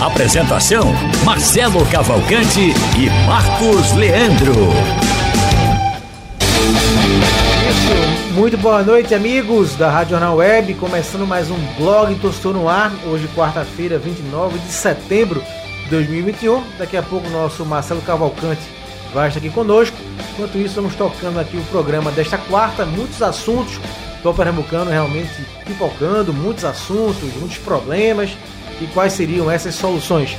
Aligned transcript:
Apresentação: 0.00 0.94
Marcelo 1.24 1.84
Cavalcante 1.86 2.72
e 2.96 3.26
Marcos 3.26 3.92
Leandro. 3.94 4.54
Muito 8.32 8.56
boa 8.58 8.84
noite, 8.84 9.12
amigos 9.12 9.74
da 9.74 9.90
Rádio 9.90 10.12
Jornal 10.12 10.36
Web. 10.36 10.74
Começando 10.74 11.26
mais 11.26 11.50
um 11.50 11.58
blog 11.76 12.14
Tostou 12.20 12.52
no 12.52 12.68
Ar. 12.68 12.92
Hoje, 13.06 13.28
quarta-feira, 13.34 13.98
29 13.98 14.60
de 14.60 14.70
setembro 14.70 15.42
de 15.82 15.90
2021. 15.90 16.62
Daqui 16.78 16.96
a 16.96 17.02
pouco, 17.02 17.28
nosso 17.30 17.66
Marcelo 17.66 18.00
Cavalcante 18.02 18.62
vai 19.12 19.26
estar 19.26 19.40
aqui 19.40 19.50
conosco. 19.50 19.96
Enquanto 20.32 20.58
isso, 20.58 20.76
vamos 20.76 20.94
tocando 20.94 21.40
aqui 21.40 21.56
o 21.56 21.64
programa 21.72 22.12
desta 22.12 22.38
quarta. 22.38 22.86
Muitos 22.86 23.20
assuntos 23.20 23.80
do 24.22 24.32
Pernambucano 24.32 24.92
realmente 24.92 25.44
pipocando, 25.66 26.32
muitos 26.32 26.64
assuntos, 26.64 27.34
muitos 27.34 27.58
problemas. 27.58 28.30
E 28.80 28.86
quais 28.88 29.12
seriam 29.12 29.50
essas 29.50 29.74
soluções? 29.74 30.36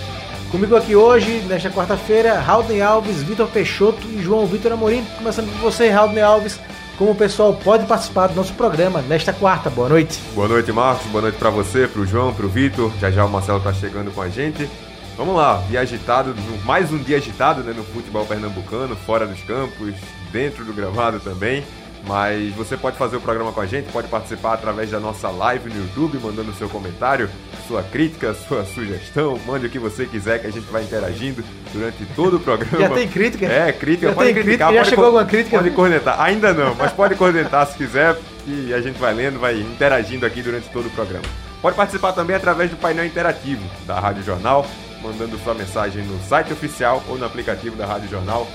Comigo 0.52 0.76
aqui 0.76 0.96
hoje, 0.96 1.44
nesta 1.48 1.70
quarta-feira, 1.70 2.40
Raulden 2.40 2.82
Alves, 2.82 3.22
Vitor 3.22 3.48
Peixoto 3.48 4.08
e 4.08 4.22
João 4.22 4.46
Vitor 4.46 4.72
Amorim. 4.72 5.06
Começando 5.18 5.52
por 5.52 5.72
você, 5.72 5.90
Raulden 5.90 6.24
Alves 6.24 6.60
como 7.00 7.12
o 7.12 7.16
pessoal 7.16 7.54
pode 7.54 7.86
participar 7.86 8.28
do 8.28 8.36
nosso 8.36 8.54
programa 8.54 9.02
nesta 9.02 9.32
quarta. 9.32 9.70
Boa 9.70 9.88
noite. 9.88 10.20
Boa 10.36 10.50
noite, 10.50 10.70
Marcos. 10.74 11.08
Boa 11.08 11.22
noite 11.22 11.38
para 11.38 11.50
você, 11.50 11.88
para 11.88 12.02
o 12.02 12.06
João, 12.06 12.34
para 12.34 12.46
o 12.46 12.50
Vitor. 12.50 12.92
Já 13.00 13.10
já 13.10 13.24
o 13.24 13.30
Marcelo 13.30 13.60
está 13.60 13.72
chegando 13.72 14.12
com 14.12 14.22
a 14.22 14.28
gente. 14.28 14.70
Vamos 15.16 15.36
lá, 15.36 15.64
dia 15.70 15.80
agitado, 15.80 16.36
mais 16.66 16.92
um 16.92 16.98
dia 16.98 17.18
agitado 17.18 17.62
né, 17.62 17.74
no 17.76 17.84
futebol 17.84 18.26
pernambucano, 18.26 18.96
fora 18.96 19.26
dos 19.26 19.42
campos, 19.44 19.94
dentro 20.32 20.66
do 20.66 20.74
gramado 20.74 21.20
também. 21.22 21.64
Mas 22.08 22.54
você 22.56 22.78
pode 22.78 22.98
fazer 22.98 23.18
o 23.18 23.22
programa 23.22 23.52
com 23.52 23.62
a 23.62 23.66
gente, 23.66 23.92
pode 23.92 24.08
participar 24.08 24.54
através 24.54 24.90
da 24.90 25.00
nossa 25.00 25.30
live 25.30 25.70
no 25.70 25.82
YouTube, 25.82 26.18
mandando 26.18 26.54
seu 26.54 26.70
comentário, 26.70 27.30
sua 27.68 27.84
crítica, 27.84 28.34
sua 28.34 28.66
sugestão, 28.66 29.40
mande 29.46 29.68
o 29.68 29.70
que 29.70 29.78
você 29.78 30.06
quiser 30.06 30.40
que 30.40 30.48
a 30.48 30.52
gente 30.52 30.66
vai 30.72 30.84
interagindo 30.84 31.44
durante 31.74 32.06
todo 32.16 32.38
o 32.38 32.40
programa. 32.40 32.80
Já 32.80 32.90
tem 32.90 33.08
crítica? 33.08 33.46
É, 33.46 33.72
crítica, 33.72 34.08
já 34.08 34.14
pode 34.14 34.34
criticar. 34.34 34.68
Crítica, 34.70 34.74
já 34.74 34.90
chegou 34.90 35.06
alguma 35.06 35.26
crítica? 35.26 35.58
Pode 35.58 35.72
cornetar. 35.72 36.22
Ainda 36.22 36.54
não, 36.54 36.74
mas 36.76 36.92
pode 36.94 37.16
cornetar 37.16 37.68
se 37.68 37.78
quiser 37.78 38.18
e 38.48 38.74
a 38.74 38.82
gente 38.82 38.98
vai 38.98 39.14
lendo, 39.14 39.40
vai 39.40 39.60
interagindo 39.60 40.26
aqui 40.26 40.42
durante 40.42 40.70
todo 40.70 40.88
o 40.88 40.92
programa. 40.92 41.26
Pode 41.62 41.76
participar 41.76 42.14
também 42.14 42.36
através 42.36 42.72
do 42.72 42.78
painel 42.78 43.06
interativo 43.06 43.64
da 43.86 44.00
Rádio 44.00 44.24
Jornal, 44.24 44.66
mandando 45.04 45.38
sua 45.40 45.54
mensagem 45.54 46.04
no 46.04 46.20
site 46.24 46.54
oficial 46.54 47.04
ou 47.08 47.18
no 47.18 47.26
aplicativo 47.26 47.76
da 47.76 47.86
Rádio 47.86 48.10
Jornal. 48.10 48.48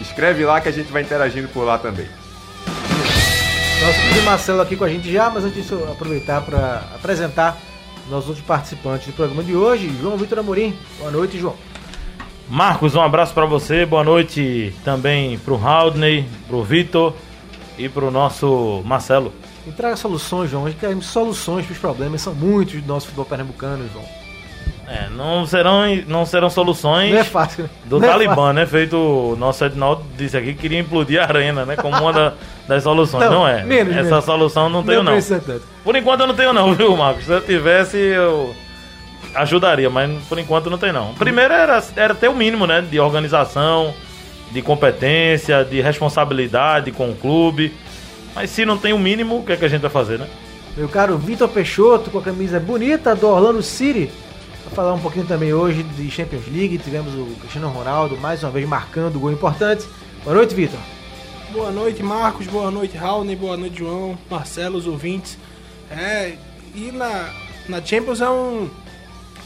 Escreve 0.00 0.44
lá 0.44 0.60
que 0.60 0.68
a 0.68 0.72
gente 0.72 0.92
vai 0.92 1.02
interagindo 1.02 1.48
por 1.48 1.64
lá 1.64 1.78
também. 1.78 2.06
Nosso 3.82 4.00
querido 4.00 4.22
Marcelo 4.22 4.60
aqui 4.60 4.76
com 4.76 4.84
a 4.84 4.88
gente 4.88 5.12
já, 5.12 5.28
mas 5.28 5.42
antes 5.42 5.56
disso, 5.56 5.74
aproveitar 5.90 6.40
para 6.42 6.84
apresentar 6.94 7.58
nossos 8.08 8.28
outros 8.28 8.46
participantes 8.46 9.08
do 9.08 9.12
programa 9.12 9.42
de 9.42 9.56
hoje. 9.56 9.92
João 10.00 10.16
Vitor 10.16 10.38
Amorim. 10.38 10.78
Boa 11.00 11.10
noite, 11.10 11.36
João. 11.36 11.56
Marcos, 12.48 12.94
um 12.94 13.00
abraço 13.00 13.34
para 13.34 13.44
você. 13.44 13.84
Boa 13.84 14.04
noite 14.04 14.72
também 14.84 15.36
para 15.36 15.52
o 15.52 15.66
Haldney, 15.66 16.28
para 16.46 16.56
o 16.56 16.62
Vitor 16.62 17.12
e 17.76 17.88
para 17.88 18.04
o 18.04 18.10
nosso 18.12 18.82
Marcelo. 18.84 19.32
E 19.66 19.72
traga 19.72 19.96
soluções, 19.96 20.48
João. 20.48 20.66
A 20.66 20.70
gente 20.70 20.78
quer 20.78 20.96
soluções 21.02 21.66
para 21.66 21.72
os 21.72 21.78
problemas. 21.78 22.22
São 22.22 22.34
muitos 22.34 22.80
do 22.80 22.86
nosso 22.86 23.06
futebol 23.06 23.24
pernambucano, 23.24 23.88
João. 23.92 24.21
É, 24.92 25.08
não 25.08 25.46
serão, 25.46 25.84
não 26.06 26.26
serão 26.26 26.50
soluções 26.50 27.12
não 27.12 27.20
é 27.20 27.24
fácil, 27.24 27.62
né? 27.62 27.70
do 27.86 27.98
não 27.98 28.06
Talibã, 28.06 28.50
é 28.50 28.52
né? 28.52 28.66
Feito 28.66 28.94
o 28.94 29.34
nosso 29.36 29.64
Ednaldo 29.64 30.04
disse 30.18 30.36
aqui 30.36 30.52
que 30.52 30.60
queria 30.60 30.78
implodir 30.78 31.18
a 31.18 31.24
arena, 31.24 31.64
né? 31.64 31.76
Como 31.76 31.96
uma 31.96 32.12
da, 32.12 32.34
das 32.68 32.82
soluções. 32.82 33.24
Não, 33.24 33.32
não 33.32 33.48
é. 33.48 33.64
Menos, 33.64 33.96
Essa 33.96 34.10
menos. 34.10 34.24
solução 34.26 34.68
não 34.68 34.82
tenho, 34.82 35.02
não. 35.02 35.14
não. 35.14 35.60
Por 35.82 35.96
enquanto 35.96 36.20
eu 36.20 36.26
não 36.26 36.34
tenho, 36.34 36.52
não, 36.52 36.74
viu, 36.74 36.94
Marcos? 36.94 37.24
Se 37.24 37.32
eu 37.32 37.40
tivesse, 37.40 37.96
eu 37.96 38.54
ajudaria, 39.34 39.88
mas 39.88 40.10
por 40.24 40.38
enquanto 40.38 40.68
não 40.68 40.76
tem, 40.76 40.92
não. 40.92 41.14
Primeiro 41.14 41.54
era, 41.54 41.82
era 41.96 42.14
ter 42.14 42.28
o 42.28 42.34
mínimo, 42.34 42.66
né? 42.66 42.82
De 42.82 43.00
organização, 43.00 43.94
de 44.50 44.60
competência, 44.60 45.64
de 45.64 45.80
responsabilidade 45.80 46.92
com 46.92 47.08
o 47.08 47.14
clube. 47.14 47.72
Mas 48.34 48.50
se 48.50 48.66
não 48.66 48.76
tem 48.76 48.92
o 48.92 48.98
mínimo, 48.98 49.38
o 49.38 49.42
que, 49.42 49.52
é 49.52 49.56
que 49.56 49.64
a 49.64 49.68
gente 49.68 49.80
vai 49.80 49.90
fazer, 49.90 50.18
né? 50.18 50.26
Meu 50.76 50.88
caro 50.88 51.16
Vitor 51.16 51.48
Peixoto, 51.48 52.10
com 52.10 52.18
a 52.18 52.22
camisa 52.22 52.60
bonita 52.60 53.14
do 53.14 53.26
Orlando 53.26 53.62
City 53.62 54.10
falar 54.72 54.94
um 54.94 54.98
pouquinho 54.98 55.26
também 55.26 55.52
hoje 55.52 55.82
de 55.82 56.10
Champions 56.10 56.46
League. 56.46 56.78
Tivemos 56.78 57.14
o 57.14 57.26
Cristiano 57.36 57.68
Ronaldo 57.68 58.16
mais 58.16 58.42
uma 58.42 58.50
vez 58.50 58.66
marcando 58.66 59.20
gol 59.20 59.30
importante. 59.30 59.86
Boa 60.24 60.36
noite, 60.36 60.54
Vitor. 60.54 60.80
Boa 61.52 61.70
noite, 61.70 62.02
Marcos. 62.02 62.46
Boa 62.46 62.70
noite, 62.70 62.96
Raul. 62.96 63.24
Boa 63.36 63.56
noite, 63.56 63.78
João, 63.78 64.18
Marcelo, 64.30 64.78
os 64.78 64.86
ouvintes. 64.86 65.36
É, 65.90 66.36
e 66.74 66.90
na, 66.90 67.28
na 67.68 67.84
Champions 67.84 68.20
é 68.20 68.30
um. 68.30 68.70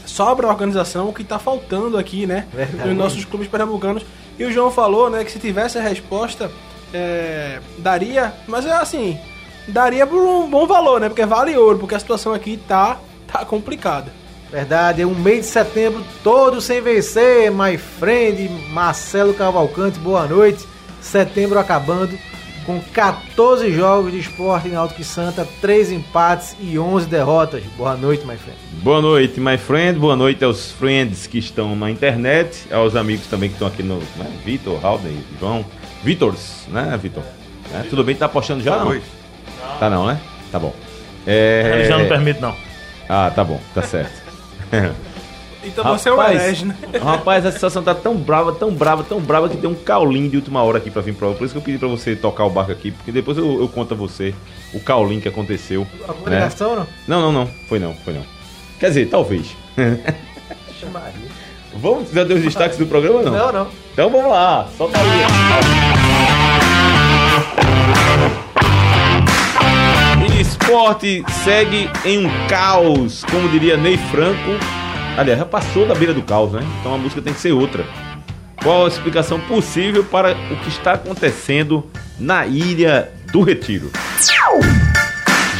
Sobra 0.05 0.47
a 0.47 0.49
organização 0.49 1.11
que 1.11 1.21
está 1.21 1.37
faltando 1.37 1.97
aqui, 1.97 2.25
né? 2.25 2.47
Verdade. 2.53 2.87
Nos 2.87 2.97
nossos 2.97 3.25
clubes 3.25 3.49
pernambucanos. 3.49 4.05
E 4.39 4.45
o 4.45 4.51
João 4.51 4.71
falou, 4.71 5.09
né, 5.09 5.25
que 5.25 5.31
se 5.31 5.39
tivesse 5.39 5.77
a 5.77 5.81
resposta, 5.81 6.49
é, 6.93 7.59
daria. 7.79 8.33
Mas 8.47 8.65
é 8.65 8.71
assim, 8.71 9.19
daria 9.67 10.07
por 10.07 10.21
um 10.21 10.49
bom 10.49 10.65
valor, 10.65 11.01
né? 11.01 11.09
Porque 11.09 11.25
vale 11.25 11.57
ouro, 11.57 11.79
porque 11.79 11.95
a 11.95 11.99
situação 11.99 12.33
aqui 12.33 12.55
tá, 12.55 12.97
tá 13.27 13.43
complicada. 13.43 14.13
Verdade, 14.51 15.01
é 15.01 15.05
um 15.05 15.13
mês 15.13 15.45
de 15.45 15.51
setembro 15.51 16.03
todo 16.23 16.61
sem 16.61 16.81
vencer, 16.81 17.51
my 17.51 17.77
friend 17.77 18.49
Marcelo 18.69 19.33
Cavalcante, 19.33 19.99
boa 19.99 20.25
noite. 20.25 20.65
Setembro 21.01 21.59
acabando 21.59 22.17
com 22.65 22.79
14 22.79 23.71
jogos 23.71 24.11
de 24.11 24.19
esporte 24.19 24.69
em 24.69 24.75
Alto 24.75 24.93
que 24.93 25.03
Santa, 25.03 25.45
3 25.59 25.91
empates 25.91 26.55
e 26.61 26.79
11 26.79 27.07
derrotas. 27.07 27.63
Boa 27.77 27.95
noite, 27.97 28.25
my 28.25 28.37
friend. 28.37 28.57
Boa 28.81 29.01
noite, 29.01 29.39
my 29.39 29.57
friend. 29.57 29.99
Boa 29.99 30.15
noite 30.15 30.43
aos 30.45 30.71
friends 30.71 31.27
que 31.27 31.39
estão 31.39 31.75
na 31.75 31.91
internet, 31.91 32.67
aos 32.71 32.95
amigos 32.95 33.27
também 33.27 33.49
que 33.49 33.55
estão 33.55 33.67
aqui 33.67 33.83
no 33.83 33.97
né? 33.97 34.31
Vitor, 34.45 34.79
Halden, 34.83 35.23
João. 35.39 35.65
Vitors, 36.03 36.67
né, 36.69 36.97
Vitor? 37.01 37.23
É, 37.73 37.83
tudo 37.89 38.01
bem? 38.01 38.15
Tá 38.15 38.27
apostando 38.27 38.63
já? 38.63 38.77
Não? 38.77 39.01
Tá 39.77 39.89
não, 39.89 40.07
né? 40.07 40.19
Tá 40.51 40.57
bom. 40.57 40.73
É... 41.25 41.71
Ele 41.73 41.85
já 41.85 41.97
não 41.97 42.07
permite, 42.07 42.39
não. 42.39 42.55
Ah, 43.09 43.29
tá 43.33 43.43
bom, 43.43 43.59
tá 43.73 43.81
certo. 43.81 44.26
Então 45.63 45.83
rapaz, 45.83 46.01
você 46.01 46.09
é 46.09 46.13
o 46.13 46.23
herege, 46.23 46.65
né? 46.65 46.77
Rapaz, 47.01 47.45
a 47.45 47.51
situação 47.51 47.83
tá 47.83 47.93
tão 47.93 48.15
brava, 48.15 48.53
tão 48.53 48.71
brava, 48.71 49.03
tão 49.03 49.19
brava 49.19 49.49
que 49.49 49.57
tem 49.57 49.69
um 49.69 49.75
caulim 49.75 50.29
de 50.29 50.37
última 50.37 50.63
hora 50.63 50.77
aqui 50.77 50.89
pra 50.89 51.01
vir 51.01 51.13
prova. 51.13 51.35
Por 51.35 51.43
isso 51.43 51.53
que 51.53 51.57
eu 51.57 51.63
pedi 51.63 51.77
pra 51.77 51.87
você 51.87 52.15
tocar 52.15 52.45
o 52.45 52.49
barco 52.49 52.71
aqui, 52.71 52.91
porque 52.91 53.11
depois 53.11 53.37
eu, 53.37 53.59
eu 53.59 53.67
conto 53.67 53.93
a 53.93 53.97
você 53.97 54.33
o 54.73 54.79
caulim 54.79 55.19
que 55.19 55.27
aconteceu. 55.27 55.85
A 56.07 56.13
comunicação 56.13 56.75
né? 56.75 56.87
não? 57.07 57.19
Não, 57.19 57.33
não, 57.33 57.43
não. 57.43 57.51
Foi 57.67 57.79
não, 57.79 57.93
foi 57.95 58.13
não. 58.13 58.23
Quer 58.79 58.87
dizer, 58.89 59.09
talvez. 59.09 59.55
vamos 61.75 62.11
já 62.11 62.23
deu 62.23 62.37
os 62.37 62.43
destaques 62.43 62.77
do 62.77 62.85
programa 62.85 63.21
não? 63.21 63.31
Não, 63.31 63.51
não. 63.51 63.67
Então 63.91 64.09
vamos 64.09 64.31
lá, 64.31 64.67
solta 64.77 64.97
aí. 64.99 65.27
Esporte 70.67 71.23
segue 71.45 71.89
em 72.03 72.25
um 72.25 72.47
caos, 72.49 73.23
como 73.31 73.47
diria 73.47 73.77
Ney 73.77 73.97
Franco. 74.11 74.51
Aliás, 75.17 75.39
já 75.39 75.45
passou 75.45 75.87
da 75.87 75.95
beira 75.95 76.13
do 76.13 76.21
caos, 76.21 76.51
né? 76.51 76.59
Então 76.81 76.93
a 76.93 76.97
música 76.97 77.21
tem 77.21 77.33
que 77.33 77.39
ser 77.39 77.53
outra. 77.53 77.85
Qual 78.61 78.83
a 78.83 78.89
explicação 78.89 79.39
possível 79.39 80.03
para 80.03 80.33
o 80.33 80.57
que 80.57 80.67
está 80.67 80.91
acontecendo 80.93 81.89
na 82.19 82.45
Ilha 82.45 83.09
do 83.31 83.43
Retiro? 83.43 83.89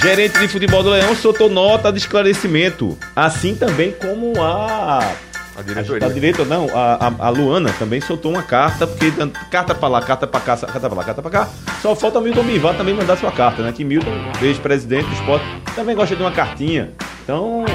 Gerente 0.01 0.39
de 0.39 0.49
futebol 0.49 0.83
do 0.83 0.89
Leão 0.89 1.15
soltou 1.15 1.49
nota 1.49 1.89
de 1.89 1.99
esclarecimento, 1.99 2.97
assim 3.15 3.55
também 3.55 3.93
como 3.93 4.33
a 4.41 5.09
a 5.57 5.61
diretoria. 5.63 6.07
A, 6.07 6.09
a 6.09 6.13
direita, 6.13 6.45
não, 6.45 6.67
a, 6.71 7.11
a, 7.17 7.29
Luana 7.29 7.73
também 7.79 7.99
soltou 7.99 8.31
uma 8.31 8.43
carta, 8.43 8.85
porque 8.85 9.11
carta 9.49 9.73
pra 9.73 9.89
lá, 9.89 10.01
carta 10.01 10.27
pra 10.27 10.39
cá, 10.39 10.55
carta 10.55 10.79
pra 10.87 10.97
lá, 10.97 11.03
carta 11.03 11.21
pra 11.21 11.31
cá. 11.31 11.49
Só 11.81 11.95
falta 11.95 12.21
Milton 12.21 12.43
Bivar 12.43 12.75
também 12.75 12.93
mandar 12.93 13.17
sua 13.17 13.31
carta, 13.31 13.63
né? 13.63 13.71
Que 13.71 13.83
Milton, 13.83 14.11
ex-presidente 14.41 15.07
do 15.07 15.13
esporte, 15.13 15.45
também 15.75 15.95
gosta 15.95 16.15
de 16.15 16.21
uma 16.21 16.31
cartinha. 16.31 16.91
Então, 17.23 17.65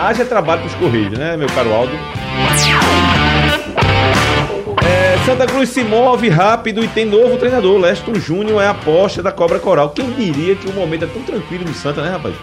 haja 0.00 0.24
trabalho 0.24 0.62
pros 0.62 0.74
Correios, 0.74 1.16
né, 1.16 1.36
meu 1.36 1.48
caro 1.48 1.72
Aldo? 1.72 1.92
É, 4.84 5.18
Santa 5.24 5.46
Cruz 5.46 5.68
se 5.68 5.82
move 5.82 6.28
rápido 6.28 6.84
e 6.84 6.88
tem 6.88 7.04
novo 7.04 7.36
treinador. 7.36 7.78
Leston 7.78 8.14
Júnior 8.16 8.60
é 8.60 8.66
a 8.66 8.70
aposta 8.70 9.22
da 9.22 9.30
Cobra 9.30 9.58
Coral. 9.58 9.90
Quem 9.90 10.10
diria 10.10 10.56
que 10.56 10.68
o 10.68 10.72
momento 10.72 11.04
é 11.04 11.08
tão 11.08 11.22
tranquilo 11.22 11.64
no 11.64 11.72
Santa, 11.72 12.02
né, 12.02 12.10
rapaz? 12.10 12.34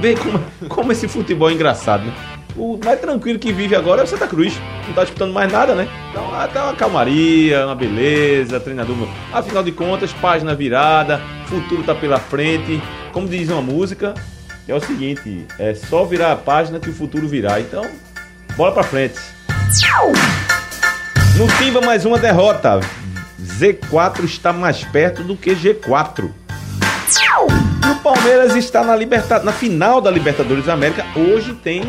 Vê 0.00 0.14
como, 0.14 0.40
como 0.68 0.92
esse 0.92 1.08
futebol 1.08 1.50
é 1.50 1.52
engraçado, 1.52 2.04
né? 2.04 2.12
O 2.56 2.78
mais 2.84 3.00
tranquilo 3.00 3.38
que 3.38 3.52
vive 3.52 3.74
agora 3.74 4.02
é 4.02 4.04
o 4.04 4.06
Santa 4.06 4.28
Cruz. 4.28 4.54
Não 4.86 4.94
tá 4.94 5.02
disputando 5.02 5.32
mais 5.32 5.50
nada, 5.50 5.74
né? 5.74 5.88
Então 6.10 6.32
até 6.34 6.62
uma 6.62 6.74
calmaria, 6.74 7.66
uma 7.66 7.74
beleza, 7.74 8.60
treinador. 8.60 8.96
Afinal 9.32 9.62
de 9.62 9.72
contas, 9.72 10.12
página 10.12 10.54
virada, 10.54 11.20
futuro 11.46 11.82
tá 11.82 11.94
pela 11.94 12.20
frente. 12.20 12.80
Como 13.12 13.26
diz 13.26 13.48
uma 13.48 13.60
música, 13.60 14.14
é 14.68 14.74
o 14.74 14.80
seguinte: 14.80 15.46
é 15.58 15.74
só 15.74 16.04
virar 16.04 16.32
a 16.32 16.36
página 16.36 16.78
que 16.78 16.90
o 16.90 16.94
futuro 16.94 17.26
virá. 17.26 17.60
Então, 17.60 17.84
bola 18.56 18.72
pra 18.72 18.84
frente. 18.84 19.18
No 21.36 21.48
Timba, 21.58 21.80
mais 21.80 22.04
uma 22.04 22.18
derrota. 22.18 22.78
Z4 23.42 24.24
está 24.24 24.52
mais 24.52 24.84
perto 24.84 25.24
do 25.24 25.36
que 25.36 25.54
G4. 25.54 26.30
E 27.84 27.90
o 27.90 27.96
Palmeiras 27.96 28.54
está 28.54 28.82
na, 28.82 28.96
liberta... 28.96 29.40
na 29.40 29.52
final 29.52 30.00
da 30.00 30.10
Libertadores 30.10 30.66
da 30.66 30.72
América. 30.72 31.04
Hoje 31.16 31.52
tem 31.54 31.82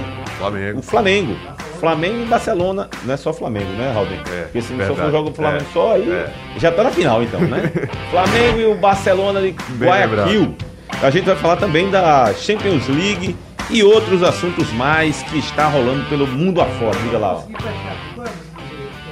Flamengo. 0.51 0.80
o 0.80 0.81
Flamengo. 0.81 1.36
Flamengo 1.80 2.21
e 2.21 2.25
Barcelona. 2.25 2.89
Não 3.03 3.13
é 3.13 3.18
só 3.18 3.33
Flamengo, 3.33 3.71
né, 3.74 3.92
Raulden? 3.94 4.19
É, 4.31 4.42
Porque 4.44 4.62
se 4.62 4.74
não 4.74 4.86
for 4.86 5.12
jogo 5.12 5.30
do 5.30 5.36
Flamengo 5.36 5.65
é, 5.69 5.74
só, 5.74 5.94
aí 5.94 6.09
é. 6.09 6.33
já 6.57 6.71
tá 6.71 6.83
na 6.83 6.92
final, 6.92 7.21
então, 7.21 7.39
né? 7.42 7.71
Flamengo 8.09 8.59
e 8.59 8.65
o 8.65 8.75
Barcelona 8.75 9.42
de 9.42 9.56
Guayaquil. 9.77 10.56
A 11.01 11.09
gente 11.09 11.25
vai 11.25 11.36
falar 11.36 11.57
também 11.57 11.89
da 11.89 12.33
Champions 12.33 12.88
League 12.88 13.36
e 13.69 13.83
outros 13.83 14.24
assuntos 14.24 14.71
mais 14.74 15.21
que 15.24 15.38
está 15.38 15.68
rolando 15.68 16.06
pelo 16.06 16.25
mundo 16.25 16.62
afora. 16.62 16.97
Diga 17.03 17.18
lá. 17.18 17.36
Ó 17.36 18.45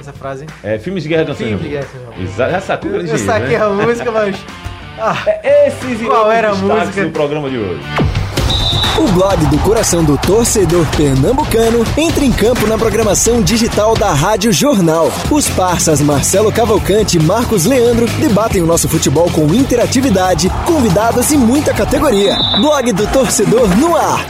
essa 0.04 0.12
frase? 0.12 0.46
É, 0.62 0.78
filmes 0.78 1.02
de 1.02 1.08
guerra 1.08 1.24
canção. 1.24 1.46
Filmes 1.46 1.62
de 1.62 1.68
guerra 1.70 1.86
Exato, 2.20 2.50
já 2.50 2.60
sacou 2.60 2.90
Eu, 2.90 3.06
eu 3.06 3.18
saquei 3.18 3.58
né? 3.58 3.64
a 3.64 3.70
música, 3.70 4.10
mas. 4.10 4.36
Ah, 4.98 5.16
é, 5.26 5.68
Esses 5.68 6.02
e 6.02 6.04
qual 6.04 6.30
era 6.30 6.50
a 6.50 6.54
música 6.54 7.04
do 7.04 7.10
programa 7.10 7.48
de 7.50 7.58
hoje. 7.58 7.82
O 8.96 9.08
blog 9.08 9.44
do 9.46 9.58
coração 9.58 10.04
do 10.04 10.16
torcedor 10.16 10.86
pernambucano 10.96 11.84
entra 11.96 12.24
em 12.24 12.30
campo 12.30 12.64
na 12.64 12.78
programação 12.78 13.42
digital 13.42 13.96
da 13.96 14.12
Rádio 14.12 14.52
Jornal. 14.52 15.10
Os 15.32 15.48
parças 15.48 16.00
Marcelo 16.00 16.52
Cavalcante 16.52 17.16
e 17.16 17.20
Marcos 17.20 17.64
Leandro 17.64 18.06
debatem 18.20 18.62
o 18.62 18.66
nosso 18.66 18.88
futebol 18.88 19.28
com 19.32 19.52
interatividade, 19.52 20.48
convidados 20.64 21.32
e 21.32 21.36
muita 21.36 21.74
categoria. 21.74 22.36
Blog 22.60 22.92
do 22.92 23.04
torcedor 23.08 23.68
no 23.76 23.96
ar. 23.96 24.24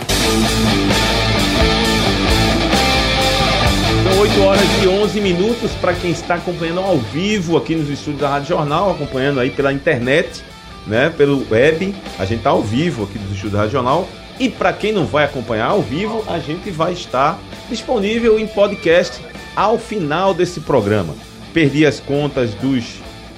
8 4.19 4.43
horas 4.43 4.83
e 4.83 4.89
11 4.89 5.21
minutos 5.21 5.73
para 5.73 5.93
quem 5.93 6.11
está 6.11 6.37
acompanhando 6.37 6.81
ao 6.81 6.97
vivo 6.97 7.59
aqui 7.59 7.75
nos 7.75 7.91
estúdios 7.91 8.23
da 8.23 8.31
Rádio 8.31 8.49
Jornal, 8.49 8.93
acompanhando 8.93 9.41
aí 9.41 9.51
pela 9.51 9.75
internet, 9.75 10.43
né, 10.87 11.11
pelo 11.11 11.47
web. 11.51 11.95
A 12.19 12.25
gente 12.25 12.39
está 12.39 12.51
ao 12.51 12.63
vivo 12.63 13.05
aqui 13.05 13.19
nos 13.19 13.33
estúdios 13.33 13.53
da 13.53 13.59
Rádio 13.59 13.73
Jornal. 13.73 14.09
E 14.39 14.49
para 14.49 14.73
quem 14.73 14.93
não 14.93 15.07
vai 15.07 15.25
acompanhar 15.25 15.67
ao 15.67 15.81
vivo, 15.81 16.25
a 16.27 16.39
gente 16.39 16.71
vai 16.71 16.93
estar 16.93 17.39
disponível 17.69 18.39
em 18.39 18.47
podcast 18.47 19.23
ao 19.55 19.79
final 19.79 20.35
desse 20.35 20.61
programa. 20.61 21.15
Perdi 21.53 21.87
as 21.87 22.01
contas 22.01 22.53
dos, 22.55 22.85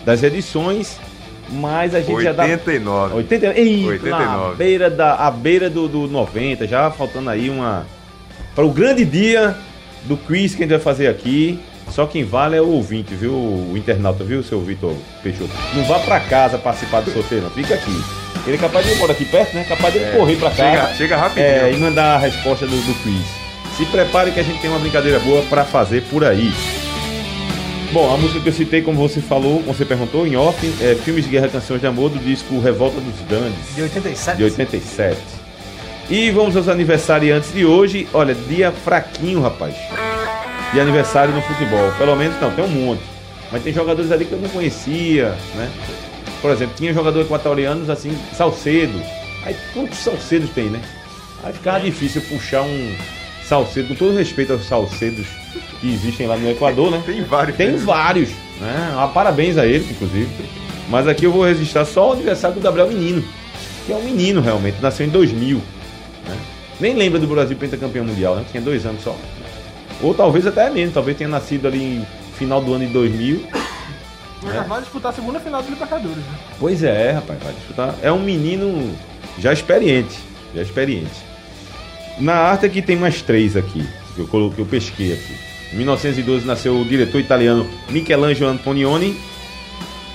das 0.05 0.23
edições, 0.23 0.99
mas 1.51 1.95
a 1.95 2.01
gente 2.01 2.15
89. 2.15 2.25
já 2.25 2.33
dá 2.33 2.43
89. 2.43 3.15
89. 3.15 4.11
Na 4.11 4.55
beira 4.55 4.91
da 4.91 5.15
a 5.17 5.31
beira 5.31 5.69
do, 5.69 5.87
do 5.87 6.09
90, 6.09 6.67
já 6.67 6.91
faltando 6.91 7.29
aí 7.29 7.51
uma 7.51 7.87
para 8.55 8.65
o 8.65 8.71
grande 8.71 9.05
dia 9.05 9.55
do 10.05 10.17
quiz 10.17 10.55
que 10.55 10.63
a 10.63 10.67
gente 10.67 10.75
vai 10.75 10.81
fazer 10.81 11.09
aqui. 11.09 11.59
Só 11.91 12.05
quem 12.05 12.25
vale 12.25 12.57
é 12.57 12.61
o 12.61 12.69
ouvinte, 12.69 13.15
viu? 13.15 13.33
O 13.33 13.75
internauta, 13.77 14.25
viu, 14.25 14.43
seu 14.43 14.61
Vitor 14.61 14.97
Peixoto? 15.23 15.53
Não 15.75 15.85
vá 15.85 16.01
pra 16.01 16.19
casa 16.19 16.59
participar 16.59 17.01
do 17.03 17.13
sorteio, 17.13 17.43
não. 17.43 17.51
Fica 17.51 17.75
aqui. 17.75 18.26
Ele 18.47 18.57
é 18.57 18.59
capaz 18.59 18.87
de 18.87 18.93
ir 18.93 18.95
embora 18.95 19.13
aqui 19.13 19.25
perto, 19.25 19.55
né? 19.55 19.65
Capaz 19.65 19.93
de 19.93 20.01
é, 20.01 20.11
correr 20.13 20.37
pra 20.37 20.51
casa. 20.51 20.71
Chega, 20.71 20.95
chega 20.95 21.17
rapidinho. 21.17 21.47
É, 21.47 21.73
e 21.73 21.77
mandar 21.77 22.15
a 22.15 22.19
resposta 22.19 22.67
do, 22.67 22.77
do 22.77 22.95
quiz. 23.03 23.27
Se 23.77 23.85
prepare 23.87 24.31
que 24.31 24.41
a 24.41 24.43
gente 24.43 24.61
tem 24.61 24.71
uma 24.71 24.79
brincadeira 24.79 25.19
boa 25.19 25.43
para 25.43 25.65
fazer 25.65 26.03
por 26.05 26.25
aí. 26.25 26.53
Bom, 27.93 28.13
a 28.13 28.17
música 28.17 28.41
que 28.41 28.49
eu 28.49 28.53
citei, 28.53 28.83
como 28.83 28.99
você 28.99 29.21
falou, 29.21 29.61
você 29.63 29.85
perguntou, 29.85 30.27
em 30.27 30.37
off, 30.37 30.67
é 30.81 30.95
Filmes 30.95 31.25
de 31.25 31.31
Guerra 31.31 31.49
Canções 31.49 31.81
de 31.81 31.87
Amor, 31.87 32.11
do 32.11 32.19
disco 32.19 32.59
Revolta 32.61 33.01
dos 33.01 33.21
Dandes. 33.29 33.75
De 33.75 33.83
87. 33.83 34.37
De 34.37 34.45
87. 34.45 35.17
E 36.09 36.31
vamos 36.31 36.57
aos 36.57 36.69
aniversariantes 36.69 37.53
de 37.53 37.65
hoje. 37.65 38.09
Olha, 38.15 38.35
dia 38.35 38.71
fraquinho, 38.71 39.41
rapaz. 39.41 39.75
De 40.73 40.81
aniversário 40.81 41.35
no 41.35 41.43
futebol. 41.43 41.91
Pelo 41.99 42.15
menos 42.15 42.41
não, 42.41 42.51
tem 42.53 42.65
um 42.65 42.69
monte. 42.69 43.03
Mas 43.51 43.63
tem 43.63 43.73
jogadores 43.73 44.11
ali 44.13 44.25
que 44.25 44.33
eu 44.33 44.39
não 44.39 44.49
conhecia, 44.49 45.35
né? 45.55 45.71
Por 46.41 46.51
exemplo, 46.51 46.75
tinha 46.77 46.93
jogadores 46.93 47.27
equatorianos 47.27 47.91
assim, 47.91 48.17
Salcedo. 48.35 49.01
Aí 49.45 49.57
quantos 49.73 49.99
Salcedos 49.99 50.51
tem, 50.51 50.67
né? 50.67 50.81
Aí 51.43 51.53
ficava 51.53 51.81
difícil 51.81 52.23
puxar 52.23 52.63
um 52.63 52.97
Salcedo, 53.45 53.89
com 53.89 53.95
todo 53.95 54.17
respeito 54.17 54.53
aos 54.53 54.67
Salcedos 54.67 55.27
que 55.81 55.93
existem 55.93 56.27
lá 56.27 56.37
no 56.37 56.51
Equador, 56.51 56.91
né? 56.91 57.03
Tem 57.07 57.23
vários. 57.23 57.57
Tem 57.57 57.77
vários. 57.77 58.31
Né? 58.61 58.95
Ah, 58.97 59.09
parabéns 59.09 59.57
a 59.57 59.67
ele, 59.67 59.87
inclusive. 59.91 60.29
Mas 60.89 61.07
aqui 61.07 61.25
eu 61.25 61.33
vou 61.33 61.45
registrar 61.45 61.85
só 61.85 62.11
o 62.11 62.13
aniversário 62.13 62.57
do 62.57 62.63
Gabriel 62.63 62.89
Menino, 62.89 63.23
que 63.85 63.93
é 63.93 63.97
um 63.97 64.03
menino 64.03 64.41
realmente, 64.41 64.81
nasceu 64.81 65.07
em 65.07 65.11
2000. 65.11 65.59
Né? 66.27 66.37
Nem 66.81 66.95
lembra 66.95 67.19
do 67.19 67.27
Brasil 67.27 67.57
pentacampeão 67.57 68.05
mundial, 68.05 68.37
né? 68.37 68.45
Tinha 68.51 68.63
dois 68.63 68.87
anos 68.87 69.03
só. 69.03 69.17
Ou 70.03 70.15
talvez 70.15 70.47
até 70.47 70.69
menos, 70.71 70.95
talvez 70.95 71.17
tenha 71.17 71.29
nascido 71.29 71.67
ali 71.67 71.83
em 71.83 72.07
final 72.37 72.61
do 72.61 72.75
ano 72.75 72.87
de 72.87 72.93
2000. 72.93 73.47
Mas 74.43 74.55
né? 74.55 74.65
vai 74.69 74.81
disputar 74.81 75.13
a 75.13 75.15
segunda 75.15 75.41
final 75.41 75.63
do 75.63 75.71
Libertadores, 75.71 76.17
né? 76.19 76.39
Pois 76.59 76.83
é, 76.83 77.13
rapaz, 77.13 77.43
vai 77.43 77.53
disputar. 77.55 77.95
É 78.03 78.13
um 78.13 78.21
menino 78.23 78.95
já 79.39 79.53
experiente, 79.53 80.19
já 80.55 80.63
experiente. 80.63 81.25
Na 82.19 82.35
arte 82.35 82.67
aqui 82.67 82.81
tem 82.81 82.97
mais 82.97 83.23
três 83.23 83.57
aqui, 83.57 83.87
que 84.15 84.21
eu 84.21 84.29
coloquei, 84.29 84.63
eu 84.63 84.69
pesquei 84.69 85.13
aqui. 85.13 85.35
Em 85.73 85.77
1912 85.77 86.47
nasceu 86.47 86.81
o 86.81 86.85
diretor 86.85 87.21
italiano 87.21 87.69
Michelangelo 87.91 88.51
Antonioni. 88.51 89.19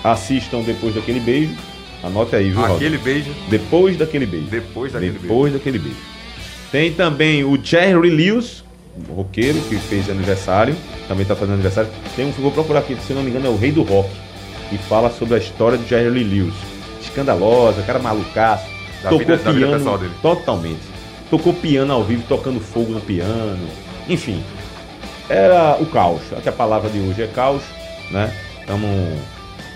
Assistam 0.04 0.62
depois 0.62 0.96
daquele 0.96 1.20
beijo. 1.20 1.56
Anote 2.04 2.36
aí, 2.36 2.50
viu, 2.50 2.66
Aquele 2.66 2.98
beijo. 2.98 3.32
Depois 3.50 3.98
daquele 3.98 4.26
beijo. 4.26 4.48
Depois 4.48 4.92
daquele 4.92 5.12
Depois 5.12 5.52
beijo. 5.52 5.58
daquele 5.58 5.80
beijo. 5.80 5.98
Tem 6.72 6.92
também 6.94 7.44
o 7.44 7.60
Jerry 7.62 8.10
Lewis, 8.10 8.64
roqueiro 9.10 9.60
que 9.62 9.76
fez 9.78 10.10
aniversário, 10.10 10.76
também 11.08 11.24
está 11.24 11.36
fazendo 11.36 11.54
aniversário. 11.54 11.90
Tem 12.16 12.26
um, 12.26 12.32
vou 12.32 12.52
procurar 12.52 12.80
aqui, 12.80 12.96
se 13.06 13.14
não 13.14 13.24
me 13.24 13.30
engano, 13.30 13.48
é 13.48 13.50
o 13.50 13.58
Rei 13.58 13.72
do 13.72 13.84
Rock, 13.84 14.10
e 14.72 14.78
fala 14.78 15.10
sobre 15.10 15.36
a 15.36 15.38
história 15.38 15.78
de 15.78 15.88
Jerry 15.88 16.24
Lewis. 16.24 16.54
Escandalosa, 17.02 17.82
cara 17.84 18.00
malucaço. 18.00 18.66
Da 19.04 19.10
tocou 19.10 19.20
vida, 19.20 19.38
piano 19.38 19.98
dele. 19.98 20.14
totalmente. 20.22 20.82
Tocou 21.30 21.54
piano 21.54 21.92
ao 21.92 22.04
vivo, 22.04 22.24
tocando 22.28 22.60
fogo 22.60 22.92
no 22.92 23.02
piano. 23.02 23.68
Enfim, 24.08 24.44
era 25.28 25.78
o 25.80 25.86
caos. 25.86 26.22
Que 26.44 26.50
a 26.50 26.52
palavra 26.52 26.90
de 26.90 27.00
hoje 27.00 27.24
é 27.24 27.28
caos, 27.28 27.64
né? 28.12 28.32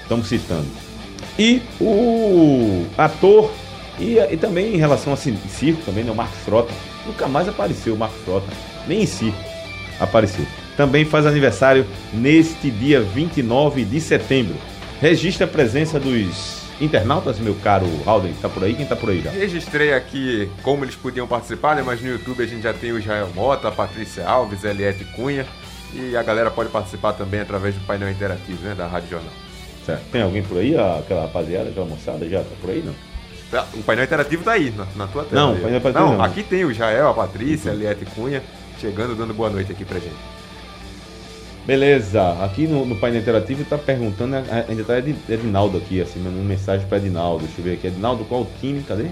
Estamos 0.03 0.27
citando. 0.27 0.67
E 1.39 1.61
o 1.81 2.85
ator, 2.97 3.51
e, 3.99 4.17
e 4.17 4.37
também 4.37 4.75
em 4.75 4.77
relação 4.77 5.13
a 5.13 5.17
circo, 5.17 5.81
também, 5.85 6.03
né? 6.03 6.11
O 6.11 6.15
Marcos 6.15 6.39
Frota. 6.39 6.71
Nunca 7.05 7.27
mais 7.27 7.47
apareceu 7.47 7.95
o 7.95 7.97
Marcos 7.97 8.21
Frota. 8.23 8.47
Nem 8.87 9.03
em 9.03 9.05
circo 9.05 9.37
apareceu. 9.99 10.45
Também 10.75 11.05
faz 11.05 11.25
aniversário 11.25 11.85
neste 12.13 12.69
dia 12.69 13.01
29 13.01 13.85
de 13.85 14.01
setembro. 14.01 14.55
Registra 14.99 15.45
a 15.45 15.49
presença 15.49 15.99
dos 15.99 16.65
internautas, 16.79 17.39
meu 17.39 17.55
caro 17.55 17.87
Halden, 18.05 18.33
tá 18.41 18.49
por 18.49 18.63
aí? 18.63 18.73
Quem 18.73 18.85
tá 18.85 18.95
por 18.95 19.09
aí 19.09 19.21
já? 19.21 19.31
Registrei 19.31 19.93
aqui 19.93 20.49
como 20.61 20.83
eles 20.83 20.95
podiam 20.95 21.27
participar, 21.27 21.75
né? 21.75 21.83
Mas 21.85 22.01
no 22.01 22.09
YouTube 22.09 22.43
a 22.43 22.47
gente 22.47 22.63
já 22.63 22.73
tem 22.73 22.91
o 22.91 22.99
Israel 22.99 23.29
Mota, 23.33 23.69
a 23.69 23.71
Patrícia 23.71 24.27
Alves, 24.27 24.63
Eliette 24.63 25.05
Cunha. 25.15 25.45
E 25.93 26.17
a 26.17 26.23
galera 26.23 26.51
pode 26.51 26.69
participar 26.69 27.13
também 27.13 27.39
através 27.39 27.73
do 27.75 27.85
painel 27.85 28.09
interativo, 28.09 28.61
né? 28.63 28.75
Da 28.75 28.85
Rádio 28.85 29.11
Jornal. 29.11 29.31
Certo. 29.85 30.01
Tem 30.11 30.21
alguém 30.21 30.43
por 30.43 30.57
aí? 30.57 30.75
Aquela 30.75 31.21
rapaziada, 31.21 31.69
aquela 31.69 31.85
moçada 31.85 32.27
já 32.27 32.39
tá 32.39 32.55
por 32.59 32.69
aí, 32.69 32.83
não? 32.83 32.93
Tá, 33.49 33.65
o 33.73 33.83
painel 33.83 34.03
interativo 34.03 34.43
tá 34.43 34.53
aí, 34.53 34.71
na, 34.71 34.85
na 34.95 35.07
tua 35.07 35.23
tela. 35.23 35.41
Não, 35.41 35.53
o 35.53 35.61
painel 35.61 35.77
interativo 35.79 36.05
não, 36.05 36.17
não. 36.17 36.23
Aqui 36.23 36.43
tem 36.43 36.65
o 36.65 36.71
Israel, 36.71 37.09
a 37.09 37.13
Patrícia, 37.13 37.71
a 37.71 37.75
Eliette 37.75 38.03
Cunha, 38.05 38.43
chegando, 38.79 39.15
dando 39.15 39.33
boa 39.33 39.49
noite 39.49 39.71
aqui 39.71 39.85
pra 39.85 39.99
gente. 39.99 40.15
Beleza, 41.65 42.43
aqui 42.43 42.67
no, 42.67 42.85
no 42.85 42.95
painel 42.95 43.21
interativo 43.21 43.65
tá 43.65 43.77
perguntando, 43.77 44.35
ainda 44.35 44.83
tá 44.83 44.99
Edinaldo 44.99 45.77
aqui, 45.77 45.99
assim, 45.99 46.19
mandando 46.19 46.43
mensagem 46.43 46.87
para 46.87 46.99
Edinaldo. 46.99 47.45
Deixa 47.45 47.59
eu 47.59 47.65
ver 47.65 47.73
aqui. 47.73 47.87
Edinaldo, 47.87 48.23
qual 48.25 48.47
time? 48.61 48.83
Cadê? 48.83 49.07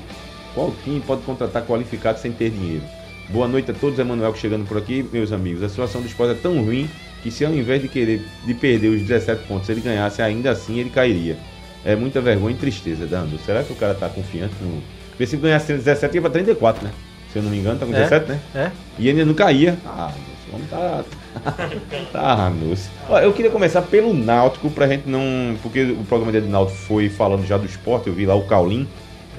Qual 0.53 0.71
time 0.83 0.99
pode 1.01 1.23
contratar 1.23 1.65
qualificado 1.65 2.19
sem 2.19 2.31
ter 2.31 2.51
dinheiro? 2.51 2.83
Boa 3.29 3.47
noite 3.47 3.71
a 3.71 3.73
todos, 3.73 3.97
Emanuel 3.97 4.35
chegando 4.35 4.67
por 4.67 4.77
aqui, 4.77 5.03
meus 5.11 5.31
amigos. 5.31 5.63
A 5.63 5.69
situação 5.69 6.01
do 6.01 6.07
esporte 6.07 6.33
é 6.33 6.41
tão 6.41 6.63
ruim 6.63 6.87
que 7.23 7.31
se 7.31 7.43
ao 7.43 7.53
invés 7.53 7.81
de 7.81 7.87
querer 7.87 8.21
de 8.45 8.53
perder 8.53 8.89
os 8.89 9.01
17 9.01 9.47
pontos, 9.47 9.67
ele 9.69 9.81
ganhasse 9.81 10.21
ainda 10.21 10.51
assim, 10.51 10.77
ele 10.79 10.91
cairia. 10.91 11.37
É 11.83 11.95
muita 11.95 12.21
vergonha 12.21 12.53
e 12.55 12.57
tristeza, 12.57 13.07
Dando. 13.07 13.39
Será 13.43 13.63
que 13.63 13.73
o 13.73 13.75
cara 13.75 13.95
tá 13.95 14.07
confiante 14.09 14.53
no. 14.61 14.83
Porque 15.09 15.25
se 15.25 15.37
ganhasse 15.37 15.73
17 15.73 16.15
ia 16.15 16.21
pra 16.21 16.29
34, 16.29 16.83
né? 16.83 16.91
Se 17.33 17.39
eu 17.39 17.43
não 17.43 17.49
me 17.49 17.57
engano, 17.57 17.79
tá 17.79 17.85
com 17.87 17.91
17, 17.91 18.25
é, 18.25 18.27
né? 18.27 18.41
É. 18.53 18.71
E 18.99 19.09
ainda 19.09 19.25
não 19.25 19.33
caía. 19.33 19.75
Ah, 19.87 20.11
esse 20.15 20.55
homem 20.55 20.67
tá. 20.67 21.03
tá, 22.13 22.51
nossa. 22.51 22.91
Eu 23.23 23.33
queria 23.33 23.49
começar 23.49 23.81
pelo 23.81 24.13
Náutico, 24.13 24.69
pra 24.69 24.87
gente 24.87 25.09
não. 25.09 25.57
Porque 25.63 25.81
o 25.81 26.03
programa 26.03 26.31
de 26.31 26.47
Náutico 26.47 26.77
foi 26.77 27.09
falando 27.09 27.43
já 27.43 27.57
do 27.57 27.65
esporte, 27.65 28.07
eu 28.07 28.13
vi 28.13 28.27
lá 28.27 28.35
o 28.35 28.43
Caulim. 28.43 28.87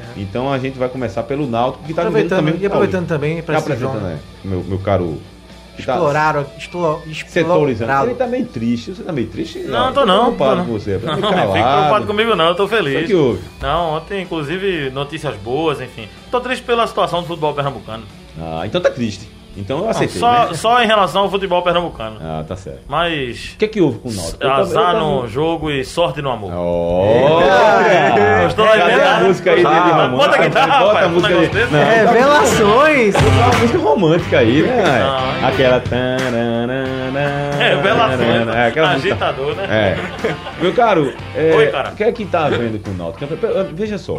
É. 0.01 0.21
Então 0.21 0.53
a 0.53 0.59
gente 0.59 0.77
vai 0.77 0.89
começar 0.89 1.23
pelo 1.23 1.47
Náutico, 1.47 1.85
que 1.85 1.95
tá 1.95 2.03
aproveitando, 2.03 2.39
também. 2.39 2.61
E 2.61 2.67
aproveitando 2.67 3.07
também 3.07 3.41
para 3.43 3.59
apresentando, 3.59 4.01
né? 4.01 4.19
meu, 4.43 4.65
meu 4.65 4.79
caro 4.81 5.21
exploraram, 5.79 6.47
explo, 6.57 7.03
exploraram. 7.07 8.05
Ele 8.07 8.15
tá 8.15 8.27
meio 8.27 8.47
triste. 8.47 8.93
Você 8.95 9.03
tá 9.03 9.13
meio 9.13 9.29
triste? 9.29 9.61
Não, 9.61 9.87
não 9.87 9.93
tô 9.93 10.07
não. 10.07 10.35
Preocupado 10.35 10.65
com 10.65 10.73
você. 10.73 10.99
Não, 10.99 11.17
não 11.17 11.17
fica 11.17 11.33
preocupado 11.33 12.07
comigo 12.07 12.37
não, 12.37 12.49
eu 12.49 12.55
tô 12.55 12.69
feliz. 12.69 13.05
O 13.05 13.07
que 13.07 13.15
houve? 13.15 13.43
Não, 13.61 13.95
ontem, 13.95 14.23
inclusive, 14.23 14.91
notícias 14.91 15.37
boas, 15.37 15.81
enfim. 15.81 16.09
Tô 16.31 16.41
triste 16.41 16.63
pela 16.65 16.87
situação 16.87 17.23
do 17.23 17.27
futebol 17.27 17.55
pernambucano. 17.55 18.05
Ah, 18.41 18.63
então 18.65 18.81
tá 18.81 18.91
triste. 18.91 19.29
Então 19.57 19.79
eu 19.81 19.89
aceitei. 19.89 20.21
Não, 20.21 20.29
só, 20.29 20.47
né? 20.49 20.55
só 20.55 20.83
em 20.83 20.87
relação 20.87 21.23
ao 21.23 21.31
futebol 21.31 21.63
pernambucano. 21.63 22.17
Ah, 22.21 22.45
tá 22.47 22.57
certo. 22.57 22.81
Mas. 22.89 23.53
O 23.55 23.59
que 23.59 23.65
é 23.65 23.69
que 23.69 23.81
houve 23.81 23.99
com 24.01 24.09
o 24.09 24.13
Náutico? 24.13 24.47
Azar 24.47 24.97
no 24.97 25.29
jogo 25.29 25.71
e 25.71 25.85
sorte 25.85 26.21
no 26.21 26.31
amor. 26.31 26.53
Oh! 26.53 27.41
É. 27.41 28.45
Gostou 28.45 28.65
da 28.67 28.77
Cadê 28.77 28.93
a 29.03 29.21
música 29.21 29.51
aí 29.53 29.57
dele 29.57 29.69
Ah, 29.69 29.81
romântica? 29.81 30.17
bota 30.17 30.37
a 30.37 30.45
guitarra, 30.49 30.79
Bota 30.79 30.91
a 30.91 30.95
rapaz, 30.95 31.11
música 31.13 31.35
aí. 31.35 31.41
negócio 31.41 31.55
desse. 31.61 31.73
Não, 31.73 31.85
Revelações! 32.13 33.15
Bota 33.15 33.29
uma 33.29 33.59
música 33.61 33.79
romântica 33.79 34.39
aí, 34.39 34.63
né? 34.63 34.83
Não, 35.41 35.49
Aquela. 35.49 35.83
Revelações. 37.59 38.49
É, 38.55 38.67
aquela 38.67 38.93
música. 38.95 39.15
Agitador, 39.15 39.55
né? 39.55 39.65
É. 39.71 39.97
Meu 40.63 40.73
caro, 40.75 41.13
é, 41.35 41.55
Oi, 41.57 41.67
cara. 41.69 41.91
o 41.91 41.95
que 41.97 42.05
é 42.05 42.13
que 42.13 42.25
tá 42.25 42.49
vendo 42.49 42.83
com 42.83 42.91
o 42.91 42.95
Náutico? 42.95 43.27
Veja 43.73 43.99
só. 43.99 44.17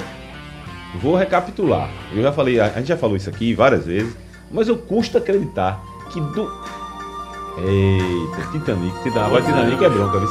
Vou 0.96 1.16
recapitular. 1.16 1.90
Eu 2.14 2.24
já 2.24 2.32
falei, 2.32 2.60
a 2.60 2.70
gente 2.70 2.88
já 2.88 2.96
falou 2.98 3.18
isso 3.18 3.30
aqui 3.30 3.54
várias 3.54 3.86
vezes, 3.86 4.16
mas 4.52 4.68
eu 4.68 4.78
custo 4.78 5.18
acreditar 5.18 5.80
que 6.12 6.20
do. 6.22 6.50
Eita, 7.58 8.50
Titanic, 8.52 8.94
Titanic, 9.04 9.18
agora 9.20 9.42
Titanic 9.42 9.86
é 9.86 9.90
bronca, 9.90 10.20
viu? 10.20 10.28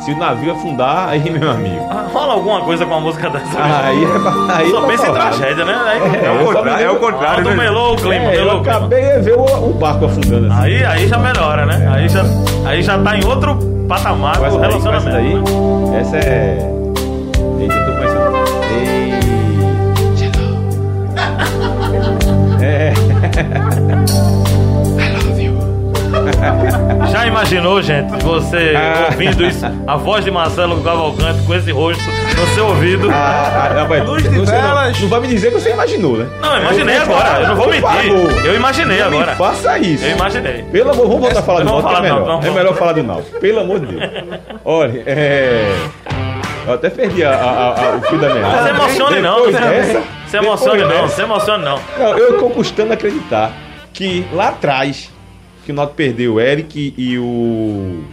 Se 0.00 0.12
o 0.12 0.16
navio 0.16 0.52
afundar, 0.52 1.10
aí, 1.10 1.30
meu 1.30 1.50
amigo. 1.50 1.86
Ah, 1.90 2.06
Rola 2.12 2.32
alguma 2.32 2.62
coisa 2.62 2.84
com 2.86 2.94
a 2.94 3.00
música 3.00 3.28
dessa? 3.30 3.62
Aí, 3.62 4.02
é- 4.04 4.52
aí 4.54 4.70
Só 4.70 4.80
tá 4.80 4.86
pensa 4.86 5.08
em 5.08 5.12
tragédia, 5.12 5.64
né? 5.64 5.74
Aí, 5.86 6.00
É, 6.16 6.26
É 6.26 6.30
o 6.30 6.34
eu 6.40 6.46
contrário, 6.54 6.86
é 6.86 6.90
o 6.90 6.96
contrário. 6.98 7.44
Né? 7.44 7.54
melou 7.54 7.92
o 7.92 7.96
clima, 7.96 8.14
É, 8.14 8.26
eu 8.36 8.44
melou 8.44 8.62
clima. 8.62 8.76
acabei 8.78 9.02
de 9.12 9.20
ver 9.20 9.34
o, 9.36 9.70
o 9.70 9.74
barco 9.74 10.06
afundando 10.06 10.46
assim. 10.52 10.62
Aí, 10.62 10.84
aí 10.84 11.06
já 11.06 11.18
melhora, 11.18 11.66
né? 11.66 11.88
Aí, 11.92 12.08
já, 12.08 12.22
aí 12.66 12.82
já 12.82 12.98
tá 12.98 13.16
em 13.16 13.24
outro 13.24 13.56
patamar 13.86 14.36
do 14.38 14.58
relacionamento. 14.58 15.10
daí, 15.12 15.34
essa 16.00 16.16
é. 16.16 16.79
Já 27.10 27.26
imaginou, 27.26 27.80
gente, 27.82 28.10
você 28.22 28.74
Ah. 28.76 29.06
ouvindo 29.10 29.44
isso, 29.44 29.64
a 29.86 29.96
voz 29.96 30.24
de 30.24 30.30
Marcelo 30.30 30.80
Cavalcante 30.82 31.42
com 31.46 31.54
esse 31.54 31.70
rosto 31.70 32.02
no 32.36 32.46
seu 32.54 32.66
ouvido? 32.66 33.10
Ah, 33.10 33.68
ah, 33.70 33.80
rapaz, 33.82 34.04
Luz 34.06 34.22
de 34.22 34.28
você 34.30 34.52
não- 34.52 34.62
velas. 34.62 35.00
Não, 35.00 35.08
vai 35.08 35.20
me 35.20 35.28
dizer 35.28 35.52
que 35.52 35.60
você 35.60 35.70
imaginou, 35.70 36.16
né? 36.16 36.26
Não, 36.40 36.56
eu 36.56 36.62
imaginei 36.62 36.94
Por 36.96 37.02
agora, 37.02 37.24
favor, 37.26 37.42
eu 37.42 37.48
não 37.48 37.56
vou 37.56 37.66
mentir. 37.68 37.82
favor. 37.82 38.46
Eu 38.46 38.54
imaginei 38.54 38.98
Não 38.98 39.06
agora. 39.06 39.30
Me 39.32 39.36
faça 39.36 39.78
isso. 39.78 40.04
Eu 40.04 40.10
imaginei. 40.12 40.62
Pelo 40.64 40.90
amor, 40.90 41.06
vamos 41.06 41.20
voltar 41.20 41.40
a 41.40 41.42
falar 41.42 41.58
do 41.60 41.64
Náutico, 41.66 41.88
é 41.88 41.92
falar 41.92 42.02
melhor. 42.02 42.26
Náutico, 42.26 42.52
É 42.52 42.56
melhor 42.58 42.74
falar 42.76 42.92
do 42.92 43.02
Náutico, 43.02 43.40
pelo 43.40 43.60
amor 43.60 43.80
de 43.80 43.86
Deus. 43.86 44.10
Olha, 44.64 45.02
é... 45.06 45.74
Eu 46.66 46.74
até 46.74 46.90
perdi 46.90 47.24
a- 47.24 47.30
a- 47.30 47.68
a- 47.68 47.96
o 47.96 48.00
fio 48.02 48.18
da 48.18 48.28
Não 48.28 48.36
meada. 48.36 48.62
se 48.62 48.68
emocione 48.70 49.20
não. 49.20 49.36
Depois 49.46 49.56
dessa, 49.58 50.02
Se 50.30 50.36
emocione 50.36 50.78
depois 50.78 51.00
não, 51.00 51.08
se 51.08 51.22
emocione 51.22 51.64
não. 51.64 51.80
Não, 51.98 52.18
eu 52.18 52.38
tô 52.38 52.50
custando 52.50 52.92
acreditar 52.92 53.52
que 53.92 54.24
lá 54.32 54.48
atrás, 54.50 55.10
que 55.64 55.72
o 55.72 55.74
Náutico 55.74 55.96
perdeu 55.96 56.34
o 56.34 56.40
Eric 56.40 56.94
e 56.96 57.18
o... 57.18 58.04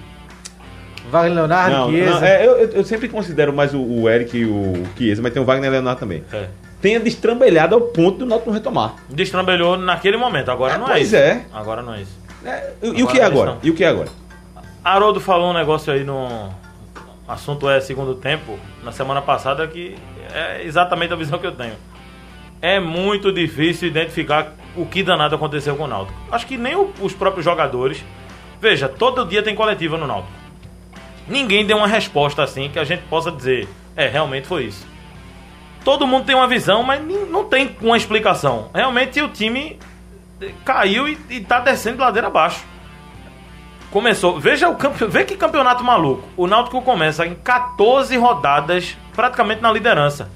Wagner 1.09 1.36
Leonardo, 1.36 1.75
Não, 1.77 1.89
Chiesa. 1.91 2.19
não, 2.19 2.27
é, 2.27 2.45
eu, 2.45 2.51
eu- 2.57 2.69
eu 2.71 2.83
sempre 2.83 3.07
considero 3.07 3.53
mais 3.53 3.74
o, 3.74 3.79
o 3.81 4.09
Eric 4.09 4.38
e 4.38 4.43
o 4.45 4.83
Chiesa, 4.97 5.21
mas 5.21 5.31
tem 5.31 5.41
o 5.41 5.45
Wagner 5.45 5.71
Leonardo 5.71 6.00
também. 6.00 6.21
É. 6.33 6.47
Tenha 6.81 7.00
destrambelhado 7.00 7.75
ao 7.75 7.81
ponto 7.81 8.17
do 8.19 8.25
Náutico 8.25 8.50
não 8.50 8.57
retomar. 8.57 8.95
Destrambelhou 9.09 9.77
naquele 9.77 10.17
momento, 10.17 10.51
agora 10.51 10.74
É, 10.74 10.77
não 10.77 10.88
é 10.88 10.91
pois 10.91 11.07
isso. 11.07 11.15
é. 11.15 11.45
Agora 11.53 11.81
não 11.81 11.93
é 11.93 12.01
isso. 12.01 12.12
É, 12.45 12.71
e, 12.83 13.00
e 13.00 13.03
o 13.03 13.07
que 13.07 13.19
é 13.19 13.24
Agora 13.24 13.51
agora? 13.51 13.57
E 13.63 13.69
o 13.69 13.74
que 13.75 13.83
é 13.83 13.88
agora? 13.88 14.09
Haroldo 14.83 15.19
falou 15.21 15.51
um 15.51 15.53
negócio 15.53 15.91
aí 15.93 16.03
no 16.03 16.50
assunto 17.27 17.69
é 17.69 17.79
segundo 17.79 18.15
tempo, 18.15 18.59
na 18.83 18.91
semana 18.91 19.21
passada, 19.21 19.65
que 19.67 19.95
é 20.33 20.63
exatamente 20.65 21.13
a 21.13 21.15
visão 21.15 21.39
que 21.39 21.47
eu 21.47 21.51
tenho. 21.53 21.74
É 22.62 22.80
muito 22.80 23.32
difícil 23.32 23.88
identificar 23.88 24.54
o 24.76 24.86
que 24.86 25.04
danado 25.04 25.36
aconteceu 25.36 25.76
com 25.76 25.84
o 25.84 25.88
Náutico. 25.88 26.18
Acho 26.32 26.46
que 26.46 26.58
nem 26.58 26.76
os 26.76 27.14
próprios 27.14 27.46
jogadores. 27.46 28.04
Veja, 28.60 28.88
todo 28.88 29.26
dia 29.26 29.44
tem 29.44 29.56
coletiva 29.56 29.98
no 29.98 30.08
Náutico. 30.08 30.32
Ninguém 31.28 31.66
deu 31.66 31.78
uma 31.78 31.88
resposta 31.88 32.44
assim 32.44 32.70
que 32.70 32.80
a 32.80 32.84
gente 32.84 33.04
possa 33.04 33.32
dizer, 33.32 33.68
é, 33.96 34.08
realmente 34.08 34.48
foi 34.48 34.66
isso. 34.66 34.88
Todo 35.84 36.08
mundo 36.08 36.26
tem 36.26 36.36
uma 36.36 36.48
visão, 36.48 36.84
mas 36.84 37.02
não 37.30 37.46
tem 37.46 37.76
uma 37.82 37.98
explicação. 37.98 38.70
Realmente 38.74 39.22
o 39.22 39.30
time 39.30 39.80
eh, 40.42 40.52
caiu 40.66 41.08
e, 41.08 41.18
e 41.30 41.40
tá 41.42 41.60
descendo 41.60 42.02
ladeira 42.02 42.28
abaixo. 42.28 42.66
Começou. 43.92 44.40
Veja 44.40 44.68
o 44.68 44.76
campe... 44.76 45.06
Vê 45.06 45.24
que 45.24 45.38
campeonato 45.38 45.84
maluco. 45.84 46.28
O 46.36 46.46
Náutico 46.46 46.82
começa 46.82 47.26
em 47.26 47.36
14 47.36 48.18
rodadas, 48.18 48.98
praticamente 49.16 49.62
na 49.62 49.72
liderança. 49.72 50.30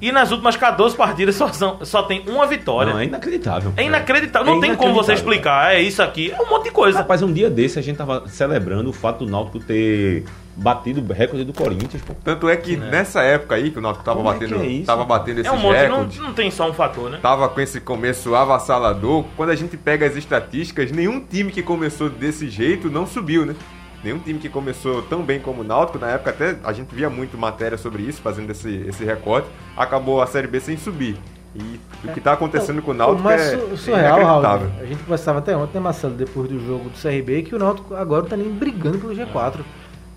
E 0.00 0.10
nas 0.10 0.30
últimas 0.30 0.56
14 0.56 0.96
partidas 0.96 1.34
só, 1.34 1.48
são- 1.52 1.78
só 1.84 2.02
tem 2.02 2.24
uma 2.26 2.46
vitória. 2.46 2.92
Não, 2.92 3.00
é 3.00 3.04
inacreditável. 3.04 3.72
é 3.76 3.84
inacreditável. 3.84 4.52
Não 4.52 4.58
É 4.58 4.60
tem 4.66 4.74
como 4.74 4.94
você 4.94 5.12
inacreditável, 5.12 5.14
explicar. 5.14 5.74
É 5.74 5.80
isso 5.82 6.02
aqui. 6.02 6.30
É 6.32 6.40
um 6.40 6.48
monte 6.48 6.64
de 6.64 6.70
coisa. 6.70 6.98
Rapaz, 6.98 7.22
um 7.22 7.32
dia 7.32 7.50
desse 7.50 7.78
a 7.78 7.82
gente 7.82 7.96
tava 7.96 8.24
celebrando 8.28 8.88
o 8.88 8.92
fato 8.92 9.24
do 9.24 9.30
Náutico 9.30 9.60
ter 9.60 10.24
batido 10.56 11.00
o 11.00 11.12
recorde 11.12 11.44
do 11.44 11.52
Corinthians, 11.52 12.02
pô. 12.02 12.14
Tanto 12.24 12.48
é 12.48 12.56
que 12.56 12.76
nessa 12.76 13.22
época 13.22 13.54
aí 13.54 13.70
que 13.70 13.78
o 13.78 13.82
Náutico 13.82 14.04
tava 14.04 14.16
Como 14.18 14.30
é 14.30 14.32
batendo, 14.32 14.62
é 14.62 14.66
isso? 14.66 14.86
tava 14.86 15.04
batendo 15.04 15.40
esses 15.40 15.52
É 15.52 15.54
um 15.54 15.58
monte. 15.58 15.74
Não, 15.76 15.82
recordes, 15.96 16.18
não 16.18 16.32
tem 16.32 16.50
só 16.50 16.68
um 16.68 16.72
fator, 16.72 17.08
né? 17.10 17.18
tava 17.22 17.48
com 17.48 17.60
esse 17.60 17.80
começo 17.80 18.34
avassalador. 18.34 19.24
Quando 19.36 19.50
a 19.50 19.54
gente 19.54 19.76
pega 19.76 20.06
as 20.06 20.16
estatísticas, 20.16 20.90
nenhum 20.90 21.20
time 21.20 21.52
que 21.52 21.62
começou 21.62 22.08
desse 22.10 22.48
jeito 22.50 22.90
não 22.90 23.06
subiu, 23.06 23.46
né? 23.46 23.54
Nenhum 24.02 24.18
time 24.18 24.38
que 24.38 24.48
começou 24.48 25.02
tão 25.02 25.22
bem 25.22 25.38
como 25.40 25.60
o 25.60 25.64
Náutico, 25.64 25.98
na 25.98 26.08
época 26.08 26.30
até 26.30 26.56
a 26.64 26.72
gente 26.72 26.94
via 26.94 27.10
muito 27.10 27.36
matéria 27.36 27.76
sobre 27.76 28.02
isso, 28.02 28.20
fazendo 28.22 28.50
esse, 28.50 28.84
esse 28.88 29.04
recorte, 29.04 29.48
acabou 29.76 30.22
a 30.22 30.26
Série 30.26 30.46
B 30.46 30.58
sem 30.60 30.76
subir. 30.76 31.16
E 31.54 31.80
o 32.04 32.12
que 32.12 32.20
tá 32.20 32.32
acontecendo 32.32 32.80
com 32.80 32.92
o 32.92 32.94
Náutico 32.94 33.26
o 33.26 33.30
é, 33.30 33.38
su- 33.38 33.68
é 33.72 33.76
surreal, 33.76 34.22
Raul. 34.24 34.42
A 34.80 34.86
gente 34.86 35.02
conversava 35.02 35.40
até 35.40 35.56
ontem, 35.56 35.74
né, 35.74 35.80
Marcelo, 35.80 36.14
depois 36.14 36.48
do 36.48 36.64
jogo 36.64 36.88
do 36.90 36.98
CRB, 36.98 37.42
que 37.42 37.54
o 37.54 37.58
Náutico 37.58 37.94
agora 37.94 38.22
não 38.22 38.28
tá 38.30 38.36
nem 38.36 38.48
brigando 38.50 38.98
pelo 38.98 39.14
G4. 39.14 39.60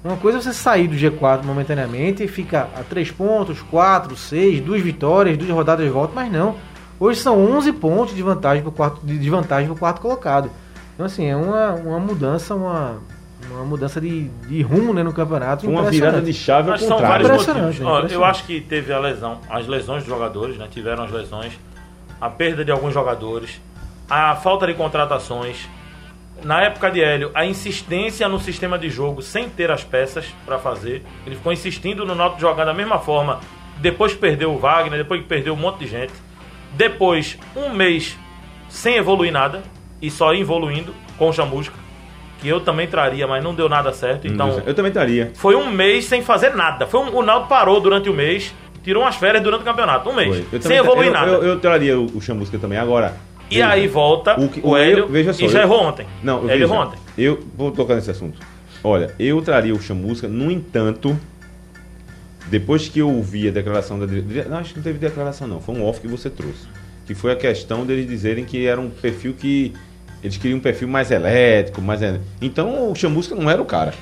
Uma 0.03 0.17
coisa 0.17 0.37
é 0.37 0.41
você 0.41 0.53
sair 0.53 0.87
do 0.87 0.95
G4 0.95 1.43
momentaneamente 1.43 2.23
e 2.23 2.27
fica 2.27 2.67
a 2.77 2.83
3 2.83 3.11
pontos, 3.11 3.61
4, 3.63 4.15
6, 4.15 4.61
duas 4.61 4.81
vitórias, 4.81 5.37
duas 5.37 5.49
rodadas 5.49 5.85
de 5.85 5.91
volta, 5.91 6.13
mas 6.13 6.31
não. 6.31 6.55
Hoje 6.99 7.19
são 7.19 7.37
11 7.57 7.73
pontos 7.73 8.13
de 8.15 8.21
vantagem 8.21 8.61
pro 8.61 8.71
quarto, 8.71 8.99
de 9.03 9.17
de 9.17 9.29
vantagem 9.29 9.67
pro 9.67 9.75
quarto 9.77 10.01
colocado. 10.01 10.49
Então, 10.93 11.05
assim, 11.05 11.25
é 11.25 11.35
uma, 11.35 11.71
uma 11.73 11.99
mudança, 11.99 12.53
uma, 12.53 12.97
uma 13.53 13.65
mudança 13.65 14.01
de, 14.01 14.27
de 14.27 14.61
rumo 14.61 14.93
né, 14.93 15.03
no 15.03 15.13
campeonato. 15.13 15.69
Uma 15.69 15.89
virada 15.89 16.21
de 16.21 16.33
chave 16.33 16.69
ao 16.69 16.77
Mas 16.77 16.81
são 16.81 16.97
contrário. 16.97 17.27
vários 17.27 17.43
Impressionante, 17.43 17.81
motivos. 17.81 18.11
Ó, 18.11 18.15
eu 18.15 18.25
acho 18.25 18.45
que 18.45 18.61
teve 18.61 18.91
a 18.91 18.99
lesão, 18.99 19.39
as 19.49 19.67
lesões 19.67 20.03
dos 20.03 20.09
jogadores, 20.09 20.57
né? 20.57 20.67
Tiveram 20.69 21.03
as 21.03 21.11
lesões, 21.11 21.53
a 22.19 22.29
perda 22.29 22.65
de 22.65 22.71
alguns 22.71 22.93
jogadores, 22.93 23.61
a 24.09 24.35
falta 24.35 24.67
de 24.67 24.73
contratações. 24.73 25.67
Na 26.43 26.61
época 26.61 26.91
de 26.91 27.01
Hélio, 27.01 27.31
a 27.33 27.45
insistência 27.45 28.27
no 28.27 28.39
sistema 28.39 28.77
de 28.77 28.89
jogo 28.89 29.21
sem 29.21 29.47
ter 29.49 29.71
as 29.71 29.83
peças 29.83 30.25
para 30.45 30.59
fazer. 30.59 31.03
Ele 31.25 31.35
ficou 31.35 31.53
insistindo 31.53 32.05
no 32.05 32.15
Náutico 32.15 32.41
jogar 32.41 32.65
da 32.65 32.73
mesma 32.73 32.99
forma 32.99 33.39
depois 33.79 34.13
que 34.13 34.19
perdeu 34.19 34.53
o 34.53 34.57
Wagner, 34.57 34.97
depois 34.97 35.21
que 35.21 35.27
perdeu 35.27 35.53
um 35.53 35.57
monte 35.57 35.79
de 35.79 35.87
gente. 35.87 36.13
Depois, 36.73 37.37
um 37.55 37.69
mês 37.73 38.17
sem 38.67 38.95
evoluir 38.95 39.31
nada 39.31 39.61
e 40.01 40.09
só 40.09 40.33
evoluindo 40.33 40.93
com 41.17 41.29
o 41.29 41.33
Chamusca, 41.33 41.75
que 42.43 42.49
eu 42.49 42.59
também 42.59 42.85
traria, 42.87 43.25
mas 43.25 43.41
não 43.41 43.55
deu 43.55 43.69
nada 43.69 43.93
certo. 43.93 44.27
Então, 44.27 44.61
eu 44.65 44.73
também 44.73 44.89
estaria. 44.89 45.31
foi 45.33 45.55
um 45.55 45.71
mês 45.71 46.03
sem 46.05 46.21
fazer 46.21 46.53
nada. 46.53 46.85
Foi 46.85 46.99
um, 46.99 47.15
o 47.15 47.23
Naldo 47.23 47.47
parou 47.47 47.79
durante 47.79 48.09
o 48.09 48.13
mês, 48.13 48.53
tirou 48.83 49.01
umas 49.03 49.15
férias 49.15 49.41
durante 49.41 49.61
o 49.61 49.63
campeonato. 49.63 50.09
Um 50.09 50.13
mês. 50.13 50.43
Sem 50.61 50.75
evoluir 50.75 51.07
eu, 51.07 51.13
nada. 51.13 51.31
Eu, 51.31 51.43
eu 51.43 51.59
traria 51.59 51.97
o, 51.97 52.05
o 52.17 52.21
Chamusca 52.21 52.59
também. 52.59 52.77
Agora. 52.77 53.15
e 53.49 53.55
veja, 53.55 53.69
aí 53.69 53.87
volta 53.87 54.37
o, 54.39 54.45
o 54.45 54.49
que- 54.49 54.59
o 54.61 54.75
Hélio 54.75 54.97
eu- 55.05 55.07
veja 55.07 55.31
só, 55.31 55.45
e 55.45 55.47
já 55.47 55.61
errou 55.61 55.83
ontem. 55.83 56.05
Não, 56.21 56.39
eu 56.39 56.43
Ele 56.49 56.59
veja, 56.59 56.63
errou 56.65 56.77
ontem. 56.85 56.99
Eu 57.17 57.39
vou 57.55 57.71
tocar 57.71 57.95
nesse 57.95 58.11
assunto. 58.11 58.37
Olha, 58.83 59.15
eu 59.17 59.41
traria 59.41 59.73
o 59.73 59.81
Chamusca, 59.81 60.27
no 60.27 60.51
entanto, 60.51 61.17
depois 62.47 62.89
que 62.89 62.99
eu 62.99 63.09
ouvi 63.09 63.47
a 63.47 63.51
declaração 63.51 63.97
da 63.97 64.05
diretoria. 64.05 64.45
Não, 64.45 64.57
acho 64.57 64.71
que 64.71 64.77
não 64.79 64.83
teve 64.83 64.99
declaração, 64.99 65.47
não. 65.47 65.61
Foi 65.61 65.73
um 65.75 65.85
off 65.85 65.99
que 66.01 66.07
você 66.07 66.29
trouxe. 66.29 66.67
Que 67.05 67.15
foi 67.15 67.31
a 67.31 67.35
questão 67.35 67.85
deles 67.85 68.07
dizerem 68.07 68.43
que 68.45 68.65
era 68.65 68.79
um 68.79 68.89
perfil 68.89 69.33
que. 69.33 69.73
Eles 70.23 70.37
queriam 70.37 70.57
um 70.57 70.61
perfil 70.61 70.87
mais 70.87 71.11
elétrico, 71.11 71.81
mais. 71.81 72.01
en- 72.01 72.21
Então 72.41 72.91
o 72.91 72.95
Chamusca 72.95 73.35
não 73.35 73.49
era 73.49 73.61
o 73.61 73.65
cara. 73.65 73.93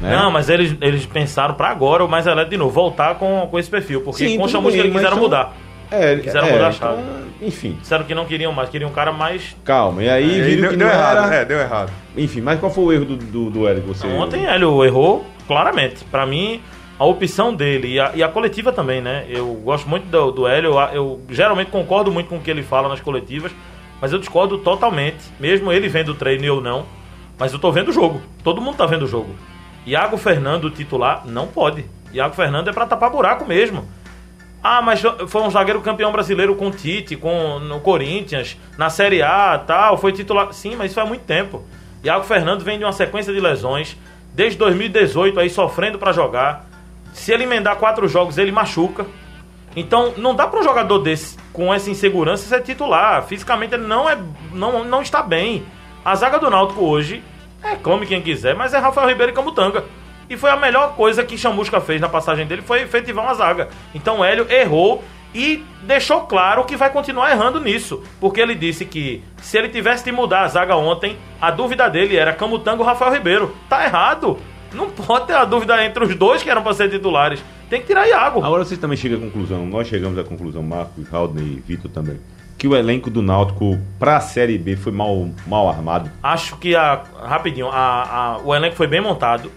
Né? 0.00 0.16
Não, 0.16 0.30
mas 0.30 0.48
eles, 0.48 0.74
eles 0.80 1.04
pensaram 1.06 1.54
pra 1.54 1.68
agora 1.68 2.04
o 2.04 2.08
mais 2.08 2.26
elétrico 2.26 2.50
de 2.50 2.56
novo, 2.56 2.70
voltar 2.70 3.16
com, 3.16 3.46
com 3.50 3.58
esse 3.58 3.68
perfil. 3.70 4.00
Porque 4.00 4.26
Sim, 4.28 4.38
com 4.38 4.44
o 4.44 4.48
Chamusca 4.48 4.72
bem, 4.78 4.80
eles 4.86 4.92
quiseram 4.94 5.14
são- 5.16 5.22
mudar. 5.22 5.54
É, 5.92 6.16
Quiseram 6.16 6.46
é, 6.46 6.52
mudar 6.52 6.66
a 6.68 6.70
então, 6.70 6.88
chave. 6.96 7.02
enfim, 7.42 7.76
Disseram 7.80 8.04
que 8.04 8.14
não 8.14 8.24
queriam 8.24 8.52
mais, 8.52 8.68
queriam 8.68 8.90
um 8.90 8.92
cara 8.92 9.10
mais. 9.12 9.56
calma. 9.64 10.02
E 10.02 10.08
aí 10.08 10.24
aí 10.24 10.40
viram 10.42 10.60
deu, 10.62 10.70
que 10.70 10.76
deu 10.76 10.86
não 10.86 10.94
errado, 10.94 11.26
era. 11.26 11.34
é, 11.34 11.44
deu 11.44 11.58
errado. 11.58 11.92
Enfim, 12.16 12.40
mas 12.40 12.60
qual 12.60 12.72
foi 12.72 12.84
o 12.84 12.92
erro 12.92 13.04
do, 13.04 13.16
do, 13.16 13.50
do 13.50 13.68
Hélio 13.68 13.82
que 13.82 13.88
você. 13.88 14.06
Ontem 14.06 14.46
Hélio 14.46 14.84
errou 14.84 15.26
claramente. 15.48 16.04
Pra 16.04 16.24
mim, 16.24 16.60
a 16.96 17.04
opção 17.04 17.52
dele 17.52 17.88
e 17.94 17.98
a, 18.00 18.12
e 18.14 18.22
a 18.22 18.28
coletiva 18.28 18.70
também, 18.72 19.00
né? 19.00 19.24
Eu 19.28 19.46
gosto 19.64 19.88
muito 19.88 20.04
do, 20.06 20.30
do 20.30 20.46
Hélio, 20.46 20.74
eu, 20.74 20.78
eu 20.94 21.20
geralmente 21.28 21.72
concordo 21.72 22.10
muito 22.12 22.28
com 22.28 22.36
o 22.36 22.40
que 22.40 22.50
ele 22.52 22.62
fala 22.62 22.88
nas 22.88 23.00
coletivas, 23.00 23.50
Mas 24.00 24.12
eu 24.12 24.18
discordo 24.18 24.58
totalmente, 24.58 25.20
mesmo 25.38 25.70
ele 25.70 25.88
vendo 25.88 26.10
o 26.10 26.14
treino 26.14 26.44
e 26.44 26.46
eu 26.46 26.60
não. 26.60 26.86
Mas 27.38 27.52
eu 27.52 27.58
tô 27.58 27.70
vendo 27.70 27.88
o 27.88 27.92
jogo. 27.92 28.20
Todo 28.42 28.60
mundo 28.60 28.76
tá 28.76 28.86
vendo 28.86 29.04
o 29.04 29.08
jogo. 29.08 29.34
Iago 29.86 30.16
Fernando, 30.16 30.70
titular, 30.70 31.22
não 31.26 31.46
pode. 31.46 31.84
Iago 32.12 32.34
Fernando 32.34 32.68
é 32.68 32.72
para 32.72 32.86
tapar 32.86 33.10
buraco 33.10 33.46
mesmo. 33.46 33.88
Ah, 34.62 34.82
mas 34.82 35.00
foi 35.28 35.42
um 35.42 35.50
zagueiro 35.50 35.80
campeão 35.80 36.12
brasileiro 36.12 36.54
com 36.54 36.70
Tite, 36.70 37.16
com 37.16 37.58
no 37.60 37.80
Corinthians, 37.80 38.58
na 38.76 38.90
Série 38.90 39.22
A, 39.22 39.58
tal, 39.58 39.96
foi 39.96 40.12
titular. 40.12 40.52
Sim, 40.52 40.76
mas 40.76 40.86
isso 40.86 40.96
faz 40.96 41.08
muito 41.08 41.22
tempo. 41.22 41.64
Iago 42.04 42.24
Fernando 42.24 42.62
vem 42.62 42.78
de 42.78 42.84
uma 42.84 42.92
sequência 42.92 43.32
de 43.32 43.40
lesões, 43.40 43.96
desde 44.34 44.58
2018 44.58 45.40
aí 45.40 45.48
sofrendo 45.48 45.98
para 45.98 46.12
jogar. 46.12 46.66
Se 47.14 47.32
ele 47.32 47.44
emendar 47.44 47.76
quatro 47.76 48.06
jogos, 48.06 48.36
ele 48.36 48.52
machuca. 48.52 49.06
Então, 49.76 50.14
não 50.16 50.34
dá 50.34 50.46
para 50.46 50.60
um 50.60 50.64
jogador 50.64 50.98
desse, 50.98 51.36
com 51.52 51.72
essa 51.72 51.90
insegurança, 51.90 52.48
ser 52.48 52.62
titular. 52.62 53.22
Fisicamente, 53.24 53.74
ele 53.74 53.86
não, 53.86 54.08
é, 54.08 54.18
não, 54.52 54.84
não 54.84 55.02
está 55.02 55.22
bem. 55.22 55.64
A 56.04 56.14
zaga 56.14 56.38
do 56.38 56.50
Náutico 56.50 56.84
hoje, 56.84 57.22
é, 57.62 57.76
come 57.76 58.06
quem 58.06 58.20
quiser, 58.20 58.54
mas 58.54 58.74
é 58.74 58.78
Rafael 58.78 59.08
Ribeiro 59.08 59.32
e 59.32 59.34
Camutanga. 59.34 59.84
E 60.28 60.36
foi 60.36 60.50
a 60.50 60.56
melhor 60.56 60.94
coisa 60.94 61.24
que 61.24 61.36
Chamusca 61.36 61.80
fez 61.80 62.00
na 62.00 62.08
passagem 62.08 62.46
dele, 62.46 62.62
foi 62.62 62.82
efetivar 62.82 63.24
uma 63.24 63.34
zaga. 63.34 63.68
Então, 63.94 64.24
Hélio 64.24 64.46
errou 64.50 65.02
e 65.34 65.64
deixou 65.82 66.22
claro 66.22 66.64
que 66.64 66.76
vai 66.76 66.90
continuar 66.90 67.30
errando 67.30 67.60
nisso. 67.60 68.02
Porque 68.20 68.40
ele 68.40 68.54
disse 68.54 68.84
que 68.84 69.22
se 69.38 69.58
ele 69.58 69.68
tivesse 69.68 70.04
de 70.04 70.12
mudar 70.12 70.42
a 70.42 70.48
zaga 70.48 70.76
ontem, 70.76 71.16
a 71.40 71.50
dúvida 71.50 71.88
dele 71.88 72.16
era 72.16 72.32
Camutanga 72.32 72.80
ou 72.80 72.86
Rafael 72.86 73.12
Ribeiro. 73.12 73.54
Tá 73.68 73.84
errado. 73.84 74.38
Não 74.72 74.90
pode 74.90 75.26
ter 75.26 75.34
a 75.34 75.44
dúvida 75.44 75.84
entre 75.84 76.04
os 76.04 76.14
dois 76.14 76.42
que 76.42 76.50
eram 76.50 76.62
para 76.62 76.74
ser 76.74 76.88
titulares. 76.90 77.42
Tem 77.68 77.80
que 77.80 77.86
tirar 77.86 78.06
Iago. 78.06 78.44
Agora 78.44 78.64
vocês 78.64 78.78
também 78.78 78.96
chegam 78.96 79.18
à 79.18 79.20
conclusão, 79.20 79.66
nós 79.66 79.86
chegamos 79.88 80.18
à 80.18 80.24
conclusão, 80.24 80.62
Marcos, 80.62 81.12
Haldner 81.12 81.44
e 81.44 81.62
Vitor 81.66 81.90
também, 81.90 82.18
que 82.58 82.66
o 82.66 82.76
elenco 82.76 83.10
do 83.10 83.22
Náutico 83.22 83.78
para 83.98 84.16
a 84.16 84.20
Série 84.20 84.58
B 84.58 84.76
foi 84.76 84.92
mal, 84.92 85.28
mal 85.46 85.68
armado. 85.68 86.10
Acho 86.22 86.56
que 86.56 86.74
a 86.74 87.02
rapidinho, 87.22 87.68
a, 87.68 88.36
a 88.36 88.38
o 88.44 88.54
elenco 88.54 88.76
foi 88.76 88.86
bem 88.86 89.00
montado. 89.00 89.50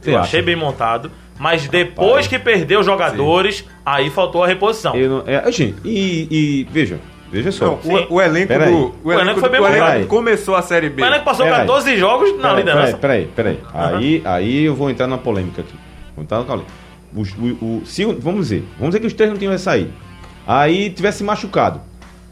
Você 0.00 0.10
eu 0.10 0.14
acha? 0.16 0.24
achei 0.24 0.42
bem 0.42 0.56
montado. 0.56 1.10
Mas 1.38 1.68
depois 1.68 2.08
Rapaz, 2.08 2.26
que 2.26 2.38
perdeu 2.38 2.82
jogadores, 2.82 3.58
sim. 3.58 3.64
aí 3.86 4.10
faltou 4.10 4.42
a 4.42 4.46
reposição. 4.46 4.94
Não, 4.94 5.22
é, 5.24 5.50
gente, 5.52 5.76
e, 5.84 6.26
e 6.30 6.64
veja, 6.70 6.98
Veja 7.30 7.52
só. 7.52 7.66
Não, 7.66 7.74
o, 7.74 8.14
o, 8.14 8.20
elenco 8.22 8.52
do. 8.52 8.58
O, 8.58 8.94
o 9.04 9.12
elenco, 9.12 9.20
elenco 9.20 9.40
foi 9.40 9.48
bem 9.50 9.60
montado. 9.60 10.06
Começou 10.06 10.54
a 10.54 10.62
Série 10.62 10.88
B. 10.88 11.02
O 11.02 11.06
elenco 11.06 11.24
passou 11.24 11.44
pera 11.44 11.58
14 11.58 11.90
aí. 11.90 11.98
jogos 11.98 12.36
na 12.36 12.48
pera, 12.48 12.54
liderança. 12.54 12.96
Peraí, 12.96 13.26
peraí. 13.26 13.56
peraí. 13.56 13.92
Uhum. 13.92 13.98
Aí, 13.98 14.22
aí 14.24 14.64
eu 14.64 14.74
vou 14.74 14.90
entrar 14.90 15.06
na 15.06 15.18
polêmica 15.18 15.60
aqui. 15.60 15.74
Vou 16.16 16.24
entrar 16.24 16.38
na 16.38 16.44
polêmica. 16.44 16.72
O, 17.14 17.20
o, 17.20 17.80
o, 17.80 17.86
se, 17.86 18.04
vamos 18.04 18.48
dizer, 18.48 18.64
vamos 18.78 18.90
dizer 18.90 19.00
que 19.00 19.06
os 19.06 19.12
três 19.12 19.30
não 19.30 19.38
tinham 19.38 19.56
sair. 19.58 19.90
Aí 20.46 20.90
tivesse 20.90 21.22
machucado. 21.22 21.80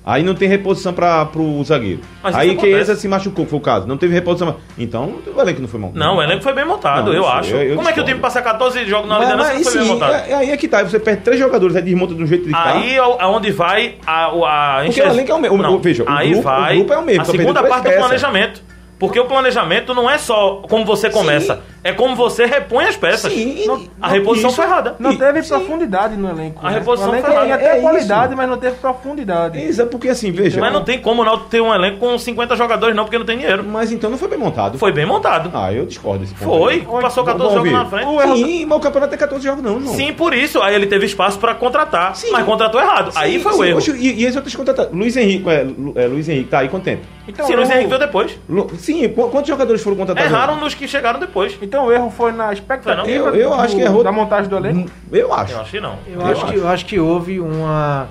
Aí 0.06 0.22
não 0.22 0.36
tem 0.36 0.48
reposição 0.48 0.92
para 0.92 1.28
o 1.34 1.64
zagueiro. 1.64 2.00
Mas 2.22 2.36
aí 2.36 2.56
Chiesa 2.56 2.94
se 2.94 3.08
machucou, 3.08 3.44
foi 3.44 3.58
o 3.58 3.60
caso. 3.60 3.88
Não 3.88 3.96
teve 3.96 4.14
reposição. 4.14 4.54
Então 4.78 5.16
o 5.34 5.40
elenco 5.40 5.60
não 5.60 5.66
foi 5.66 5.80
montado. 5.80 5.98
Não, 5.98 6.18
o 6.18 6.22
elenco 6.22 6.44
foi 6.44 6.54
bem 6.54 6.64
montado, 6.64 7.06
não, 7.06 7.12
eu 7.12 7.26
acho. 7.26 7.50
Eu, 7.50 7.70
eu 7.70 7.76
Como 7.76 7.88
é 7.88 7.92
que 7.92 8.00
o 8.00 8.04
time 8.04 8.20
passa 8.20 8.40
14 8.40 8.84
jogos 8.86 9.08
na 9.08 9.18
liderança 9.18 9.54
e 9.54 9.64
foi 9.64 9.72
sim, 9.72 9.78
bem 9.80 9.88
montado? 9.88 10.12
É, 10.12 10.34
aí 10.34 10.50
é 10.52 10.56
que 10.56 10.68
tá. 10.68 10.84
Você 10.84 11.00
perde 11.00 11.22
três 11.22 11.40
jogadores, 11.40 11.74
aí 11.74 11.82
desmonta 11.82 12.14
de 12.14 12.22
um 12.22 12.26
jeito 12.26 12.46
de 12.46 12.54
Aí 12.54 12.94
é 12.94 13.02
onde 13.26 13.50
vai 13.50 13.96
a. 14.06 14.26
a, 14.26 14.80
a 14.80 14.84
Porque 14.84 15.02
o 15.02 15.06
elenco 15.06 15.32
é 15.32 15.34
o 15.34 15.40
mesmo. 15.40 15.58
Não, 15.58 15.78
veja, 15.80 16.04
aí 16.06 16.28
o 16.28 16.32
grupo, 16.34 16.48
vai 16.48 16.74
o 16.74 16.76
grupo 16.78 16.92
é 16.92 16.98
o 16.98 17.02
mesmo. 17.02 17.22
A 17.22 17.24
segunda 17.24 17.64
parte 17.64 17.88
do 17.88 17.96
planejamento. 17.96 18.62
Porque 18.98 19.20
o 19.20 19.26
planejamento 19.26 19.92
não 19.94 20.08
é 20.08 20.16
só 20.16 20.62
como 20.68 20.84
você 20.84 21.10
começa, 21.10 21.56
Sim. 21.56 21.60
é 21.84 21.92
como 21.92 22.16
você 22.16 22.46
repõe 22.46 22.86
as 22.86 22.96
peças. 22.96 23.30
Sim. 23.30 23.66
Não, 23.66 23.84
a 24.00 24.08
reposição 24.08 24.48
isso, 24.48 24.56
foi 24.56 24.64
errada. 24.64 24.96
Não 24.98 25.16
teve 25.16 25.42
Sim. 25.42 25.48
profundidade 25.50 26.16
no 26.16 26.30
elenco. 26.30 26.60
A 26.66 26.70
né? 26.70 26.78
reposição 26.78 27.10
foi 27.10 27.18
errada. 27.18 27.42
Tinha 27.42 27.54
até 27.56 27.78
é 27.78 27.80
qualidade, 27.82 28.28
isso. 28.28 28.36
mas 28.36 28.48
não 28.48 28.56
teve 28.56 28.76
profundidade. 28.76 29.62
Isso, 29.62 29.82
é 29.82 29.84
porque 29.84 30.08
assim, 30.08 30.30
veja. 30.30 30.58
Mas 30.60 30.72
não 30.72 30.82
tem 30.82 30.98
como 30.98 31.22
o 31.22 31.38
ter 31.40 31.60
um 31.60 31.74
elenco 31.74 31.98
com 31.98 32.18
50 32.18 32.56
jogadores, 32.56 32.96
não, 32.96 33.04
porque 33.04 33.18
não 33.18 33.26
tem 33.26 33.36
dinheiro. 33.36 33.62
Mas 33.64 33.92
então 33.92 34.08
não 34.08 34.16
foi 34.16 34.28
bem 34.28 34.38
montado. 34.38 34.78
Foi 34.78 34.92
bem 34.92 35.04
montado. 35.04 35.50
Ah, 35.52 35.72
eu 35.72 35.84
discordo 35.84 36.20
desse 36.20 36.34
ponto. 36.34 36.58
Foi, 36.58 36.74
aí. 36.74 36.86
passou 37.02 37.22
14 37.22 37.54
jogos 37.54 37.72
na 37.72 37.84
frente. 37.84 38.06
Sim, 38.38 38.64
mas 38.64 38.78
o 38.78 38.80
campeonato 38.80 39.10
tem 39.10 39.18
14 39.18 39.44
jogos, 39.44 39.62
não, 39.62 39.78
não. 39.78 39.92
Sim, 39.94 40.12
por 40.14 40.32
isso. 40.32 40.62
Aí 40.62 40.74
ele 40.74 40.86
teve 40.86 41.04
espaço 41.04 41.38
pra 41.38 41.54
contratar. 41.54 42.16
Sim. 42.16 42.30
Mas 42.30 42.44
contratou 42.44 42.80
errado. 42.80 43.12
aí 43.14 43.38
foi 43.38 43.52
o 43.52 43.64
erro. 43.64 43.80
e, 43.96 44.20
e 44.20 44.24
eles 44.24 44.36
outros 44.36 44.54
contratados. 44.54 44.92
Luiz 44.96 45.16
Henrique, 45.16 45.48
é, 45.48 45.66
é, 45.96 46.06
Luiz 46.06 46.28
Henrique 46.28 46.48
tá 46.48 46.60
aí 46.60 46.68
quanto 46.68 46.84
tempo? 46.84 47.02
Então, 47.28 47.46
Sim, 47.46 47.56
Luiz 47.56 47.68
Henrique 47.68 47.88
veio 47.88 48.00
depois. 48.00 48.38
Sim, 48.86 49.08
quantos 49.08 49.48
jogadores 49.48 49.82
foram 49.82 49.96
contratados? 49.96 50.30
Erraram 50.30 50.60
nos 50.60 50.72
que 50.72 50.86
chegaram 50.86 51.18
depois. 51.18 51.58
Então 51.60 51.86
o 51.86 51.92
erro 51.92 52.08
foi 52.08 52.30
na 52.30 52.52
expectativa 52.52 53.10
eu, 53.10 53.34
eu 53.34 53.50
do, 53.50 53.54
acho 53.56 53.74
que 53.74 53.82
errou 53.82 54.04
da 54.04 54.12
montagem 54.12 54.48
do 54.48 54.56
elenco? 54.56 54.88
Eu 55.10 55.34
acho. 55.34 55.54
Eu 55.54 55.60
acho 55.60 55.70
que 55.72 55.80
não. 55.80 55.98
Eu, 56.06 56.20
eu 56.20 56.26
acho, 56.26 56.44
acho, 56.44 56.52
Que, 56.52 56.58
eu 56.58 56.68
acho 56.68 56.86
que 56.86 57.00
houve 57.00 57.40
uma... 57.40 58.08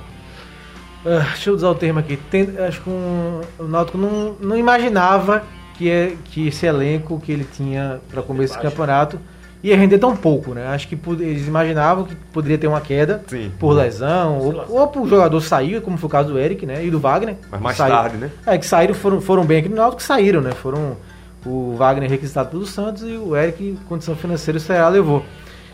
Uh, 1.05 1.23
deixa 1.31 1.49
eu 1.49 1.53
usar 1.53 1.69
o 1.69 1.75
termo 1.75 1.99
aqui. 1.99 2.17
Tem, 2.17 2.57
acho 2.67 2.81
que 2.81 2.89
um, 2.89 3.39
o 3.57 3.63
Náutico 3.63 3.97
não, 3.97 4.35
não 4.37 4.57
imaginava 4.57 5.43
que, 5.77 5.89
é, 5.89 6.17
que 6.25 6.49
esse 6.49 6.65
elenco 6.65 7.21
que 7.21 7.31
ele 7.31 7.45
tinha 7.45 8.01
para 8.11 8.21
começo 8.21 8.57
do 8.57 8.61
campeonato 8.61 9.17
ia 9.65 9.75
render 9.75 9.97
tão 9.97 10.15
pouco, 10.15 10.53
né? 10.53 10.67
Acho 10.67 10.87
que 10.87 10.97
eles 11.19 11.47
imaginavam 11.47 12.03
que 12.03 12.15
poderia 12.31 12.57
ter 12.57 12.67
uma 12.67 12.79
queda 12.79 13.23
Sim. 13.25 13.51
por 13.59 13.73
lesão, 13.73 14.37
ou, 14.37 14.65
ou 14.69 14.87
por 14.87 15.07
jogador 15.07 15.41
sair, 15.41 15.81
como 15.81 15.97
foi 15.97 16.07
o 16.07 16.11
caso 16.11 16.33
do 16.33 16.39
Eric, 16.39 16.67
né? 16.67 16.85
E 16.85 16.91
do 16.91 16.99
Wagner. 16.99 17.35
Mas 17.49 17.61
mais 17.61 17.77
tarde, 17.77 18.17
né? 18.17 18.29
É, 18.45 18.57
que 18.59 18.65
saíram, 18.65 18.93
foram, 18.93 19.19
foram 19.19 19.43
bem 19.43 19.57
aqui 19.57 19.69
no 19.69 19.75
Náutico, 19.75 19.97
que 19.97 20.03
saíram, 20.03 20.39
né? 20.39 20.51
Foram 20.51 20.95
o 21.43 21.75
Wagner 21.75 22.07
requisitado 22.09 22.49
pelo 22.49 22.65
Santos 22.65 23.01
e 23.03 23.17
o 23.17 23.35
Eric, 23.35 23.77
condição 23.89 24.15
financeira, 24.15 24.57
o 24.57 24.61
Ceará 24.61 24.87
levou. 24.87 25.25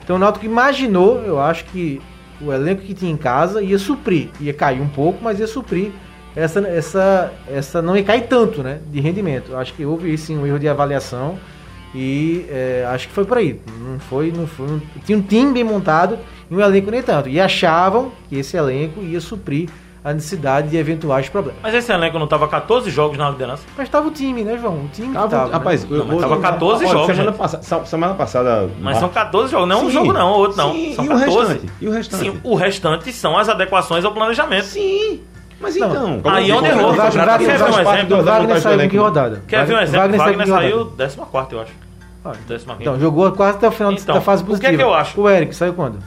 Então 0.02 0.16
o 0.16 0.20
Náutico 0.20 0.46
imaginou, 0.46 1.22
eu 1.24 1.40
acho 1.42 1.66
que 1.66 2.02
o 2.42 2.52
elenco 2.52 2.82
que 2.82 2.94
tinha 2.94 3.12
em 3.12 3.18
casa 3.18 3.62
ia 3.62 3.78
suprir, 3.78 4.30
ia 4.40 4.54
cair 4.54 4.82
um 4.82 4.88
pouco, 4.88 5.20
mas 5.22 5.38
ia 5.38 5.48
suprir 5.48 5.92
essa, 6.34 6.62
essa, 6.62 7.34
essa 7.46 7.82
não 7.82 7.96
ia 7.98 8.04
cair 8.04 8.28
tanto, 8.28 8.64
né, 8.64 8.80
de 8.90 9.02
rendimento. 9.02 9.52
Eu 9.52 9.60
acho 9.60 9.74
que 9.74 9.86
houve 9.86 10.18
sim 10.18 10.38
um 10.38 10.46
erro 10.48 10.60
de 10.60 10.70
avaliação 10.70 11.38
e 11.94 12.46
é, 12.50 12.86
acho 12.90 13.08
que 13.08 13.14
foi 13.14 13.26
por 13.26 13.38
aí. 13.38 13.60
Não 13.80 14.00
foi, 14.00 14.32
não 14.32 14.48
foi. 14.48 14.68
Não, 14.68 14.82
tinha 15.06 15.18
um 15.18 15.22
time 15.22 15.52
bem 15.54 15.64
montado 15.64 16.18
e 16.50 16.56
um 16.56 16.60
elenco 16.60 16.90
nem 16.90 17.02
tanto. 17.02 17.30
E 17.30 17.40
achavam 17.40 18.12
que 18.30 18.38
esse 18.38 18.56
elenco 18.56 19.02
ia 19.02 19.20
suprir 19.20 19.70
a 20.04 20.14
necessidade 20.14 20.70
de 20.70 20.78
eventuais 20.78 21.30
problemas. 21.30 21.62
Mas 21.62 21.76
esse 21.76 21.92
elenco 21.92 22.18
não 22.18 22.26
estava 22.26 22.48
14 22.48 22.90
jogos 22.90 23.18
na 23.18 23.30
liderança? 23.30 23.64
Mas 23.78 23.88
estava 23.88 24.08
o 24.08 24.12
time, 24.12 24.44
né, 24.44 24.58
João? 24.58 24.86
O 24.86 24.88
time 24.88 25.14
tava, 25.14 25.30
tava 25.30 25.52
Rapaz, 25.52 25.84
né? 25.84 25.98
eu, 25.98 26.06
não, 26.06 26.18
tava 26.18 26.40
14 26.40 26.88
jogos. 26.88 27.16
Semana, 27.16 27.32
passa, 27.34 27.86
semana 27.86 28.14
passada. 28.16 28.70
Mas 28.80 28.98
são 28.98 29.10
14 29.10 29.52
jogos, 29.52 29.68
não 29.68 29.82
sim, 29.82 29.86
um 29.86 29.92
jogo 29.92 30.14
não, 30.14 30.32
outro 30.32 30.58
não. 30.58 30.74
Sim, 30.74 30.96
são 30.96 31.06
e 31.06 31.08
14. 31.08 31.30
O 31.30 31.40
restante? 31.40 31.74
E 31.82 31.88
o 31.88 31.92
restante? 31.92 32.24
Sim, 32.24 32.40
o 32.44 32.56
restante 32.56 33.14
são 33.14 33.38
as 33.38 33.48
adequações 33.48 34.04
ao 34.04 34.12
planejamento. 34.12 34.66
Sim. 34.66 35.22
Mas 35.62 35.76
então. 35.76 36.22
Aí 36.26 36.52
onde 36.52 36.68
errou? 36.70 36.94
Wagner, 36.94 37.26
Wagner, 37.26 37.48
quer 37.48 37.58
ver 37.58 37.64
um 37.64 37.80
exemplo? 37.80 38.24
Wagner 38.24 38.62
saiu 38.62 38.82
em 38.82 38.90
que 38.90 38.98
rodada? 38.98 39.44
Quer 39.48 39.66
ver 39.66 39.76
um 39.76 39.80
exemplo? 39.80 40.18
Wagner 40.18 40.48
saiu 40.48 40.86
14, 40.88 41.54
eu 41.54 41.62
acho. 41.62 41.72
Ah, 42.24 42.34
então, 42.80 43.00
jogou 43.00 43.32
quase 43.32 43.58
até 43.58 43.68
o 43.68 43.72
final 43.72 43.94
então, 43.94 44.14
da 44.14 44.22
fase 44.22 44.44
positiva. 44.44 44.68
O 44.74 44.76
que 44.78 44.82
é 44.82 44.86
que 44.86 44.92
eu 44.92 44.94
acho? 44.94 45.20
O 45.20 45.28
Eric 45.28 45.56
saiu 45.56 45.74
quando? 45.74 45.98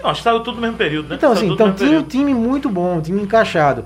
Eu 0.00 0.08
acho 0.08 0.20
que 0.20 0.24
saiu 0.24 0.40
tudo 0.40 0.56
no 0.56 0.60
mesmo 0.60 0.76
período, 0.76 1.08
né? 1.08 1.16
Então, 1.16 1.32
assim, 1.32 1.50
então 1.50 1.72
tinha 1.72 1.98
um 1.98 2.02
time 2.02 2.32
muito 2.32 2.68
bom, 2.68 2.98
um 2.98 3.00
time 3.00 3.22
encaixado. 3.22 3.84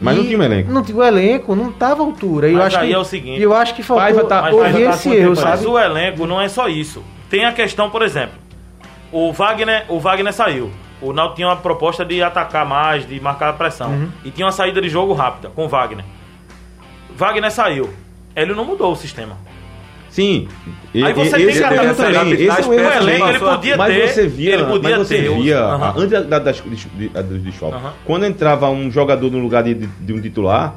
Mas 0.00 0.14
e 0.14 0.18
não 0.18 0.26
tinha 0.26 0.38
um 0.38 0.42
elenco. 0.42 0.72
Não 0.72 0.82
tinha 0.82 0.98
o 0.98 1.04
elenco, 1.04 1.54
não 1.54 1.72
tava 1.72 2.02
à 2.02 2.06
altura. 2.06 2.48
Mas 2.48 2.56
eu 2.56 2.62
acho 2.62 2.78
aí 2.78 2.88
que, 2.88 2.94
é 2.94 2.98
o 2.98 3.04
seguinte. 3.04 3.40
Eu 3.40 3.54
acho 3.54 3.74
que 3.74 3.82
faltou 3.82 4.24
tá, 4.24 4.50
houve 4.50 4.84
tá 4.84 4.90
esse 4.90 5.14
erro, 5.14 5.36
sabe? 5.36 5.50
Mas 5.50 5.66
o 5.66 5.78
elenco 5.78 6.26
não 6.26 6.40
é 6.40 6.48
só 6.48 6.68
isso. 6.68 7.04
Tem 7.30 7.44
a 7.44 7.52
questão, 7.52 7.90
por 7.90 8.02
exemplo, 8.02 8.34
o 9.12 9.32
Wagner, 9.32 9.84
o 9.88 10.00
Wagner 10.00 10.32
saiu. 10.32 10.70
O 11.00 11.12
Náutico 11.12 11.36
tinha 11.36 11.48
uma 11.48 11.56
proposta 11.56 12.04
de 12.04 12.22
atacar 12.22 12.66
mais, 12.66 13.06
de 13.06 13.20
marcar 13.20 13.50
a 13.50 13.52
pressão. 13.52 13.90
Uhum. 13.90 14.08
E 14.24 14.30
tinha 14.30 14.46
uma 14.46 14.52
saída 14.52 14.80
de 14.80 14.88
jogo 14.88 15.12
rápida 15.12 15.48
com 15.48 15.64
o 15.64 15.68
Wagner. 15.68 16.04
Wagner 17.14 17.50
saiu. 17.50 17.90
Ele 18.34 18.54
não 18.54 18.64
mudou 18.64 18.92
o 18.92 18.96
sistema. 18.96 19.36
Sim. 20.10 20.48
Aí 20.94 21.12
você 21.12 21.36
tem 21.36 21.46
que 21.48 21.62
até 21.62 21.94
também. 21.94 22.32
Esse 22.32 22.62
é 22.62 22.66
o 22.66 22.72
elenco, 22.74 23.28
ele 23.28 23.38
podia 23.38 23.76
mas 23.76 23.94
ter. 23.94 24.08
Você 24.08 24.26
via, 24.26 24.54
ele 24.54 24.64
podia 24.64 24.90
mas 24.90 25.06
você 25.06 25.16
ter. 25.16 25.34
via, 25.34 25.66
uhum. 25.66 25.84
antes 25.96 26.10
da, 26.10 26.20
da, 26.22 26.38
das, 26.38 26.60
dos 26.60 27.42
desfalques, 27.42 27.82
uhum. 27.82 27.90
quando 28.04 28.26
entrava 28.26 28.68
um 28.70 28.90
jogador 28.90 29.30
no 29.30 29.38
lugar 29.38 29.62
de, 29.62 29.74
de, 29.74 29.86
de, 29.86 30.12
um 30.12 30.20
titular, 30.20 30.74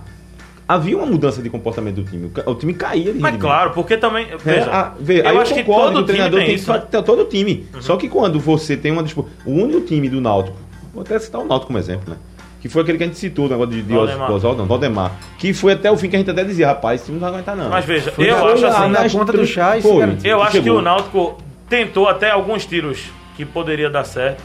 havia 0.73 0.97
uma 0.97 1.05
mudança 1.05 1.41
de 1.41 1.49
comportamento 1.49 1.95
do 1.95 2.03
time. 2.03 2.31
O 2.45 2.55
time 2.55 2.73
caía 2.73 3.11
de 3.11 3.19
Mas 3.19 3.37
claro, 3.37 3.71
porque 3.71 3.97
também. 3.97 4.27
É, 4.31 4.37
veja, 4.37 4.69
é, 4.69 4.73
a, 4.73 4.93
veja, 4.99 5.23
eu 5.23 5.41
acho 5.41 5.53
que 5.53 5.63
todo 5.63 5.99
o 5.99 6.03
treinador 6.03 6.39
tem, 6.39 6.47
tem 6.47 6.55
isso, 6.55 6.71
né? 6.71 6.79
todo 6.79 7.21
o 7.21 7.25
time. 7.25 7.67
Uhum. 7.73 7.81
Só 7.81 7.97
que 7.97 8.07
quando 8.07 8.39
você 8.39 8.77
tem 8.77 8.91
uma 8.91 9.03
disputa. 9.03 9.29
O 9.45 9.51
único 9.51 9.81
time 9.81 10.09
do 10.09 10.21
Náutico, 10.21 10.57
vou 10.93 11.03
até 11.03 11.19
citar 11.19 11.41
o 11.41 11.45
Náutico 11.45 11.67
como 11.67 11.79
exemplo, 11.79 12.09
né? 12.09 12.17
que 12.61 12.69
foi 12.69 12.83
aquele 12.83 12.99
que 12.99 13.03
a 13.03 13.07
gente 13.07 13.17
citou, 13.17 13.47
o 13.47 13.49
negócio 13.49 13.73
de, 13.73 13.81
de 13.81 13.97
Oswaldo, 13.97 14.59
não, 14.59 14.67
Valdemar, 14.67 15.13
que 15.39 15.51
foi 15.51 15.73
até 15.73 15.91
o 15.91 15.97
fim 15.97 16.07
que 16.07 16.15
a 16.15 16.19
gente 16.19 16.29
até 16.29 16.43
dizia, 16.43 16.67
rapaz, 16.67 17.01
esse 17.01 17.05
time 17.05 17.19
não 17.19 17.21
vai 17.21 17.33
aguentar 17.33 17.55
não. 17.55 17.71
Mas 17.71 17.83
veja, 17.83 18.11
foi 18.11 18.29
eu 18.29 18.35
acho 18.35 18.65
assim, 18.67 18.87
na 18.87 19.09
ponta 19.09 19.33
do 19.33 19.47
chá, 19.47 19.81
foi, 19.81 20.17
eu 20.23 20.43
acho 20.43 20.51
chegou. 20.51 20.75
que 20.75 20.79
o 20.79 20.81
Náutico 20.81 21.37
tentou 21.67 22.07
até 22.07 22.29
alguns 22.29 22.63
tiros 22.63 23.09
que 23.35 23.45
poderia 23.45 23.89
dar 23.89 24.03
certo, 24.03 24.43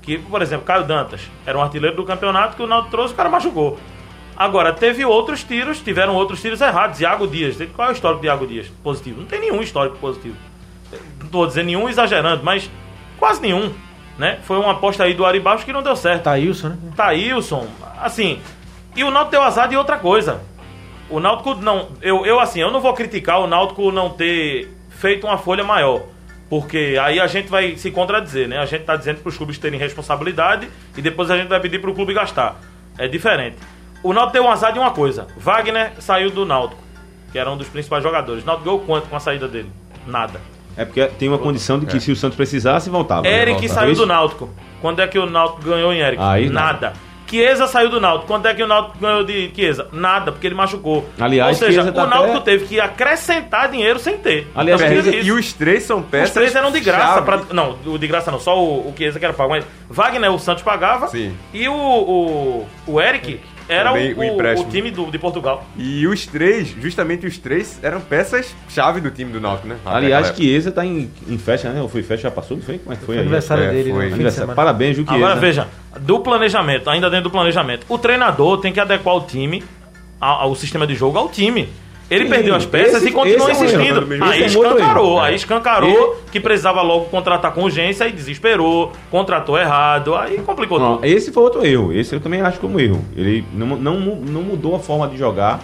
que, 0.00 0.16
por 0.16 0.40
exemplo, 0.40 0.64
Caio 0.64 0.84
Dantas, 0.84 1.22
era 1.44 1.58
um 1.58 1.60
artilheiro 1.60 1.96
do 1.96 2.04
campeonato 2.04 2.54
que 2.54 2.62
o 2.62 2.68
Náutico 2.68 2.92
trouxe, 2.92 3.12
o 3.12 3.16
cara 3.16 3.28
machucou. 3.28 3.76
Agora, 4.36 4.72
teve 4.72 5.04
outros 5.04 5.42
tiros, 5.42 5.80
tiveram 5.80 6.14
outros 6.14 6.40
tiros 6.40 6.60
errados. 6.60 7.00
Iago 7.00 7.26
Dias, 7.26 7.56
qual 7.74 7.88
é 7.88 7.90
o 7.92 7.94
histórico 7.94 8.20
de 8.20 8.26
Iago 8.26 8.46
Dias 8.46 8.68
positivo? 8.82 9.20
Não 9.20 9.26
tem 9.26 9.40
nenhum 9.40 9.62
histórico 9.62 9.96
positivo. 9.96 10.36
Não 11.18 11.26
estou 11.26 11.46
dizendo 11.46 11.66
nenhum 11.66 11.88
exagerando, 11.88 12.44
mas 12.44 12.70
quase 13.18 13.40
nenhum 13.40 13.72
né? 14.18 14.38
Foi 14.42 14.58
uma 14.58 14.72
aposta 14.72 15.04
aí 15.04 15.14
do 15.14 15.24
Aribaixo 15.24 15.64
que 15.64 15.72
não 15.72 15.82
deu 15.82 15.94
certo. 15.94 16.24
Taílson, 16.24 16.68
né? 16.70 16.78
Taílson, 16.96 17.66
assim. 18.00 18.40
E 18.94 19.04
o 19.04 19.10
Náutico 19.10 19.32
deu 19.32 19.42
azar 19.42 19.68
de 19.68 19.76
outra 19.76 19.98
coisa. 19.98 20.40
O 21.10 21.20
Náutico 21.20 21.54
não. 21.54 21.88
Eu, 22.00 22.24
eu, 22.24 22.40
assim, 22.40 22.60
eu 22.60 22.70
não 22.70 22.80
vou 22.80 22.94
criticar 22.94 23.40
o 23.40 23.46
Náutico 23.46 23.92
não 23.92 24.10
ter 24.10 24.68
feito 24.90 25.26
uma 25.26 25.38
folha 25.38 25.62
maior. 25.62 26.02
Porque 26.48 26.96
aí 27.02 27.18
a 27.18 27.26
gente 27.26 27.48
vai 27.48 27.76
se 27.76 27.90
contradizer, 27.90 28.48
né? 28.48 28.58
A 28.58 28.66
gente 28.66 28.84
tá 28.84 28.96
dizendo 28.96 29.20
para 29.20 29.28
os 29.28 29.36
clubes 29.36 29.58
terem 29.58 29.78
responsabilidade 29.78 30.68
e 30.96 31.02
depois 31.02 31.30
a 31.30 31.36
gente 31.36 31.48
vai 31.48 31.60
pedir 31.60 31.80
para 31.80 31.90
o 31.90 31.94
clube 31.94 32.14
gastar. 32.14 32.56
É 32.96 33.08
diferente. 33.08 33.56
O 34.02 34.12
Náutico 34.12 34.32
tem 34.32 34.42
um 34.42 34.50
azar 34.50 34.72
de 34.72 34.78
uma 34.78 34.90
coisa. 34.90 35.26
Wagner 35.36 35.92
saiu 35.98 36.30
do 36.30 36.44
Náutico, 36.44 36.82
que 37.32 37.38
era 37.38 37.50
um 37.50 37.56
dos 37.56 37.68
principais 37.68 38.02
jogadores. 38.02 38.42
O 38.42 38.46
Náutico 38.46 38.64
ganhou 38.64 38.80
quanto 38.80 39.08
com 39.08 39.16
a 39.16 39.20
saída 39.20 39.48
dele? 39.48 39.70
Nada. 40.06 40.40
É 40.76 40.84
porque 40.84 41.04
tem 41.06 41.28
uma 41.28 41.38
condição 41.38 41.78
de 41.78 41.86
que 41.86 41.96
é. 41.96 42.00
se 42.00 42.12
o 42.12 42.16
Santos 42.16 42.36
precisasse, 42.36 42.90
voltava. 42.90 43.26
Eric 43.26 43.62
né? 43.62 43.68
saiu 43.68 43.94
do 43.94 44.06
Náutico. 44.06 44.50
Quando 44.80 45.00
é 45.00 45.08
que 45.08 45.18
o 45.18 45.24
Náutico 45.24 45.62
ganhou 45.62 45.92
em 45.92 46.00
Eric? 46.00 46.22
Aí, 46.22 46.50
Nada. 46.50 46.90
Não. 46.90 47.06
Chiesa 47.28 47.66
saiu 47.66 47.90
do 47.90 48.00
Náutico. 48.00 48.28
Quanto 48.28 48.46
é 48.46 48.54
que 48.54 48.62
o 48.62 48.66
Náutico 48.66 48.98
ganhou 48.98 49.24
de 49.24 49.50
Chiesa? 49.54 49.88
Nada, 49.92 50.30
porque 50.30 50.46
ele 50.46 50.54
machucou. 50.54 51.08
Aliás, 51.18 51.60
Ou 51.60 51.66
seja, 51.66 51.92
tá 51.92 52.04
o 52.04 52.06
Náutico 52.06 52.38
até... 52.38 52.52
teve 52.52 52.66
que 52.66 52.80
acrescentar 52.80 53.68
dinheiro 53.68 53.98
sem 53.98 54.16
ter. 54.16 54.46
Aliás, 54.54 54.80
então, 54.80 55.12
e 55.12 55.32
os 55.32 55.52
três 55.52 55.82
são 55.82 56.02
peças. 56.02 56.28
Os 56.28 56.34
três 56.34 56.54
eram 56.54 56.70
de 56.70 56.80
graça. 56.80 57.22
Pra... 57.22 57.40
Não, 57.52 57.76
o 57.84 57.98
de 57.98 58.06
graça 58.06 58.30
não, 58.30 58.38
só 58.38 58.56
o, 58.56 58.88
o 58.88 58.94
Chiesa 58.96 59.18
que 59.18 59.24
era 59.24 59.34
pago. 59.34 59.50
Mas 59.50 59.64
Wagner, 59.90 60.32
o 60.32 60.38
Santos 60.38 60.62
pagava. 60.62 61.08
Sim. 61.08 61.36
E 61.52 61.68
o, 61.68 61.74
o, 61.74 62.66
o 62.86 63.00
Eric 63.00 63.40
era 63.68 63.92
o, 63.92 63.96
o, 63.96 64.60
o, 64.60 64.64
time 64.70 64.90
do, 64.90 65.10
de 65.10 65.18
Portugal. 65.18 65.64
E 65.76 66.06
os 66.06 66.26
três, 66.26 66.68
justamente 66.68 67.26
os 67.26 67.38
três, 67.38 67.78
eram 67.82 68.00
peças-chave 68.00 69.00
do 69.00 69.10
time 69.10 69.32
do 69.32 69.40
Náutico, 69.40 69.68
né? 69.68 69.76
Aliás, 69.84 70.34
Chiesa 70.36 70.70
tá 70.70 70.84
em, 70.84 71.10
em 71.28 71.38
festa, 71.38 71.70
né? 71.70 71.80
Ou 71.80 71.88
foi 71.88 72.02
festa, 72.02 72.24
já 72.24 72.30
passou, 72.30 72.56
não 72.56 72.64
foi? 72.64 72.78
Como 72.78 72.92
é 72.92 72.96
que 72.96 73.04
foi, 73.04 73.14
foi 73.14 73.16
aí? 73.16 73.22
aniversário 73.22 73.64
é, 73.64 73.70
dele, 73.70 73.90
foi. 73.90 74.12
Aniversário. 74.12 74.54
Parabéns, 74.54 74.96
Chiesa. 74.96 75.12
Agora 75.12 75.34
veja, 75.36 75.68
do 76.00 76.20
planejamento, 76.20 76.88
ainda 76.88 77.10
dentro 77.10 77.24
do 77.24 77.30
planejamento, 77.30 77.86
o 77.88 77.98
treinador 77.98 78.58
tem 78.58 78.72
que 78.72 78.80
adequar 78.80 79.16
o 79.16 79.22
time, 79.22 79.64
ao, 80.20 80.42
ao 80.42 80.54
sistema 80.54 80.86
de 80.86 80.94
jogo 80.94 81.18
ao 81.18 81.28
time. 81.28 81.68
Ele 82.10 82.24
Sim, 82.24 82.30
perdeu 82.30 82.54
as 82.54 82.64
peças 82.64 83.02
esse, 83.02 83.08
e 83.08 83.12
continuou 83.12 83.50
insistindo. 83.50 84.14
É 84.14 84.22
aí 84.22 84.44
escancarou, 84.44 85.20
aí 85.20 85.34
escancarou 85.34 86.16
que 86.30 86.38
precisava 86.38 86.80
logo 86.82 87.06
contratar 87.06 87.52
com 87.52 87.64
urgência 87.64 88.06
e 88.06 88.12
desesperou, 88.12 88.92
contratou 89.10 89.58
errado, 89.58 90.14
aí 90.14 90.38
complicou 90.38 90.78
não, 90.78 90.96
tudo. 90.96 91.06
Esse 91.06 91.32
foi 91.32 91.42
outro 91.42 91.66
erro, 91.66 91.92
esse 91.92 92.14
eu 92.14 92.20
também 92.20 92.40
acho 92.40 92.60
como 92.60 92.78
erro. 92.78 93.04
Ele 93.16 93.44
não, 93.52 93.76
não, 93.76 93.98
não 93.98 94.42
mudou 94.42 94.76
a 94.76 94.78
forma 94.78 95.08
de 95.08 95.16
jogar 95.16 95.60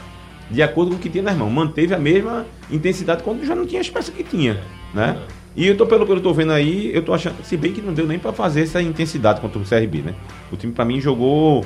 de 0.50 0.62
acordo 0.62 0.90
com 0.90 0.96
o 0.96 0.98
que 0.98 1.09
tinha 1.09 1.22
na 1.22 1.33
mão, 1.33 1.48
manteve 1.48 1.94
a 1.94 1.98
mesma 1.98 2.44
intensidade 2.70 3.22
quando 3.22 3.44
já 3.44 3.55
não 3.55 3.64
tinha 3.64 3.81
as 3.81 3.88
peças 3.88 4.14
que 4.14 4.22
tinha, 4.22 4.61
né? 4.92 5.16
E 5.55 5.66
eu 5.66 5.76
tô, 5.76 5.87
pelo 5.87 6.07
que 6.07 6.12
eu 6.12 6.20
tô 6.20 6.33
vendo 6.33 6.52
aí, 6.52 6.90
eu 6.94 7.02
tô 7.02 7.12
achando, 7.12 7.37
se 7.44 7.57
bem 7.57 7.72
que 7.72 7.83
não 7.83 7.92
deu 7.92 8.07
nem 8.07 8.18
para 8.18 8.33
fazer 8.33 8.62
essa 8.62 8.81
intensidade 8.81 9.40
contra 9.40 9.59
o 9.59 9.64
CRB, 9.64 10.02
né? 10.02 10.14
O 10.50 10.57
time 10.57 10.72
para 10.72 10.85
mim 10.85 11.00
jogou 11.00 11.64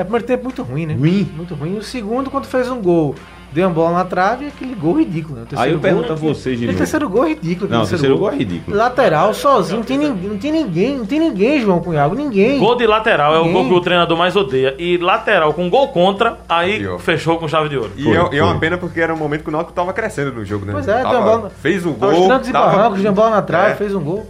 é, 0.00 0.02
primeiro 0.02 0.26
tempo 0.26 0.44
muito 0.44 0.62
ruim, 0.62 0.86
né? 0.86 0.94
Ruim. 0.94 1.28
Muito 1.36 1.54
ruim. 1.54 1.76
O 1.76 1.82
segundo, 1.82 2.30
quando 2.30 2.46
fez 2.46 2.68
um 2.70 2.80
gol 2.80 3.14
deu 3.56 3.68
uma 3.68 3.74
bola 3.74 3.98
na 3.98 4.04
trave 4.04 4.44
e 4.44 4.48
aquele 4.48 4.74
gol 4.74 4.98
ridículo. 4.98 5.40
Né? 5.40 5.46
Aí 5.56 5.72
eu 5.72 5.78
pergunto 5.78 6.12
a 6.12 6.14
vocês 6.14 6.58
de 6.58 6.66
novo. 6.66 6.76
O 6.76 6.78
terceiro 6.78 7.08
gol 7.08 7.24
é 7.24 7.28
ridículo. 7.30 7.70
Não, 7.70 7.82
o 7.82 7.86
terceiro 7.86 8.14
gol. 8.14 8.28
gol 8.28 8.34
é 8.34 8.38
ridículo. 8.38 8.76
Lateral, 8.76 9.32
sozinho, 9.32 9.78
não 9.78 9.84
tem, 9.84 9.96
ninguém, 9.96 10.28
não 10.28 10.38
tem 10.38 10.52
ninguém, 10.52 10.98
não 10.98 11.06
tem 11.06 11.20
ninguém, 11.20 11.60
João 11.60 11.80
Cunhago, 11.80 12.14
ninguém. 12.14 12.58
Gol 12.58 12.76
de 12.76 12.86
lateral 12.86 13.32
ninguém. 13.32 13.46
é 13.46 13.50
o 13.50 13.52
gol 13.52 13.68
que 13.68 13.74
o 13.74 13.80
treinador 13.80 14.18
mais 14.18 14.36
odeia. 14.36 14.74
E 14.78 14.98
lateral 14.98 15.54
com 15.54 15.70
gol 15.70 15.88
contra, 15.88 16.38
aí 16.48 16.84
fechou 16.98 17.38
com 17.38 17.48
chave 17.48 17.68
de 17.68 17.78
ouro. 17.78 17.92
E, 17.96 18.04
foi, 18.04 18.16
é, 18.16 18.26
foi. 18.26 18.36
é, 18.36 18.42
uma 18.42 18.58
pena 18.58 18.76
porque 18.76 19.00
era 19.00 19.14
um 19.14 19.18
momento 19.18 19.42
que 19.42 19.48
o 19.48 19.52
Náutico 19.52 19.72
tava 19.72 19.92
crescendo 19.92 20.32
no 20.32 20.44
jogo, 20.44 20.66
né? 20.66 20.72
Pois 20.72 20.86
é, 20.86 21.02
tava, 21.02 21.20
bola, 21.20 21.50
fez 21.50 21.86
um 21.86 21.92
gol. 21.92 22.10
Os 22.10 22.26
trancos 22.26 22.50
tava... 22.50 22.72
e 22.72 22.76
barrancos, 22.76 23.02
deu 23.02 23.12
bola 23.12 23.30
na 23.30 23.42
trave, 23.42 23.72
é. 23.72 23.76
fez 23.76 23.94
um 23.94 24.02
gol. 24.02 24.26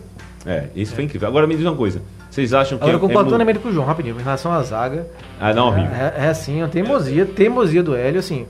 É, 0.46 0.66
isso 0.76 0.94
foi 0.94 1.02
incrível. 1.02 1.26
Agora 1.26 1.46
me 1.46 1.56
diz 1.56 1.66
uma 1.66 1.74
coisa. 1.74 2.00
Vocês 2.36 2.52
acham 2.52 2.76
que. 2.76 2.84
Agora, 2.84 2.96
eu 2.96 3.00
concordo 3.00 3.34
é, 3.34 3.54
com 3.54 3.68
o 3.70 3.72
João, 3.72 3.86
rapidinho, 3.86 4.14
em 4.20 4.22
relação 4.22 4.52
à 4.52 4.62
zaga. 4.62 5.06
Ah, 5.40 5.54
não, 5.54 5.68
horrível. 5.68 5.90
É, 5.90 6.12
é, 6.18 6.26
é 6.26 6.28
assim, 6.28 6.60
a 6.60 6.68
teimosia, 6.68 7.24
teimosia 7.24 7.82
do 7.82 7.96
Hélio, 7.96 8.20
assim. 8.20 8.46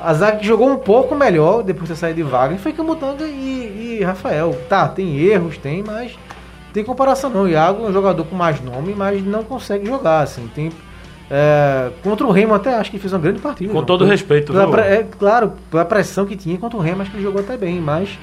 A 0.00 0.14
zaga 0.14 0.38
que 0.38 0.46
jogou 0.46 0.70
um 0.70 0.78
pouco 0.78 1.14
melhor 1.14 1.62
depois 1.62 1.86
de 1.86 1.94
ter 1.94 2.00
saído 2.00 2.16
de 2.16 2.22
Wagner 2.22 2.58
foi 2.58 2.72
Camutanga 2.72 3.24
e, 3.24 3.98
e 4.00 4.04
Rafael. 4.04 4.56
Tá, 4.70 4.88
tem 4.88 5.18
erros, 5.18 5.58
tem, 5.58 5.82
mas 5.82 6.18
tem 6.72 6.82
comparação 6.82 7.28
não. 7.28 7.42
O 7.42 7.48
Iago 7.48 7.84
é 7.84 7.88
um 7.90 7.92
jogador 7.92 8.24
com 8.24 8.34
mais 8.34 8.58
nome, 8.62 8.94
mas 8.96 9.22
não 9.22 9.44
consegue 9.44 9.86
jogar, 9.86 10.20
assim. 10.20 10.50
Tem, 10.54 10.72
é, 11.30 11.90
contra 12.02 12.26
o 12.26 12.30
Remo 12.30 12.54
até 12.54 12.74
acho 12.74 12.90
que 12.90 12.98
fez 12.98 13.12
uma 13.12 13.18
grande 13.18 13.40
partida. 13.40 13.70
Com 13.70 13.84
todo 13.84 14.06
respeito, 14.06 14.50
pela, 14.50 14.80
é, 14.80 15.02
Claro, 15.02 15.52
pela 15.70 15.84
pressão 15.84 16.24
que 16.24 16.36
tinha 16.36 16.56
contra 16.56 16.78
o 16.78 16.80
Remo, 16.80 17.02
acho 17.02 17.10
que 17.10 17.18
ele 17.18 17.24
jogou 17.24 17.42
até 17.42 17.58
bem, 17.58 17.80
mas 17.80 18.18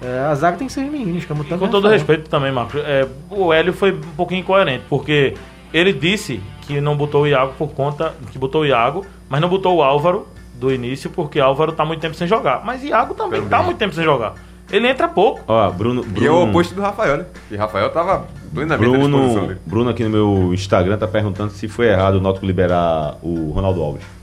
é, 0.00 0.20
a 0.20 0.34
zaga 0.34 0.56
tem 0.56 0.66
que 0.66 0.72
ser 0.72 0.82
meninos. 0.82 1.24
Camutanga 1.24 1.58
com 1.58 1.68
todo 1.68 1.88
respeito 1.88 2.28
também, 2.30 2.52
Marcos. 2.52 2.80
É, 2.84 3.06
o 3.30 3.52
Hélio 3.52 3.72
foi 3.72 3.92
um 3.92 4.14
pouquinho 4.16 4.40
incoerente, 4.40 4.84
porque 4.88 5.34
ele 5.72 5.92
disse 5.92 6.40
que 6.62 6.80
não 6.80 6.96
botou 6.96 7.22
o 7.22 7.26
Iago 7.26 7.54
por 7.58 7.68
conta. 7.70 8.14
que 8.30 8.38
botou 8.38 8.62
o 8.62 8.66
Iago, 8.66 9.04
mas 9.28 9.40
não 9.40 9.48
botou 9.48 9.76
o 9.76 9.82
Álvaro 9.82 10.26
do 10.54 10.72
início, 10.72 11.10
porque 11.10 11.40
Álvaro 11.40 11.72
tá 11.72 11.84
muito 11.84 12.00
tempo 12.00 12.14
sem 12.14 12.26
jogar. 12.28 12.62
Mas 12.64 12.82
Iago 12.82 13.14
também 13.14 13.40
Pelo 13.40 13.50
tá 13.50 13.62
muito 13.62 13.78
tempo 13.78 13.94
sem 13.94 14.04
jogar. 14.04 14.34
Ele 14.70 14.86
entra 14.86 15.08
pouco. 15.08 15.40
Ó, 15.48 15.70
Bruno, 15.70 16.02
Bruno. 16.02 16.22
E 16.22 16.26
é 16.26 16.30
o 16.30 16.48
oposto 16.48 16.74
do 16.74 16.82
Rafael, 16.82 17.16
né? 17.16 17.26
E 17.50 17.56
Rafael 17.56 17.90
tava 17.90 18.26
plenamente 18.52 18.90
Bruno, 18.90 19.56
Bruno 19.64 19.90
aqui 19.90 20.04
no 20.04 20.10
meu 20.10 20.52
Instagram 20.52 20.98
tá 20.98 21.08
perguntando 21.08 21.52
se 21.52 21.68
foi 21.68 21.86
errado 21.86 22.16
o 22.16 22.20
Náutico 22.20 22.44
liberar 22.44 23.16
o 23.22 23.50
Ronaldo 23.50 23.82
Alves. 23.82 24.17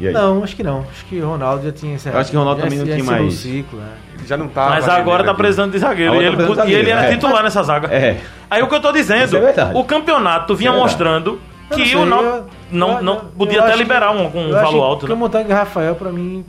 Não, 0.00 0.44
acho 0.44 0.54
que 0.54 0.62
não. 0.62 0.80
Acho 0.90 1.04
que 1.06 1.20
o 1.20 1.28
Ronaldo 1.28 1.64
já 1.64 1.72
tinha 1.72 1.94
encerrado. 1.94 2.20
Acho 2.20 2.30
que 2.30 2.36
o 2.36 2.40
Ronaldo 2.40 2.62
também 2.62 2.78
não 2.78 2.84
tinha 2.84 3.04
mais. 3.04 3.34
Ciclo, 3.34 3.78
né? 3.78 3.92
Já 4.26 4.36
não 4.36 4.48
tá. 4.48 4.68
Mas 4.70 4.88
agora 4.88 5.24
tá 5.24 5.34
precisando 5.34 5.72
de 5.72 5.78
zagueiro. 5.78 6.14
E 6.14 6.24
ele, 6.24 6.54
tá 6.54 6.66
e 6.66 6.74
ele 6.74 6.90
era 6.90 7.06
é. 7.06 7.10
titular 7.12 7.42
nessa 7.42 7.62
zaga. 7.62 7.88
É. 7.88 8.20
Aí 8.50 8.62
o 8.62 8.68
que 8.68 8.74
eu 8.74 8.80
tô 8.80 8.92
dizendo, 8.92 9.36
é 9.36 9.54
o 9.74 9.84
campeonato 9.84 10.54
vinha 10.54 10.70
é 10.70 10.76
mostrando 10.76 11.40
que 11.74 11.96
o 11.96 12.06
Náutico 12.06 12.50
não, 12.70 13.02
não 13.02 13.16
podia 13.16 13.62
até 13.62 13.76
liberar 13.76 14.10
um, 14.12 14.26
um 14.26 14.50
valor 14.50 14.82
alto. 14.82 15.06
Né? 15.06 15.14
Camutanga 15.14 15.48
e 15.50 15.52
Rafael, 15.52 15.94
pra 15.94 16.10
mim. 16.10 16.44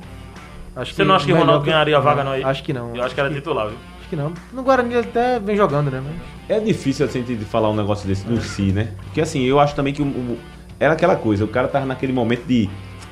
Acho 0.75 0.93
Você 0.93 1.03
não 1.03 1.15
acha 1.15 1.25
que 1.25 1.33
o 1.33 1.37
Ronaldo 1.37 1.65
ganharia 1.65 1.97
a 1.97 1.99
vaga 1.99 2.23
não 2.23 2.31
aí? 2.31 2.43
Acho 2.43 2.63
que 2.63 2.71
não. 2.71 2.95
Eu 2.95 3.03
acho 3.03 3.13
que 3.13 3.19
era 3.19 3.29
titular, 3.29 3.67
viu? 3.67 3.77
Acho 3.99 4.09
que 4.09 4.15
não. 4.15 4.33
No 4.53 4.63
Guarani 4.63 4.93
ele 4.93 5.07
até 5.07 5.39
vem 5.39 5.55
jogando, 5.55 5.91
né? 5.91 6.01
Mas... 6.03 6.57
É 6.57 6.59
difícil 6.59 7.05
assim 7.05 7.21
de 7.21 7.35
falar 7.37 7.69
um 7.69 7.75
negócio 7.75 8.07
desse 8.07 8.25
no 8.27 8.41
si, 8.41 8.71
né? 8.71 8.89
Porque 9.03 9.19
assim, 9.19 9.43
eu 9.43 9.59
acho 9.59 9.75
também 9.75 9.93
que 9.93 10.01
o, 10.01 10.05
o, 10.05 10.39
era 10.79 10.93
aquela 10.93 11.15
coisa, 11.15 11.43
o 11.43 11.47
cara 11.47 11.67
tava 11.67 11.85
naquele 11.85 12.13
momento 12.13 12.45
de. 12.45 12.69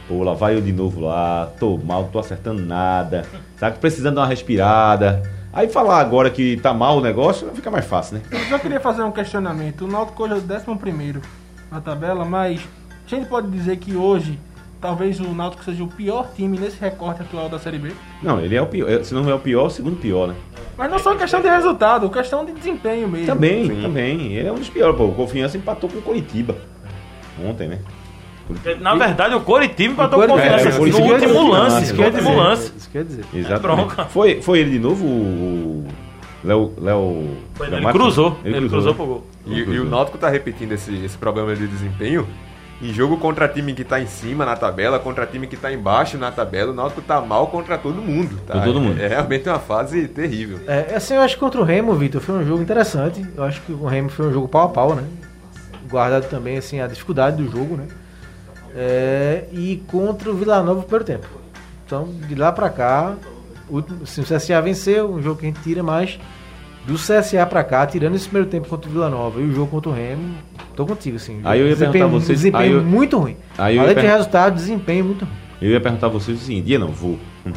Pô, 0.08 0.24
lá 0.24 0.34
vai 0.34 0.56
eu 0.56 0.62
de 0.62 0.72
novo 0.72 1.02
lá, 1.02 1.52
tô 1.60 1.78
mal, 1.78 2.04
não 2.04 2.10
tô 2.10 2.20
acertando 2.20 2.62
nada, 2.62 3.26
tá 3.60 3.70
precisando 3.72 4.16
dar 4.16 4.22
uma 4.22 4.28
respirada. 4.28 5.22
Aí 5.52 5.68
falar 5.68 6.00
agora 6.00 6.30
que 6.30 6.56
tá 6.58 6.74
mal 6.74 6.98
o 6.98 7.02
negócio, 7.02 7.50
fica 7.54 7.70
mais 7.70 7.86
fácil, 7.86 8.18
né? 8.18 8.22
Eu 8.32 8.40
só 8.46 8.60
queria 8.60 8.80
fazer 8.80 9.04
um 9.04 9.12
questionamento. 9.12 9.86
O 9.86 9.88
Náutico 9.88 10.24
hoje 10.24 10.34
é 10.34 10.38
o 10.38 10.72
11 10.72 11.22
na 11.72 11.82
tabela, 11.82 12.24
mas 12.24 12.62
a 13.06 13.10
gente 13.10 13.28
pode 13.28 13.50
dizer 13.50 13.78
que 13.78 13.96
hoje 13.96 14.40
talvez 14.80 15.20
o 15.20 15.34
Náutico 15.34 15.64
seja 15.64 15.84
o 15.84 15.88
pior 15.88 16.30
time 16.36 16.58
nesse 16.58 16.80
recorte 16.80 17.22
atual 17.22 17.50
da 17.50 17.60
Série 17.60 17.80
B? 17.80 17.92
Não, 18.22 18.40
ele 18.40 18.56
é 18.56 18.62
o 18.62 18.68
pior. 18.68 19.04
Se 19.04 19.14
não 19.14 19.30
é 19.30 19.34
o 19.34 19.40
pior, 19.40 19.64
é 19.64 19.68
o 19.68 19.70
segundo 19.70 19.98
pior, 19.98 20.28
né? 20.28 20.36
Mas 20.78 20.92
não 20.92 21.00
só 21.00 21.16
questão 21.16 21.42
de 21.42 21.50
resultado, 21.50 22.10
questão 22.10 22.46
de 22.46 22.52
desempenho 22.54 23.08
mesmo. 23.08 23.26
Também, 23.26 23.68
Sim. 23.68 23.82
também. 23.82 24.34
Ele 24.34 24.48
é 24.48 24.52
um 24.52 24.56
dos 24.56 24.70
piores, 24.70 24.96
pô. 24.96 25.06
O 25.06 25.16
Confiança 25.16 25.58
empatou 25.58 25.90
com 25.90 25.98
o 25.98 26.02
Coritiba. 26.02 26.56
Ontem, 27.44 27.68
né? 27.68 27.80
Na 28.80 28.96
verdade, 28.96 29.36
o 29.36 29.42
Coritiba 29.42 29.94
empatou 29.94 30.20
com 30.20 30.26
o 30.26 30.30
Confiança. 30.30 30.70
É, 30.70 30.72
no 30.72 30.82
último 30.82 31.52
lance. 31.52 31.94
No 31.94 32.04
último 32.04 32.36
lance. 32.36 32.74
Isso 32.78 32.90
quer 32.90 33.04
dizer. 33.04 33.26
Exatamente. 33.34 34.00
É 34.00 34.06
foi, 34.06 34.42
foi 34.42 34.60
ele 34.60 34.72
de 34.72 34.80
novo 34.80 35.06
o. 35.06 35.88
Léo. 36.44 36.74
Léo 36.80 37.38
ele 37.60 37.86
cruzou. 37.92 38.38
Ele, 38.44 38.58
ele 38.58 38.70
cruzou, 38.70 38.94
cruzou 38.94 38.96
pro 38.96 39.06
gol. 39.06 39.28
E, 39.46 39.60
e, 39.60 39.80
o 39.80 39.86
Náutico 39.86 40.18
tá 40.18 40.30
repetindo 40.30 40.72
esse, 40.74 40.94
esse 41.04 41.18
problema 41.18 41.56
de 41.56 41.68
desempenho 41.68 42.28
em 42.82 42.94
jogo 42.94 43.18
contra 43.18 43.48
time 43.48 43.74
que 43.74 43.84
tá 43.84 44.00
em 44.00 44.06
cima 44.06 44.46
na 44.46 44.56
tabela, 44.56 45.00
contra 45.00 45.26
time 45.26 45.48
que 45.48 45.58
tá 45.58 45.72
embaixo 45.72 46.18
na 46.18 46.32
tabela, 46.32 46.72
o 46.72 46.76
Náutico 46.76 47.02
tá 47.02 47.20
mal 47.20 47.48
conra 47.48 47.78
todo 47.78 48.02
mundo. 48.02 48.40
Tá? 48.46 48.62
Todo 48.62 48.80
mundo. 48.80 49.02
É 49.02 49.08
realmente 49.08 49.50
uma 49.50 49.60
fase 49.60 50.08
terrível. 50.08 50.60
É, 50.68 50.96
assim, 50.96 51.16
eu 51.16 51.22
acho 51.22 51.36
que 51.36 51.40
contra 51.40 51.60
o 51.60 51.64
Remo, 51.64 51.94
Vitor, 51.96 52.22
foi 52.22 52.36
um 52.36 52.46
jogo 52.46 52.62
interessante. 52.62 53.26
Eu 53.36 53.44
acho 53.44 53.62
que 53.62 53.72
o 53.72 53.86
Remo 53.86 54.10
foi 54.10 54.28
um 54.28 54.34
jogo 54.34 54.48
pau 54.48 54.66
a 54.66 54.70
pau, 54.70 54.96
né? 54.96 55.04
Guardado 55.90 56.30
também, 56.30 56.58
assim, 56.58 56.80
a 56.80 56.88
dificuldade 56.88 57.38
do 57.38 57.50
jogo, 57.50 57.76
né? 57.78 57.88
É, 58.76 59.46
e 59.52 59.84
contra 59.88 60.30
o 60.30 60.34
Vila 60.36 60.62
Nova 60.62 60.80
no 60.80 60.84
primeiro 60.84 61.06
tempo. 61.06 61.28
Então, 61.86 62.08
de 62.28 62.36
lá 62.36 62.52
pra 62.52 62.70
cá, 62.70 63.16
o, 63.70 63.80
assim, 64.04 64.22
o 64.22 64.24
CSA 64.24 64.62
venceu, 64.62 65.14
um 65.14 65.22
jogo 65.22 65.40
que 65.40 65.46
a 65.46 65.50
gente 65.50 65.62
tira, 65.62 65.82
mas 65.82 66.20
do 66.86 66.96
CSA 66.96 67.46
pra 67.46 67.64
cá, 67.64 67.86
tirando 67.86 68.16
esse 68.16 68.26
primeiro 68.26 68.50
tempo 68.50 68.68
contra 68.68 68.90
o 68.90 68.94
Vila 68.94 69.10
Nova 69.10 69.40
e 69.42 69.44
o 69.44 69.54
jogo 69.54 69.70
contra 69.70 69.90
o 69.90 69.94
Remo, 69.94 70.36
tô 70.76 70.86
contigo, 70.86 71.18
assim. 71.18 71.42
Aí 71.44 71.60
eu 71.60 71.68
ia 71.68 71.74
desempenho, 71.74 72.06
perguntar 72.06 72.26
vocês. 72.26 72.40
Desempenho 72.40 72.78
eu, 72.78 72.84
muito 72.84 73.18
ruim. 73.18 73.38
Aí 73.58 73.78
Além 73.78 73.96
de 73.96 74.02
per... 74.02 74.10
resultado, 74.10 74.56
desempenho 74.56 75.06
muito 75.06 75.26
ruim. 75.26 75.34
Eu 75.62 75.72
ia 75.72 75.82
perguntar 75.82 76.08
a 76.08 76.10
vocês 76.10 76.42
o 76.42 76.46
seguinte, 76.46 76.66
dia 76.66 76.80
não, 76.80 76.88
vou. 76.88 77.20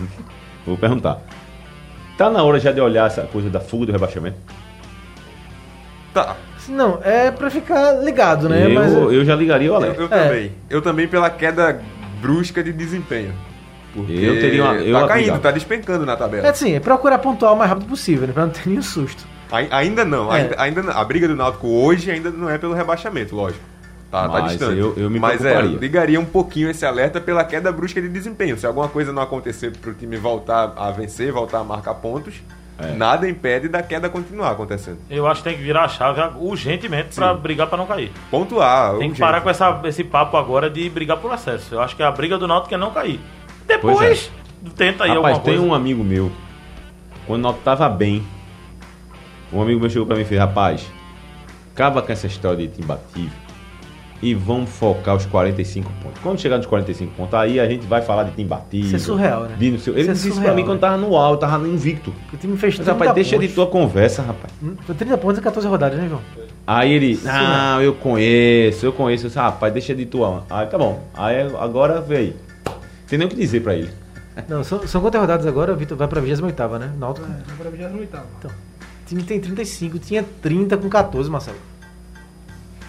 vou 0.66 0.77
perguntar. 0.77 1.20
Tá 2.16 2.29
na 2.29 2.42
hora 2.42 2.59
já 2.59 2.73
de 2.73 2.81
olhar 2.81 3.07
essa 3.07 3.23
coisa 3.23 3.49
da 3.49 3.61
fuga 3.61 3.87
do 3.87 3.92
rebaixamento? 3.92 4.37
Tá. 6.12 6.37
Não, 6.68 7.01
é 7.03 7.31
pra 7.31 7.51
ficar 7.51 7.92
ligado, 7.92 8.49
né? 8.49 8.66
Eu, 8.66 8.75
Mas, 8.75 8.92
eu 8.92 9.25
já 9.25 9.35
ligaria 9.35 9.73
o 9.73 9.75
Alex. 9.75 9.96
Eu, 9.96 10.03
eu 10.03 10.14
é. 10.14 10.25
também. 10.25 10.53
Eu 10.68 10.83
também 10.83 11.09
pela 11.09 11.31
queda 11.31 11.81
brusca 12.20 12.62
de 12.62 12.73
desempenho. 12.73 13.33
Porque 13.92 14.12
eu 14.12 14.40
teria 14.40 14.64
uma, 14.64 14.75
eu 14.75 15.01
tá 15.01 15.09
caindo, 15.09 15.38
tá 15.40 15.51
despencando 15.51 16.07
na 16.07 16.16
tabela. 16.16 16.46
É 16.46 16.51
assim, 16.51 16.75
é 16.75 16.81
procurar 16.81 17.18
pontuar 17.18 17.53
o 17.53 17.57
mais 17.57 17.68
rápido 17.68 17.88
possível, 17.88 18.27
né? 18.27 18.33
Pra 18.33 18.44
não 18.44 18.53
ter 18.53 18.68
nenhum 18.68 18.83
susto. 18.83 19.27
Ainda 19.51 20.05
não, 20.05 20.33
é. 20.33 20.42
ainda, 20.42 20.62
ainda 20.62 20.83
não. 20.83 20.92
A 20.96 21.05
briga 21.05 21.27
do 21.27 21.35
Náutico 21.35 21.66
hoje 21.66 22.09
ainda 22.11 22.31
não 22.31 22.49
é 22.49 22.57
pelo 22.57 22.73
rebaixamento, 22.73 23.35
lógico. 23.35 23.64
Tá, 24.11 24.29
tá 24.29 24.40
distante. 24.40 24.79
Eu, 24.79 24.94
eu 24.96 25.09
me 25.09 25.20
Mas 25.20 25.44
é, 25.44 25.62
ligaria 25.62 26.18
um 26.18 26.25
pouquinho 26.25 26.68
esse 26.68 26.85
alerta 26.85 27.20
pela 27.20 27.44
queda 27.44 27.70
brusca 27.70 28.01
de 28.01 28.09
desempenho. 28.09 28.59
Se 28.59 28.66
alguma 28.66 28.88
coisa 28.88 29.12
não 29.12 29.23
acontecer 29.23 29.77
para 29.77 29.90
o 29.90 29.94
time 29.94 30.16
voltar 30.16 30.73
a 30.77 30.90
vencer, 30.90 31.33
voltar 31.33 31.61
a 31.61 31.64
marcar 31.64 31.94
pontos, 31.94 32.35
é. 32.83 32.93
nada 32.95 33.29
impede 33.29 33.69
da 33.69 33.83
queda 33.83 34.09
continuar 34.09 34.51
acontecendo. 34.51 34.99
Eu 35.09 35.27
acho 35.27 35.43
que 35.43 35.49
tem 35.49 35.59
que 35.59 35.62
virar 35.62 35.85
a 35.85 35.88
chave 35.88 36.21
urgentemente 36.38 37.14
para 37.14 37.35
brigar 37.35 37.66
para 37.66 37.79
não 37.79 37.87
cair. 37.87 38.12
Pontuar. 38.31 38.90
Tem 38.90 38.97
urgente. 38.97 39.14
que 39.14 39.21
parar 39.21 39.40
com 39.40 39.51
essa, 39.51 39.81
esse 39.85 40.05
papo 40.05 40.37
agora 40.37 40.71
de 40.71 40.88
brigar 40.88 41.19
por 41.19 41.33
acesso. 41.33 41.75
Eu 41.75 41.81
acho 41.81 41.97
que 41.97 42.03
a 42.03 42.11
briga 42.11 42.38
do 42.38 42.47
Náutico 42.47 42.75
é 42.75 42.79
não 42.79 42.90
cair. 42.90 43.21
Depois 43.66 44.31
é. 44.64 44.71
tenta 44.77 45.05
aí 45.05 45.11
Rapaz, 45.11 45.37
alguma 45.37 45.40
tem 45.40 45.59
um 45.59 45.75
amigo 45.75 46.03
meu, 46.03 46.31
quando 47.27 47.40
o 47.40 47.43
Náutico 47.43 47.64
tava 47.64 47.88
bem, 47.88 48.27
um 49.53 49.61
amigo 49.61 49.81
meu 49.81 49.90
chegou 49.90 50.07
para 50.07 50.16
mim 50.16 50.23
e 50.23 50.25
fez, 50.25 50.40
rapaz, 50.40 50.90
acaba 51.73 52.03
com 52.03 52.12
essa 52.12 52.27
história 52.27 52.66
de 52.66 52.83
imbatível 52.83 53.50
e 54.23 54.35
vamos 54.35 54.71
focar 54.71 55.17
os 55.17 55.25
45 55.27 55.91
pontos. 56.03 56.21
Quando 56.23 56.39
chegar 56.39 56.59
nos 56.59 56.67
45 56.67 57.15
pontos, 57.15 57.35
aí 57.35 57.59
a 57.59 57.69
gente 57.69 57.87
vai 57.87 58.03
falar 58.03 58.25
de 58.25 58.33
time 58.33 58.47
batido. 58.47 58.87
Isso 58.87 58.97
é 58.97 58.99
surreal, 58.99 59.45
né? 59.45 59.57
De, 59.59 59.79
seu... 59.79 59.95
Ele 59.95 60.03
isso 60.03 60.11
é 60.11 60.15
disse 60.15 60.29
é 60.29 60.31
isso 60.31 60.41
pra 60.41 60.55
mim 60.55 60.65
quando 60.65 60.81
tava 60.81 60.97
no 60.97 61.17
alto, 61.17 61.41
tava 61.41 61.59
no 61.59 61.67
invicto. 61.67 62.13
O 62.33 62.37
time 62.37 62.57
fez 62.57 62.79
Mas, 62.79 62.87
rapaz, 62.87 63.15
deixa 63.15 63.39
de 63.39 63.49
tua 63.49 63.67
conversa, 63.67 64.23
rapaz. 64.23 64.53
Hum, 64.63 64.75
foi 64.87 64.95
30 64.95 65.17
pontos 65.19 65.39
em 65.39 65.43
14 65.43 65.67
rodadas, 65.67 65.99
né, 65.99 66.09
João? 66.09 66.21
Aí 66.67 66.93
ele, 66.93 67.19
não, 67.25 67.83
eu 67.83 67.95
conheço, 67.95 68.87
eu 68.87 68.93
conheço. 68.93 69.25
Eu 69.25 69.29
disse, 69.29 69.39
rapaz, 69.39 69.73
deixa 69.73 69.95
de 69.95 70.05
tua. 70.07 70.45
Aí 70.51 70.67
tá 70.67 70.77
bom. 70.77 71.03
Aí 71.15 71.41
agora 71.59 72.01
veio. 72.01 72.35
Tem 73.09 73.19
nem 73.19 73.27
o 73.27 73.31
que 73.31 73.37
dizer 73.37 73.63
pra 73.63 73.75
ele. 73.75 73.91
Não, 74.49 74.63
são, 74.63 74.87
são 74.87 75.01
quantas 75.01 75.21
rodadas 75.21 75.47
agora? 75.47 75.75
Vitor 75.75 75.97
vai 75.97 76.07
pra 76.07 76.21
28, 76.21 76.79
né? 76.79 76.93
Náutico. 76.99 77.27
É, 77.27 77.43
vai 77.55 77.57
pra 77.57 77.71
28. 77.71 78.27
Então, 78.39 78.51
o 78.51 79.07
time 79.07 79.23
tem 79.23 79.41
35, 79.41 79.99
tinha 79.99 80.25
30 80.41 80.77
com 80.77 80.89
14, 80.89 81.29
Marcelo. 81.29 81.70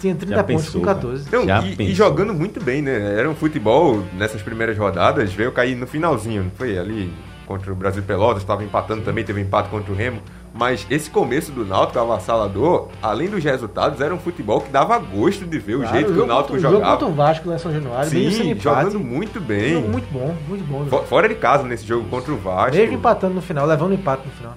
Tinha 0.02 0.16
30 0.16 0.34
Já 0.34 0.42
pontos 0.42 0.64
pensou, 0.64 0.80
com 0.80 0.86
14. 0.88 1.28
Não, 1.30 1.44
e, 1.64 1.90
e, 1.92 1.94
jogando 1.94 2.34
muito 2.34 2.60
bem, 2.60 2.82
né? 2.82 3.14
Era 3.16 3.30
um 3.30 3.36
futebol 3.36 4.02
nessas 4.14 4.42
primeiras 4.42 4.76
rodadas, 4.76 5.32
veio 5.32 5.52
cair 5.52 5.76
no 5.76 5.86
finalzinho, 5.86 6.42
não 6.42 6.50
foi? 6.50 6.76
Ali 6.76 7.12
contra 7.46 7.72
o 7.72 7.76
Brasil 7.76 8.02
Pelotas, 8.02 8.42
estava 8.42 8.64
empatando 8.64 9.02
também, 9.02 9.22
teve 9.22 9.40
um 9.40 9.44
empate 9.44 9.68
contra 9.68 9.92
o 9.92 9.94
Remo. 9.94 10.20
Mas 10.52 10.84
esse 10.90 11.08
começo 11.08 11.52
do 11.52 11.64
Náutico 11.64 12.00
avassalador, 12.00 12.88
além 13.00 13.28
dos 13.28 13.44
resultados, 13.44 14.00
era 14.00 14.12
um 14.12 14.18
futebol 14.18 14.60
que 14.60 14.70
dava 14.70 14.98
gosto 14.98 15.46
de 15.46 15.58
ver 15.60 15.76
o 15.76 15.78
claro, 15.82 15.94
jeito 15.94 16.12
que 16.12 16.18
o 16.18 16.26
Náutico 16.26 16.54
contra, 16.54 16.60
jogava. 16.60 16.84
Jogo 16.84 16.90
contra 16.90 17.06
o 17.06 17.14
Vasco 17.14 17.48
na 17.48 17.58
São 17.58 17.72
Januário, 17.72 18.10
Sim, 18.10 18.58
jogando 18.58 18.98
muito 18.98 19.40
bem. 19.40 19.74
Jogo 19.74 19.88
muito 19.88 20.12
bom, 20.12 20.34
muito 20.48 20.64
bom. 20.64 20.82
Né? 20.82 21.06
Fora 21.06 21.28
de 21.28 21.36
casa 21.36 21.62
nesse 21.62 21.86
jogo 21.86 22.08
contra 22.08 22.32
o 22.32 22.36
Vasco. 22.36 22.76
Mesmo 22.76 22.94
empatando 22.96 23.34
no 23.34 23.40
final, 23.40 23.66
levando 23.66 23.94
empate 23.94 24.26
no 24.26 24.32
final. 24.32 24.54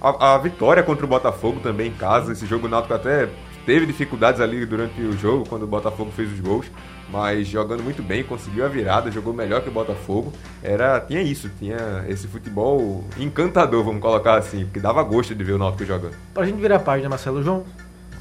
A, 0.00 0.34
a, 0.34 0.38
vitória 0.38 0.82
contra 0.82 1.04
o 1.04 1.08
Botafogo 1.08 1.60
também 1.60 1.88
em 1.88 1.94
casa, 1.94 2.32
esse 2.32 2.46
jogo 2.46 2.66
o 2.66 2.70
Náutico 2.70 2.94
até 2.94 3.28
teve 3.68 3.84
dificuldades 3.84 4.40
ali 4.40 4.64
durante 4.64 4.98
o 5.02 5.12
jogo, 5.12 5.46
quando 5.46 5.64
o 5.64 5.66
Botafogo 5.66 6.10
fez 6.10 6.32
os 6.32 6.40
gols, 6.40 6.64
mas 7.12 7.46
jogando 7.46 7.82
muito 7.82 8.02
bem, 8.02 8.24
conseguiu 8.24 8.64
a 8.64 8.68
virada, 8.68 9.10
jogou 9.10 9.34
melhor 9.34 9.60
que 9.60 9.68
o 9.68 9.70
Botafogo. 9.70 10.32
Era, 10.62 10.98
tinha 11.00 11.20
isso, 11.20 11.50
tinha 11.58 11.76
esse 12.08 12.26
futebol 12.26 13.04
encantador, 13.18 13.84
vamos 13.84 14.00
colocar 14.00 14.36
assim, 14.36 14.66
que 14.72 14.80
dava 14.80 15.02
gosto 15.02 15.34
de 15.34 15.44
ver 15.44 15.52
o 15.52 15.58
Náutico 15.58 15.84
jogando. 15.84 16.14
Pra 16.32 16.46
gente 16.46 16.58
virar 16.58 16.76
a 16.76 16.78
página, 16.78 17.10
Marcelo, 17.10 17.42
João, 17.42 17.62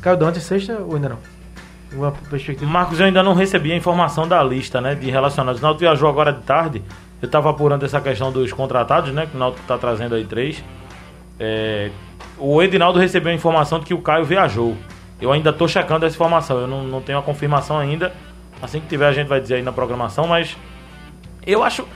caiu 0.01 0.17
Dante 0.17 0.41
sexta 0.41 0.79
ou 0.81 0.95
ainda 0.95 1.07
não? 1.07 1.19
Uma 1.93 2.11
perspectiva. 2.11 2.69
Marcos, 2.69 2.99
eu 2.99 3.05
ainda 3.05 3.23
não 3.23 3.33
recebi 3.33 3.71
a 3.71 3.75
informação 3.77 4.27
da 4.27 4.43
lista, 4.43 4.81
né, 4.81 4.95
de 4.95 5.09
relacionados. 5.09 5.61
O 5.61 5.63
Náutico 5.63 5.79
viajou 5.79 6.09
agora 6.09 6.33
de 6.33 6.43
tarde, 6.43 6.83
eu 7.21 7.25
estava 7.25 7.49
apurando 7.49 7.85
essa 7.85 8.01
questão 8.01 8.33
dos 8.33 8.51
contratados, 8.51 9.13
né, 9.13 9.25
que 9.25 9.37
o 9.37 9.39
Náutico 9.39 9.61
está 9.61 9.77
trazendo 9.77 10.13
aí 10.13 10.25
três. 10.25 10.61
É, 11.39 11.89
o 12.37 12.61
Edinaldo 12.61 12.99
recebeu 12.99 13.31
a 13.31 13.35
informação 13.35 13.79
de 13.79 13.85
que 13.85 13.93
o 13.93 14.01
Caio 14.01 14.25
viajou. 14.25 14.75
Eu 15.19 15.31
ainda 15.31 15.49
estou 15.49 15.67
checando 15.67 16.05
essa 16.05 16.15
informação, 16.15 16.59
eu 16.59 16.67
não, 16.67 16.83
não 16.83 17.01
tenho 17.01 17.17
a 17.17 17.21
confirmação 17.21 17.77
ainda. 17.77 18.13
Assim 18.61 18.79
que 18.79 18.87
tiver, 18.87 19.07
a 19.07 19.11
gente 19.11 19.27
vai 19.27 19.39
dizer 19.39 19.55
aí 19.55 19.61
na 19.61 19.71
programação, 19.71 20.27
mas 20.27 20.55
eu 21.45 21.63
acho 21.63 21.87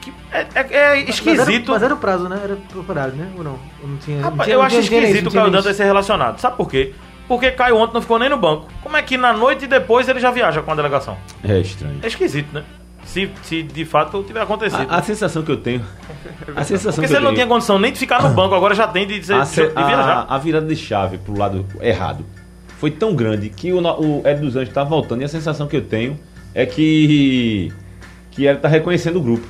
que 0.00 0.12
é, 0.32 0.46
é, 0.54 0.74
é 0.74 1.00
esquisito. 1.00 1.36
Mas 1.36 1.48
era, 1.48 1.66
mas 1.66 1.82
era, 1.82 1.94
o 1.94 1.96
prazo, 1.96 2.28
né? 2.28 2.40
Era 2.42 2.56
procurado, 2.56 3.16
né? 3.16 3.30
Ou 3.36 3.44
não? 3.44 3.58
Eu, 3.80 3.88
não 3.88 3.96
tinha, 3.96 4.22
Rapaz, 4.22 4.36
não 4.36 4.44
tinha, 4.44 4.56
eu 4.56 4.62
acho 4.62 4.76
esquisito 4.76 5.28
o 5.28 5.32
Caio 5.32 5.50
Dantas 5.50 5.76
ser 5.76 5.84
relacionado. 5.84 6.38
Sabe 6.38 6.56
por 6.56 6.68
quê? 6.68 6.94
Porque 7.26 7.50
Caio 7.50 7.76
ontem 7.76 7.94
não 7.94 8.00
ficou 8.00 8.18
nem 8.18 8.28
no 8.28 8.36
banco. 8.36 8.66
Como 8.82 8.96
é 8.96 9.02
que 9.02 9.16
na 9.16 9.32
noite 9.32 9.66
depois 9.66 10.08
ele 10.08 10.18
já 10.18 10.30
viaja 10.30 10.62
com 10.62 10.70
a 10.70 10.74
delegação? 10.74 11.16
É 11.44 11.58
estranho. 11.58 12.00
É 12.02 12.06
esquisito, 12.06 12.52
né? 12.52 12.64
Se, 13.04 13.30
se 13.42 13.62
de 13.62 13.84
fato 13.84 14.22
tiver 14.22 14.42
acontecido. 14.42 14.86
A, 14.88 14.96
a 14.96 15.02
sensação 15.02 15.42
que 15.42 15.50
eu 15.50 15.56
tenho. 15.56 15.82
A 16.54 16.64
sensação 16.64 16.92
Porque 16.92 17.06
que 17.06 17.14
você 17.14 17.20
não 17.20 17.34
tinha 17.34 17.46
condição 17.46 17.78
nem 17.78 17.92
de 17.92 17.98
ficar 17.98 18.22
no 18.22 18.30
banco, 18.30 18.54
agora 18.54 18.74
já 18.74 18.86
tem 18.86 19.06
de, 19.06 19.18
de, 19.18 19.32
a, 19.32 19.44
de, 19.44 19.54
de 19.54 19.72
viajar. 19.72 20.26
A, 20.28 20.34
a 20.34 20.38
virada 20.38 20.66
de 20.66 20.76
chave 20.76 21.16
pro 21.18 21.38
lado 21.38 21.66
errado 21.80 22.24
foi 22.78 22.90
tão 22.92 23.14
grande 23.14 23.50
que 23.50 23.72
o, 23.72 23.80
o 23.80 24.22
Ed 24.26 24.40
dos 24.40 24.56
Anjos 24.56 24.68
está 24.68 24.84
voltando 24.84 25.20
e 25.22 25.24
a 25.24 25.28
sensação 25.28 25.66
que 25.66 25.76
eu 25.76 25.82
tenho 25.82 26.18
é 26.54 26.64
que 26.64 27.72
que 28.30 28.46
ele 28.46 28.56
está 28.56 28.68
reconhecendo 28.68 29.16
o 29.16 29.20
grupo. 29.20 29.46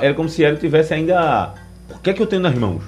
Era 0.00 0.14
como 0.14 0.28
se 0.28 0.42
ele 0.42 0.56
tivesse 0.56 0.94
ainda. 0.94 1.54
O 1.90 1.98
que 1.98 2.10
é 2.10 2.12
que 2.12 2.22
eu 2.22 2.26
tenho 2.26 2.42
nas 2.42 2.54
mãos? 2.54 2.82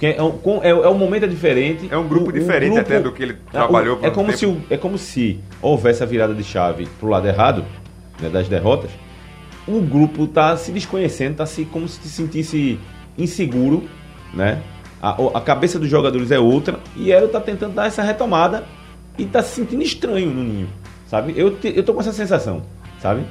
É, 0.00 0.10
é, 0.10 0.12
é, 0.12 0.68
é 0.68 0.88
um 0.88 0.98
momento 0.98 1.26
diferente. 1.26 1.88
É 1.90 1.96
um 1.96 2.06
grupo 2.06 2.30
diferente 2.30 2.74
grupo, 2.74 2.80
até 2.80 3.00
do 3.00 3.12
que 3.12 3.22
ele 3.22 3.32
é, 3.32 3.50
trabalhou. 3.50 3.98
É, 4.02 4.10
como 4.10 4.32
se, 4.32 4.56
é 4.70 4.76
como 4.76 4.98
se 4.98 5.40
houvesse 5.60 6.02
a 6.02 6.06
virada 6.06 6.34
de 6.34 6.44
chave 6.44 6.86
pro 7.00 7.08
lado 7.08 7.26
errado, 7.26 7.64
né, 8.20 8.28
das 8.28 8.46
derrotas. 8.46 8.90
O 9.66 9.80
grupo 9.80 10.24
está 10.24 10.56
se 10.56 10.70
desconhecendo, 10.70 11.32
está 11.32 11.46
se, 11.46 11.64
como 11.64 11.88
se 11.88 12.00
se 12.00 12.08
sentisse 12.10 12.78
inseguro, 13.16 13.88
né? 14.32 14.62
A, 15.00 15.16
a 15.34 15.40
cabeça 15.40 15.78
dos 15.78 15.88
jogadores 15.88 16.30
é 16.30 16.38
outra 16.38 16.80
e 16.96 17.12
ela 17.12 17.28
tá 17.28 17.40
tentando 17.40 17.74
dar 17.74 17.86
essa 17.86 18.02
retomada 18.02 18.64
e 19.16 19.24
tá 19.24 19.42
se 19.42 19.56
sentindo 19.56 19.82
estranho 19.82 20.30
no 20.30 20.42
ninho, 20.42 20.68
sabe? 21.06 21.34
Eu, 21.36 21.56
te, 21.56 21.72
eu 21.74 21.82
tô 21.82 21.94
com 21.94 22.00
essa 22.00 22.12
sensação, 22.12 22.62
sabe? 23.00 23.24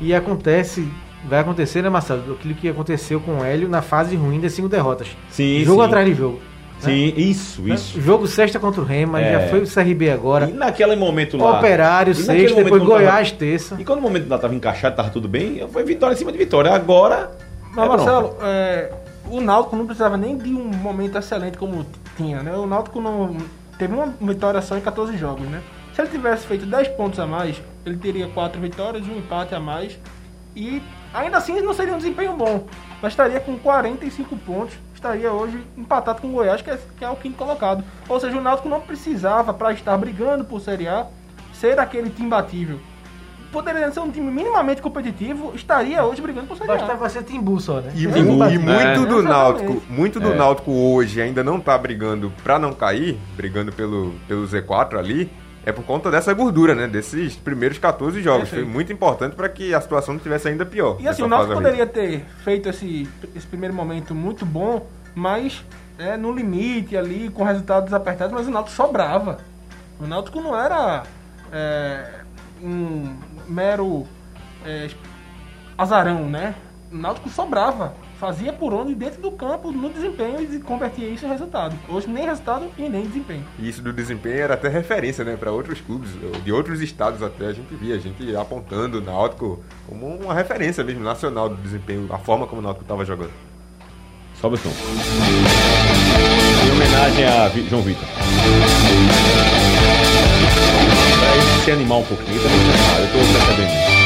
E 0.00 0.14
acontece, 0.14 0.86
vai 1.28 1.40
acontecer, 1.40 1.82
né, 1.82 1.88
Marcelo? 1.88 2.34
Aquilo 2.34 2.54
que 2.54 2.68
aconteceu 2.68 3.20
com 3.20 3.38
o 3.38 3.44
Hélio 3.44 3.68
na 3.68 3.82
fase 3.82 4.16
ruim 4.16 4.40
das 4.40 4.52
cinco 4.52 4.68
derrotas. 4.68 5.08
Sim, 5.30 5.62
Jogo 5.64 5.80
sim. 5.82 5.86
atrás 5.86 6.06
de 6.06 6.14
jogo. 6.14 6.40
Sim, 6.78 7.06
né? 7.06 7.12
isso, 7.16 7.62
né? 7.62 7.74
isso. 7.74 8.00
Jogo 8.00 8.26
sexta 8.26 8.58
contra 8.58 8.80
o 8.80 8.84
Rema, 8.84 9.20
é. 9.20 9.32
já 9.32 9.48
foi 9.48 9.62
o 9.62 9.66
CRB 9.66 10.10
agora. 10.10 10.48
E 10.48 10.52
naquele 10.52 10.94
momento 10.94 11.36
lá. 11.36 11.58
Operário, 11.58 12.14
sexta, 12.14 12.62
depois 12.62 12.82
Goiás, 12.82 13.30
tava... 13.30 13.38
terça. 13.38 13.76
E 13.78 13.84
quando 13.84 14.00
o 14.00 14.02
momento 14.02 14.28
lá 14.28 14.38
tava 14.38 14.54
encaixado, 14.54 14.94
tava 14.94 15.10
tudo 15.10 15.26
bem, 15.26 15.66
foi 15.70 15.84
vitória 15.84 16.14
em 16.14 16.16
cima 16.16 16.30
de 16.30 16.38
vitória. 16.38 16.70
Agora. 16.70 17.30
Mas, 17.74 17.84
é 17.84 17.88
Marcelo, 17.88 18.36
é, 18.42 18.92
o 19.30 19.40
Náutico 19.40 19.76
não 19.76 19.86
precisava 19.86 20.16
nem 20.16 20.36
de 20.36 20.54
um 20.54 20.64
momento 20.64 21.18
excelente 21.18 21.58
como 21.58 21.86
tinha, 22.16 22.42
né? 22.42 22.56
O 22.56 22.66
Náutico 22.66 23.00
não 23.00 23.36
teve 23.78 23.94
uma 23.94 24.06
vitória 24.20 24.60
só 24.62 24.76
em 24.76 24.80
14 24.80 25.16
jogos, 25.16 25.46
né? 25.48 25.62
Se 25.94 26.02
ele 26.02 26.10
tivesse 26.10 26.46
feito 26.46 26.66
10 26.66 26.88
pontos 26.88 27.18
a 27.18 27.26
mais, 27.26 27.60
ele 27.84 27.96
teria 27.96 28.28
4 28.28 28.60
vitórias, 28.60 29.06
um 29.06 29.16
empate 29.16 29.54
a 29.54 29.60
mais 29.60 29.98
e 30.54 30.82
ainda 31.12 31.38
assim 31.38 31.60
não 31.60 31.72
seria 31.72 31.94
um 31.94 31.98
desempenho 31.98 32.36
bom, 32.36 32.66
mas 33.02 33.12
estaria 33.12 33.40
com 33.40 33.58
45 33.58 34.36
pontos, 34.38 34.74
estaria 34.94 35.32
hoje 35.32 35.66
empatado 35.76 36.20
com 36.20 36.28
o 36.28 36.32
Goiás, 36.32 36.62
que 36.62 36.70
é, 36.70 36.78
que 36.98 37.04
é 37.04 37.10
o 37.10 37.16
quinto 37.16 37.36
colocado. 37.36 37.84
Ou 38.08 38.20
seja, 38.20 38.36
o 38.36 38.40
Náutico 38.40 38.68
não 38.68 38.80
precisava 38.80 39.52
para 39.52 39.72
estar 39.72 39.96
brigando 39.96 40.44
por 40.44 40.60
Série 40.60 40.88
A 40.88 41.06
ser 41.52 41.78
aquele 41.78 42.10
time 42.10 42.28
batível 42.28 42.78
poderia 43.52 43.90
ser 43.90 44.00
um 44.00 44.10
time 44.10 44.30
minimamente 44.30 44.82
competitivo, 44.82 45.52
estaria 45.54 46.04
hoje 46.04 46.20
brigando 46.20 46.46
por 46.46 46.56
Série 46.56 46.70
A. 46.70 46.76
Bastava 46.76 47.08
ser 47.08 47.22
Timbu 47.22 47.60
só, 47.60 47.80
né? 47.80 47.92
E, 47.94 48.04
e, 48.04 48.06
e 48.06 48.58
muito 48.58 48.70
é. 48.70 49.06
do 49.06 49.22
Náutico, 49.22 49.82
muito 49.88 50.20
do 50.20 50.32
é. 50.32 50.34
Náutico 50.34 50.70
hoje 50.70 51.20
ainda 51.20 51.42
não 51.42 51.60
tá 51.60 51.76
brigando 51.76 52.32
para 52.42 52.58
não 52.58 52.72
cair, 52.72 53.18
brigando 53.36 53.72
pelo, 53.72 54.14
pelo 54.26 54.46
Z4 54.46 54.98
ali, 54.98 55.30
é 55.66 55.72
por 55.72 55.84
conta 55.84 56.10
dessa 56.12 56.32
gordura, 56.32 56.76
né? 56.76 56.86
Desses 56.86 57.34
primeiros 57.34 57.76
14 57.76 58.22
jogos. 58.22 58.48
Foi 58.48 58.64
muito 58.64 58.92
importante 58.92 59.34
para 59.34 59.48
que 59.48 59.74
a 59.74 59.80
situação 59.80 60.14
não 60.14 60.20
tivesse 60.20 60.46
ainda 60.46 60.64
pior. 60.64 60.96
E 61.00 61.08
assim, 61.08 61.22
o 61.22 61.28
Náutico 61.28 61.54
poderia 61.54 61.86
ter 61.86 62.24
feito 62.44 62.68
esse, 62.68 63.08
esse 63.34 63.46
primeiro 63.46 63.74
momento 63.74 64.14
muito 64.14 64.46
bom, 64.46 64.86
mas 65.12 65.64
é, 65.98 66.16
no 66.16 66.32
limite 66.32 66.96
ali, 66.96 67.30
com 67.30 67.42
resultados 67.42 67.92
apertados, 67.92 68.32
mas 68.32 68.46
o 68.46 68.50
Náutico 68.50 68.76
sobrava. 68.76 69.38
O 69.98 70.06
Náutico 70.06 70.40
não 70.40 70.56
era 70.56 71.02
é, 71.52 72.20
um 72.62 73.16
mero 73.48 74.06
é, 74.64 74.88
azarão, 75.76 76.28
né? 76.28 76.54
O 76.90 76.96
Náutico 76.96 77.28
sobrava, 77.28 77.94
fazia 78.18 78.52
por 78.52 78.72
onde 78.72 78.94
dentro 78.94 79.20
do 79.20 79.30
campo, 79.32 79.72
no 79.72 79.90
desempenho 79.90 80.40
e 80.40 80.60
convertia 80.60 81.08
isso 81.08 81.26
em 81.26 81.28
resultado. 81.28 81.76
Hoje 81.88 82.08
nem 82.08 82.24
resultado 82.24 82.70
e 82.78 82.88
nem 82.88 83.02
desempenho. 83.02 83.44
E 83.58 83.68
isso 83.68 83.82
do 83.82 83.92
desempenho 83.92 84.36
era 84.36 84.54
até 84.54 84.68
referência, 84.68 85.24
né, 85.24 85.36
para 85.36 85.50
outros 85.50 85.80
clubes, 85.80 86.10
de 86.44 86.52
outros 86.52 86.80
estados 86.80 87.22
até 87.22 87.46
a 87.46 87.52
gente 87.52 87.74
via, 87.74 87.96
a 87.96 87.98
gente 87.98 88.34
apontando 88.36 88.98
o 88.98 89.00
Náutico 89.00 89.62
como 89.88 90.06
uma 90.06 90.34
referência 90.34 90.84
mesmo 90.84 91.02
nacional 91.02 91.48
do 91.48 91.56
desempenho, 91.56 92.06
a 92.10 92.18
forma 92.18 92.46
como 92.46 92.60
o 92.60 92.64
Náutico 92.64 92.84
estava 92.84 93.04
jogando. 93.04 93.32
Sobe 94.40 94.54
o 94.54 94.58
som. 94.58 94.70
Em 96.66 96.72
homenagem 96.72 97.24
a 97.24 97.48
João 97.68 97.82
Vitor 97.82 98.06
se 101.64 101.70
animar 101.70 101.98
um 101.98 102.04
pouquinho, 102.04 102.40
tá 102.40 102.48
eu 103.00 103.06
tô 103.08 103.18
percebendo 103.18 103.96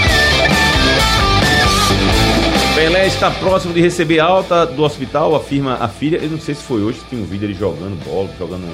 Pelé 2.74 3.06
está 3.06 3.30
próximo 3.30 3.74
de 3.74 3.80
receber 3.80 4.20
alta 4.20 4.64
do 4.64 4.82
hospital, 4.82 5.34
afirma 5.34 5.74
a 5.74 5.88
filha. 5.88 6.16
Eu 6.16 6.30
não 6.30 6.40
sei 6.40 6.54
se 6.54 6.62
foi 6.62 6.80
hoje, 6.80 6.98
tinha 7.10 7.20
um 7.20 7.26
vídeo 7.26 7.46
ele 7.46 7.54
jogando 7.54 8.02
bola, 8.04 8.30
jogando. 8.38 8.66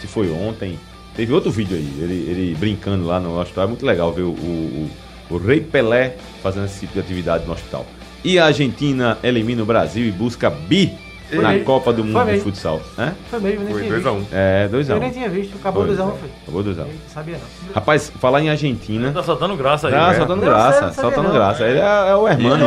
Se 0.00 0.06
foi 0.06 0.30
ontem. 0.30 0.78
Teve 1.14 1.32
outro 1.32 1.50
vídeo 1.50 1.76
aí, 1.76 1.88
ele, 1.98 2.14
ele 2.30 2.54
brincando 2.54 3.04
lá 3.04 3.20
no 3.20 3.38
hospital. 3.38 3.64
É 3.64 3.66
muito 3.66 3.84
legal 3.84 4.10
ver 4.12 4.22
o, 4.22 4.30
o, 4.30 4.90
o, 5.28 5.34
o 5.34 5.36
Rei 5.36 5.60
Pelé 5.60 6.16
fazendo 6.42 6.64
esse 6.64 6.80
tipo 6.80 6.94
de 6.94 7.00
atividade 7.00 7.44
no 7.44 7.52
hospital. 7.52 7.84
E 8.24 8.38
a 8.38 8.46
Argentina 8.46 9.18
elimina 9.22 9.62
o 9.62 9.66
Brasil 9.66 10.06
e 10.06 10.10
busca 10.10 10.48
bi 10.48 10.96
na 11.36 11.48
meio. 11.50 11.64
Copa 11.64 11.92
do 11.92 12.04
Mundo 12.04 12.24
de 12.30 12.40
futsal. 12.40 12.80
É? 12.98 13.12
Foi 13.30 13.40
mesmo, 13.40 13.64
nem 13.64 13.74
Foi 13.74 14.00
2x1. 14.00 14.24
É, 14.32 14.68
2x1. 14.70 14.90
Eu 14.90 15.00
nem 15.00 15.10
tinha 15.10 15.28
visto, 15.28 15.56
acabou 15.56 15.84
2x1, 15.84 15.96
foi. 15.96 16.30
Acabou 16.42 16.64
2x1. 16.64 16.86
Sabia 17.08 17.36
não. 17.38 17.74
Rapaz, 17.74 18.12
falar 18.20 18.40
em 18.40 18.50
Argentina. 18.50 19.12
Tá 19.12 19.22
soltando 19.22 19.56
graça 19.56 19.88
aí. 19.88 19.92
Tá, 19.92 20.08
né? 20.08 20.16
soltando 20.16 20.40
graça, 20.40 20.92
soltando 20.92 21.32
graça. 21.32 21.64
Ele 21.64 21.78
é, 21.78 22.10
é 22.10 22.16
o 22.16 22.28
hermano. 22.28 22.66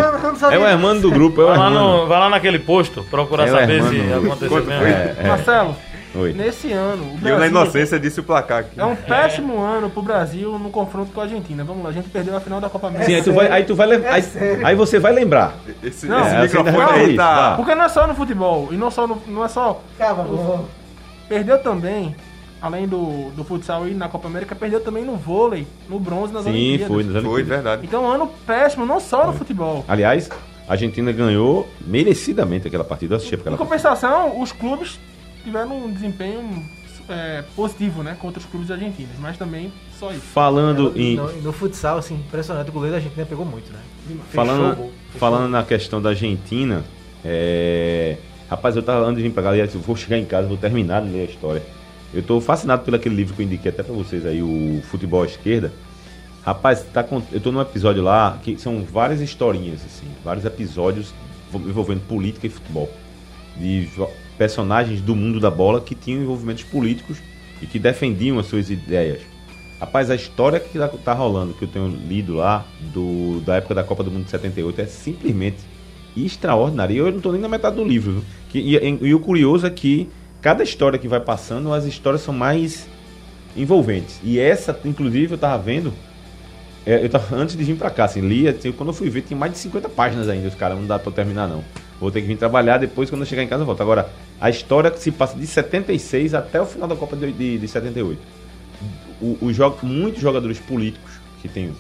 É 0.51 0.57
o 0.57 0.65
hermano 0.65 1.01
do 1.01 1.11
grupo, 1.11 1.41
é 1.41 1.45
o 1.45 1.47
Vai 1.47 1.57
lá, 1.57 1.65
hermano. 1.67 1.97
no, 2.01 2.07
vai 2.07 2.19
lá 2.19 2.29
naquele 2.29 2.59
posto 2.59 3.03
procurar 3.03 3.47
É 3.47 3.51
o 3.51 3.55
saber 3.55 3.83
se 3.83 4.13
aconteceu 4.13 4.65
mesmo. 4.65 4.71
É, 4.71 5.15
é. 5.19 5.27
Marcelo, 5.27 5.75
Oi. 6.15 6.33
nesse 6.33 6.71
ano, 6.71 7.03
o 7.03 7.07
E 7.07 7.29
eu 7.29 7.31
na 7.31 7.35
Brasil 7.37 7.47
inocência 7.47 7.99
disse 7.99 8.19
o 8.19 8.23
placar 8.23 8.59
aqui. 8.59 8.79
é 8.79 8.85
um 8.85 8.95
péssimo 8.95 9.59
ano 9.61 9.89
pro 9.89 10.01
Brasil 10.01 10.59
no 10.59 10.69
confronto 10.69 11.11
com 11.11 11.19
a 11.19 11.23
Argentina. 11.23 11.63
Vamos 11.63 11.83
lá, 11.83 11.89
a 11.89 11.93
gente 11.93 12.09
perdeu 12.09 12.35
a 12.35 12.39
final 12.39 12.61
da 12.61 12.69
Copa 12.69 12.87
América. 12.87 13.05
Sim, 13.09 13.15
aí 13.15 13.23
tu 13.23 13.33
vai, 13.33 13.51
aí 13.51 13.63
tu 13.63 13.75
vai 13.75 13.87
lem- 13.87 14.05
aí, 14.05 14.23
aí 14.63 14.75
você 14.75 14.99
vai 14.99 15.11
lembrar. 15.13 15.55
Esse, 15.83 16.05
Não, 16.05 16.19
esse 16.21 16.35
é, 16.35 16.41
microfone 16.43 16.77
ainda 16.81 16.93
aí 16.93 17.15
tá. 17.15 17.53
Porque 17.55 17.73
não 17.75 17.85
é 17.85 17.89
só 17.89 18.05
no 18.07 18.13
futebol, 18.15 18.69
e 18.71 18.75
não, 18.75 18.91
só 18.91 19.07
no, 19.07 19.21
não 19.27 19.43
é 19.43 19.47
só. 19.47 19.81
Calma, 19.97 20.23
vou. 20.23 20.67
Perdeu 21.27 21.57
também, 21.57 22.15
além 22.61 22.87
do, 22.87 23.31
do 23.31 23.43
futsal 23.43 23.87
e 23.87 23.93
na 23.93 24.07
Copa 24.07 24.27
América, 24.27 24.53
perdeu 24.53 24.79
também 24.81 25.03
no 25.03 25.15
vôlei, 25.15 25.65
no 25.89 25.99
bronze 25.99 26.31
nas 26.33 26.43
Sim, 26.43 26.49
Olimpíadas. 26.51 26.87
foi. 26.87 27.03
nos 27.03 27.23
Foi, 27.23 27.43
verdade. 27.43 27.81
Então, 27.85 28.07
ano 28.09 28.29
péssimo, 28.45 28.85
não 28.85 28.99
só 28.99 29.25
no 29.25 29.33
futebol. 29.33 29.83
Aliás, 29.87 30.29
a 30.67 30.73
Argentina 30.73 31.11
ganhou 31.11 31.67
merecidamente 31.85 32.67
aquela 32.67 32.83
partida. 32.83 33.13
Eu 33.13 33.17
assisti 33.17 33.35
Em 33.35 33.39
aquela 33.39 33.57
partida. 33.57 33.77
compensação, 33.77 34.39
os 34.39 34.51
clubes 34.51 34.99
tiveram 35.43 35.85
um 35.85 35.91
desempenho 35.91 36.65
é, 37.09 37.43
positivo, 37.55 38.03
né? 38.03 38.15
Contra 38.19 38.39
os 38.39 38.45
clubes 38.45 38.71
argentinos, 38.71 39.17
mas 39.19 39.37
também 39.37 39.71
só 39.99 40.11
isso. 40.11 40.21
Falando 40.21 40.93
em. 40.95 41.15
No, 41.15 41.31
no 41.41 41.53
futsal, 41.53 41.97
assim, 41.97 42.15
impressionante, 42.15 42.69
o 42.69 42.73
goleiro 42.73 42.93
da 42.93 42.97
Argentina 42.97 43.25
pegou 43.25 43.45
muito, 43.45 43.71
né? 43.71 43.79
Fechou 44.07 44.17
Falando, 44.31 44.75
gol. 44.75 44.91
falando 45.17 45.49
na 45.49 45.63
questão 45.63 46.01
da 46.01 46.09
Argentina, 46.09 46.83
é... 47.23 48.17
rapaz, 48.49 48.75
eu 48.75 48.83
tava 48.83 49.05
antes 49.05 49.17
de 49.17 49.23
vir 49.23 49.33
pra 49.33 49.55
eu 49.55 49.79
vou 49.79 49.95
chegar 49.95 50.17
em 50.17 50.25
casa, 50.25 50.47
vou 50.47 50.57
terminar 50.57 51.01
de 51.01 51.09
ler 51.09 51.21
a 51.21 51.31
história. 51.31 51.63
Eu 52.13 52.21
tô 52.21 52.39
fascinado 52.39 52.83
pelo 52.83 52.97
aquele 52.97 53.15
livro 53.15 53.33
que 53.33 53.41
eu 53.41 53.45
indiquei 53.45 53.71
até 53.71 53.81
pra 53.81 53.93
vocês 53.93 54.25
aí, 54.25 54.41
o 54.41 54.81
Futebol 54.83 55.23
à 55.23 55.25
Esquerda. 55.25 55.73
Rapaz, 56.45 56.85
tá 56.93 57.03
com... 57.03 57.21
eu 57.31 57.39
tô 57.39 57.51
num 57.51 57.61
episódio 57.61 58.03
lá 58.03 58.37
que 58.43 58.57
são 58.57 58.83
várias 58.83 59.21
historinhas, 59.21 59.81
assim, 59.85 60.05
vários 60.23 60.45
episódios 60.45 61.13
envolvendo 61.53 62.01
política 62.01 62.47
e 62.47 62.49
futebol. 62.49 62.89
De 63.57 63.89
personagens 64.37 65.01
do 65.01 65.15
mundo 65.15 65.39
da 65.39 65.49
bola 65.51 65.79
que 65.81 65.95
tinham 65.95 66.21
envolvimentos 66.21 66.63
políticos 66.63 67.17
e 67.61 67.65
que 67.65 67.79
defendiam 67.79 68.39
as 68.39 68.45
suas 68.47 68.69
ideias. 68.69 69.21
Rapaz, 69.79 70.09
a 70.09 70.15
história 70.15 70.59
que 70.59 70.77
tá, 70.77 70.87
tá 70.87 71.13
rolando, 71.13 71.53
que 71.53 71.63
eu 71.63 71.67
tenho 71.67 71.87
lido 71.87 72.33
lá, 72.35 72.65
do, 72.93 73.41
da 73.41 73.55
época 73.57 73.75
da 73.75 73.83
Copa 73.83 74.03
do 74.03 74.11
Mundo 74.11 74.25
de 74.25 74.29
78, 74.31 74.81
é 74.81 74.85
simplesmente 74.85 75.57
extraordinária. 76.15 76.93
Eu 76.95 77.11
não 77.11 77.19
tô 77.19 77.31
nem 77.31 77.41
na 77.41 77.49
metade 77.49 77.75
do 77.75 77.83
livro. 77.83 78.23
Que, 78.49 78.59
e, 78.59 78.75
e- 78.77 78.99
e 79.07 79.13
o 79.13 79.19
curioso 79.19 79.65
é 79.65 79.69
que 79.69 80.07
cada 80.41 80.63
história 80.63 80.97
que 80.97 81.07
vai 81.07 81.19
passando, 81.19 81.73
as 81.73 81.85
histórias 81.85 82.21
são 82.21 82.33
mais 82.33 82.87
envolventes. 83.57 84.19
E 84.23 84.39
essa, 84.39 84.77
inclusive, 84.85 85.33
eu 85.33 85.37
tava 85.37 85.61
vendo, 85.61 85.93
é, 86.85 87.03
eu 87.03 87.09
tava, 87.09 87.35
antes 87.35 87.55
de 87.57 87.63
vir 87.63 87.75
pra 87.75 87.89
cá, 87.89 88.05
assim, 88.05 88.21
lia, 88.21 88.51
assim, 88.51 88.71
quando 88.71 88.89
eu 88.89 88.93
fui 88.93 89.09
ver, 89.09 89.21
tinha 89.21 89.37
mais 89.37 89.51
de 89.51 89.57
50 89.59 89.89
páginas 89.89 90.29
ainda, 90.29 90.47
os 90.47 90.55
caras, 90.55 90.77
não 90.77 90.85
dá 90.85 90.97
pra 90.97 91.11
terminar 91.11 91.47
não. 91.47 91.63
Vou 92.03 92.11
ter 92.11 92.19
que 92.19 92.27
vir 92.27 92.35
trabalhar, 92.35 92.79
depois 92.79 93.09
quando 93.09 93.21
eu 93.21 93.25
chegar 93.25 93.43
em 93.43 93.47
casa 93.47 93.61
eu 93.61 93.65
volto. 93.65 93.79
Agora, 93.79 94.09
a 94.41 94.49
história 94.49 94.93
se 94.97 95.09
passa 95.09 95.37
de 95.37 95.47
76 95.47 96.33
até 96.33 96.61
o 96.61 96.65
final 96.65 96.85
da 96.85 96.97
Copa 96.97 97.15
de, 97.15 97.31
de, 97.31 97.57
de 97.57 97.65
78. 97.65 98.21
O, 99.21 99.37
o 99.41 99.53
jogo, 99.53 99.77
muitos 99.83 100.21
jogadores 100.21 100.59
políticos, 100.59 101.13
que 101.41 101.47
tem 101.47 101.73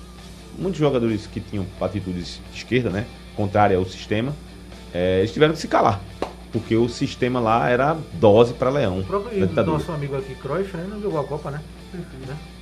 muitos 0.57 0.79
jogadores 0.79 1.27
que 1.27 1.41
tinham 1.41 1.65
atitudes 1.81 2.39
de 2.53 2.57
esquerda, 2.57 2.89
né, 2.89 3.05
contrária 3.35 3.75
ao 3.75 3.83
sistema, 3.83 4.33
é, 4.93 5.19
eles 5.19 5.33
tiveram 5.33 5.53
que 5.53 5.59
se 5.59 5.67
calar. 5.67 5.99
Porque 6.53 6.73
o 6.77 6.87
sistema 6.87 7.41
lá 7.41 7.69
era 7.69 7.97
dose 8.13 8.53
para 8.53 8.69
leão. 8.69 8.99
O 8.99 9.03
próprio 9.03 9.65
nosso 9.65 9.91
amigo 9.91 10.15
aqui, 10.15 10.35
Cruyff, 10.35 10.77
né? 10.77 10.87
Não 10.89 11.01
jogou 11.01 11.19
a 11.19 11.25
Copa, 11.25 11.51
né? 11.51 11.59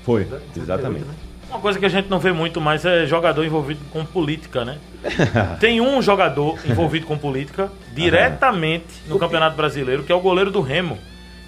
Foi, 0.04 0.24
78, 0.24 0.60
exatamente. 0.60 1.06
né? 1.06 1.14
Uma 1.52 1.60
coisa 1.60 1.78
que 1.78 1.86
a 1.86 1.90
gente 1.90 2.10
não 2.10 2.18
vê 2.18 2.32
muito 2.32 2.62
mais 2.62 2.86
é 2.86 3.06
jogador 3.06 3.44
envolvido 3.46 3.82
com 3.92 4.06
política, 4.06 4.64
né? 4.64 4.78
Tem 5.60 5.82
um 5.82 6.02
jogador 6.02 6.58
envolvido 6.66 7.06
com 7.06 7.18
política 7.18 7.70
diretamente 7.94 8.86
no 9.08 9.20
Campeonato 9.20 9.58
Brasileiro, 9.58 10.04
que 10.04 10.12
é 10.12 10.16
o 10.16 10.22
goleiro 10.22 10.50
do 10.50 10.62
Remo. 10.62 10.98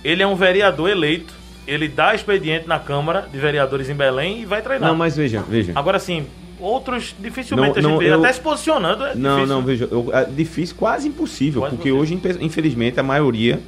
Ele 0.04 0.22
é 0.22 0.28
um 0.28 0.36
vereador 0.36 0.89
eleito, 0.89 1.34
ele 1.66 1.88
dá 1.88 2.13
expediente 2.13 2.68
na 2.68 2.78
Câmara 2.80 3.28
de 3.32 3.38
Vereadores 3.39 3.89
em 3.89 3.96
Belém 3.96 4.42
e 4.42 4.46
vai 4.46 4.62
treinar. 4.62 4.89
Não, 4.89 4.96
mas 4.98 5.16
veja, 5.16 5.42
veja. 5.48 5.72
Agora 5.74 5.98
sim, 6.00 6.26
outros 6.60 7.16
dificilmente 7.18 7.80
Não, 7.82 7.89
a 7.89 7.94
não, 7.94 8.00
gente 8.02 8.10
vê. 8.10 8.13
eu- 8.13 8.20
Até 8.20 8.34
se 8.34 8.42
posicionando 8.42 9.06
é 9.06 9.16
Não, 9.16 9.36
difícil. 9.38 9.56
não, 9.56 9.62
veja, 9.63 9.88
eu- 9.89 10.10
é 10.13 10.26
difícil, 10.26 10.76
quase 10.78 11.08
impossível, 11.08 11.62
Quase 11.62 11.78
porque 11.78 11.89
impossível. 11.89 12.18
hoje, 12.20 12.34
infe- 12.34 12.44
infelizmente, 12.46 13.00
a 13.00 13.04
maioria, 13.04 13.62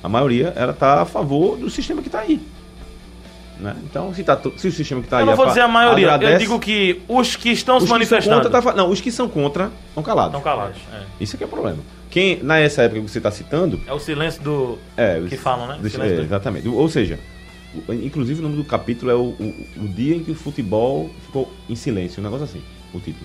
a 0.00 0.08
maioria, 0.08 0.52
ela 0.54 0.72
tá 0.72 1.02
a 1.02 1.04
favor 1.04 1.56
do 1.58 1.68
sistema 1.68 2.00
que 2.00 2.08
tá 2.08 2.20
aí. 2.20 2.40
Né? 3.62 3.76
Então, 3.84 4.12
se, 4.12 4.24
tá, 4.24 4.36
se 4.56 4.66
o 4.68 4.72
sistema 4.72 5.00
que 5.00 5.08
tá 5.08 5.16
Eu 5.16 5.20
aí 5.20 5.26
não 5.26 5.36
vou 5.36 5.46
dizer 5.46 5.60
a 5.60 5.68
maioria, 5.68 6.06
eu 6.08 6.10
agradece, 6.12 6.40
digo 6.40 6.58
que 6.58 7.00
os 7.08 7.36
que 7.36 7.50
estão 7.50 7.76
os 7.76 7.84
se 7.84 7.86
que 7.86 7.92
manifestando 7.92 8.50
tá 8.50 8.60
não, 8.74 8.90
os 8.90 9.00
que 9.00 9.12
são 9.12 9.28
contra 9.28 9.70
estão 9.88 10.02
calados. 10.02 10.36
estão 10.36 10.40
calados. 10.42 10.78
É. 10.92 11.02
Isso 11.20 11.36
aqui 11.36 11.44
é 11.44 11.46
o 11.46 11.50
problema. 11.50 11.78
Quem, 12.10 12.42
nessa 12.42 12.82
época 12.82 13.00
que 13.00 13.08
você 13.08 13.18
está 13.18 13.30
citando, 13.30 13.80
É 13.86 13.92
o 13.92 13.98
silêncio 14.00 14.42
do. 14.42 14.78
é, 14.96 15.20
Que 15.28 15.36
falam, 15.36 15.66
né? 15.68 15.78
É, 15.82 15.88
do- 16.16 16.22
exatamente. 16.22 16.68
O- 16.68 16.74
Ou 16.74 16.88
seja, 16.88 17.18
inclusive 17.88 18.40
o 18.40 18.42
nome 18.42 18.56
do 18.56 18.64
capítulo 18.64 19.10
é 19.10 19.14
o, 19.14 19.28
o- 19.38 19.66
o 19.76 19.88
dia 19.88 20.16
em 20.16 20.24
que 20.24 20.30
o 20.30 20.34
futebol 20.34 21.08
ficou 21.26 21.50
em 21.70 21.74
silêncio, 21.76 22.20
um 22.20 22.24
negócio 22.24 22.44
assim, 22.44 22.60
o 22.92 22.98
título. 22.98 23.24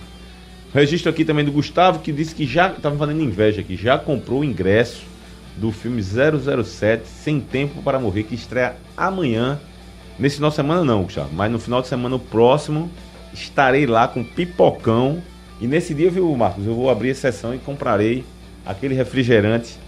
Registro 0.72 1.10
aqui 1.10 1.24
também 1.24 1.44
do 1.44 1.50
Gustavo, 1.52 1.98
que 1.98 2.12
disse 2.12 2.34
que 2.34 2.46
já 2.46 2.68
estava 2.70 2.96
fazendo 2.96 3.22
inveja, 3.22 3.62
que 3.62 3.76
já 3.76 3.98
comprou 3.98 4.40
o 4.40 4.44
ingresso 4.44 5.02
do 5.56 5.72
filme 5.72 6.00
007 6.02 7.06
Sem 7.08 7.40
Tempo 7.40 7.82
para 7.82 7.98
Morrer, 7.98 8.22
que 8.22 8.34
estreia 8.34 8.76
amanhã. 8.96 9.58
Nesse 10.18 10.36
final 10.36 10.50
de 10.50 10.56
semana 10.56 10.84
não, 10.84 11.04
Gustavo, 11.04 11.30
mas 11.32 11.50
no 11.50 11.58
final 11.58 11.80
de 11.80 11.88
semana 11.88 12.18
próximo 12.18 12.90
estarei 13.32 13.86
lá 13.86 14.08
com 14.08 14.24
pipocão. 14.24 15.22
E 15.60 15.66
nesse 15.66 15.94
dia, 15.94 16.10
viu, 16.10 16.34
Marcos, 16.36 16.66
eu 16.66 16.74
vou 16.74 16.90
abrir 16.90 17.10
a 17.10 17.14
sessão 17.14 17.54
e 17.54 17.58
comprarei 17.58 18.24
aquele 18.66 18.94
refrigerante 18.94 19.78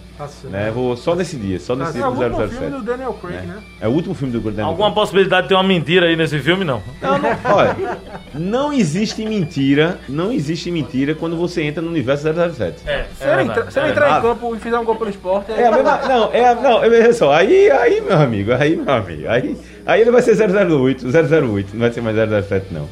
né? 0.45 0.71
Vou 0.73 0.95
só 0.97 1.15
nesse 1.15 1.35
dia, 1.35 1.59
só 1.59 1.75
nesse 1.75 1.91
É 1.91 1.93
dia 1.93 2.07
o 2.09 2.11
do 2.13 2.21
último 2.21 2.47
filme 2.49 2.57
007. 2.67 2.71
do 2.71 2.81
Daniel 2.83 3.13
Craig, 3.13 3.35
né? 3.35 3.41
né? 3.55 3.63
É 3.79 3.87
o 3.87 3.91
último 3.91 4.13
filme 4.15 4.33
do 4.33 4.41
Gordon 4.41 4.65
Alguma 4.65 4.93
possibilidade 4.93 5.43
de 5.43 5.47
ter 5.49 5.55
uma 5.55 5.63
mentira 5.63 6.07
aí 6.07 6.15
nesse 6.15 6.39
filme, 6.39 6.63
não? 6.65 6.81
Não, 7.01 7.17
não, 7.17 7.29
olha, 7.55 7.97
não 8.33 8.73
existe 8.73 9.25
mentira, 9.25 9.99
não 10.07 10.31
existe 10.31 10.69
mentira 10.71 11.15
quando 11.15 11.35
você 11.35 11.63
entra 11.63 11.81
no 11.81 11.89
universo 11.89 12.23
007. 12.23 12.81
É, 12.87 13.05
Se 13.15 13.23
ele, 13.27 13.41
entra- 13.43 13.71
se 13.71 13.79
ele 13.79 13.89
entrar 13.89 14.19
em 14.19 14.21
campo 14.21 14.55
e 14.55 14.59
fizer 14.59 14.77
um 14.77 14.85
gol 14.85 14.95
pelo 14.95 15.09
esporte, 15.09 15.51
É 15.51 15.67
a 15.67 15.71
mesma, 15.71 15.97
não, 16.07 16.29
é 16.33 16.47
a, 16.47 16.55
não, 16.55 16.83
é 16.83 17.13
só, 17.13 17.31
aí, 17.33 17.69
aí, 17.71 18.01
meu 18.01 18.17
amigo, 18.17 18.51
aí, 18.53 18.75
meu 18.75 18.93
amigo, 18.93 19.27
aí, 19.27 19.57
aí 19.85 20.01
ele 20.01 20.11
vai 20.11 20.21
ser 20.21 20.35
008, 20.35 21.05
008, 21.09 21.73
não 21.73 21.79
vai 21.81 21.91
ser 21.91 22.01
mais 22.01 22.15
007 22.47 22.67
não. 22.71 22.87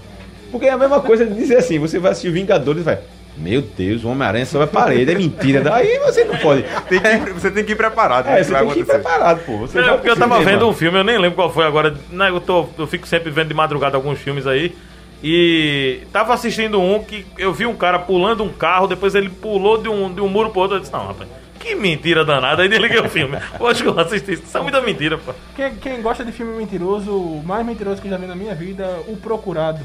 Porque 0.51 0.65
é 0.65 0.71
a 0.71 0.77
mesma 0.77 0.99
coisa 0.99 1.25
de 1.25 1.33
dizer 1.35 1.57
assim, 1.57 1.77
você 1.77 1.99
vai 1.99 2.11
assistir 2.11 2.31
Vingadores 2.31 2.81
e 2.81 2.83
vai, 2.83 2.99
meu 3.37 3.61
Deus, 3.61 4.03
o 4.03 4.09
Homem-Aranha 4.09 4.45
sobe 4.45 4.65
a 4.65 4.67
parede, 4.67 5.11
é 5.11 5.15
mentira. 5.15 5.73
Aí 5.73 5.97
você 5.99 6.25
não 6.25 6.35
pode. 6.37 6.63
Tem 6.89 6.99
que 6.99 7.07
ir- 7.07 7.33
você 7.33 7.49
tem 7.51 7.63
que 7.63 7.71
ir 7.71 7.75
preparado. 7.75 8.25
né, 8.25 8.39
É, 8.39 8.43
você 8.43 8.51
vai 8.51 8.61
tem 8.63 8.71
que 8.73 8.79
ir 8.79 8.81
acontecer. 8.83 8.99
preparado, 9.03 9.45
pô. 9.45 9.57
Você 9.59 9.79
É, 9.79 9.81
vai 9.83 9.93
porque 9.95 10.09
eu 10.09 10.17
tava 10.17 10.41
vendo 10.41 10.67
um 10.67 10.73
filme, 10.73 10.97
eu 10.99 11.03
nem 11.03 11.17
lembro 11.17 11.35
qual 11.35 11.49
foi 11.51 11.65
agora. 11.65 11.95
Né, 12.11 12.29
eu, 12.29 12.41
tô, 12.41 12.67
eu 12.77 12.85
fico 12.87 13.07
sempre 13.07 13.29
vendo 13.31 13.47
de 13.47 13.53
madrugada 13.53 13.95
alguns 13.95 14.19
filmes 14.19 14.45
aí. 14.45 14.75
E 15.23 16.01
tava 16.13 16.33
assistindo 16.33 16.79
um 16.81 17.03
que 17.03 17.25
eu 17.37 17.53
vi 17.53 17.65
um 17.65 17.75
cara 17.75 17.99
pulando 17.99 18.43
um 18.43 18.49
carro, 18.49 18.87
depois 18.87 19.15
ele 19.15 19.29
pulou 19.29 19.77
de 19.77 19.89
um, 19.89 20.13
de 20.13 20.21
um 20.21 20.27
muro 20.29 20.49
pro 20.49 20.61
outro. 20.61 20.77
Eu 20.77 20.79
disse, 20.81 20.93
não, 20.93 21.07
rapaz, 21.07 21.29
que 21.59 21.75
mentira 21.75 22.23
danada. 22.23 22.61
Aí 22.63 22.69
desliguei 22.69 22.99
o 22.99 23.09
filme. 23.09 23.37
Hoje 23.59 23.83
que 23.83 23.89
eu 23.89 23.99
assisti, 23.99 24.33
isso 24.33 24.57
é 24.57 24.61
muita 24.61 24.79
mentira, 24.81 25.17
pô. 25.17 25.33
Quem, 25.55 25.75
quem 25.75 26.01
gosta 26.01 26.23
de 26.23 26.31
filme 26.31 26.57
mentiroso, 26.57 27.11
o 27.11 27.43
mais 27.45 27.65
mentiroso 27.65 28.01
que 28.01 28.07
eu 28.07 28.11
já 28.11 28.17
vi 28.17 28.27
na 28.27 28.35
minha 28.35 28.55
vida, 28.55 28.85
O 29.07 29.17
Procurado. 29.17 29.79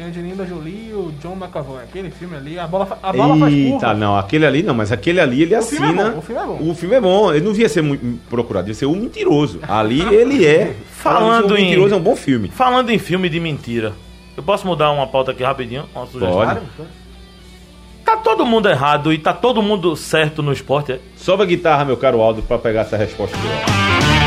Tem 0.00 0.08
Angelina 0.08 0.46
Jolie 0.46 0.88
e 0.88 0.94
o 0.94 1.12
John 1.22 1.36
McAvoy. 1.38 1.82
Aquele 1.82 2.10
filme 2.10 2.34
ali, 2.34 2.58
a 2.58 2.66
bola, 2.66 2.98
a 3.02 3.12
bola 3.12 3.36
faz 3.36 3.52
Eita, 3.52 3.70
curva. 3.72 3.94
não, 3.94 4.16
aquele 4.16 4.46
ali 4.46 4.62
não, 4.62 4.72
mas 4.72 4.90
aquele 4.90 5.20
ali 5.20 5.42
ele 5.42 5.54
O 5.54 5.60
filme 5.60 5.84
é 5.84 5.88
assina. 5.90 6.10
bom, 6.12 6.18
o 6.18 6.22
filme 6.22 6.40
é 6.40 6.46
bom. 6.46 6.70
O 6.70 6.74
filme 6.74 6.94
é 6.96 7.00
bom, 7.02 7.30
ele 7.34 7.44
não 7.44 7.52
devia 7.52 7.68
ser 7.68 7.82
muito 7.82 8.18
procurado, 8.30 8.64
devia 8.64 8.78
ser 8.78 8.86
o 8.86 8.92
mentiroso. 8.96 9.60
Ali 9.68 10.00
ele 10.00 10.46
é. 10.46 10.74
Falando 10.90 11.50
o 11.50 11.58
em- 11.58 11.64
mentiroso 11.64 11.92
é 11.92 11.98
um 11.98 12.02
bom 12.02 12.16
filme. 12.16 12.48
Falando 12.48 12.88
em 12.88 12.98
filme 12.98 13.28
de 13.28 13.38
mentira, 13.38 13.92
eu 14.38 14.42
posso 14.42 14.66
mudar 14.66 14.90
uma 14.90 15.06
pauta 15.06 15.32
aqui 15.32 15.42
rapidinho? 15.42 15.84
Uma 15.94 16.06
sugestão? 16.06 16.32
Pode. 16.32 16.60
Tá 18.02 18.16
todo 18.16 18.46
mundo 18.46 18.70
errado 18.70 19.12
e 19.12 19.18
tá 19.18 19.34
todo 19.34 19.60
mundo 19.60 19.94
certo 19.96 20.42
no 20.42 20.50
esporte, 20.50 20.92
é? 20.92 20.98
Sobe 21.14 21.42
a 21.42 21.46
guitarra, 21.46 21.84
meu 21.84 21.98
caro 21.98 22.22
Aldo, 22.22 22.40
pra 22.40 22.56
pegar 22.56 22.80
essa 22.80 22.96
resposta 22.96 23.36
dele. 23.36 24.19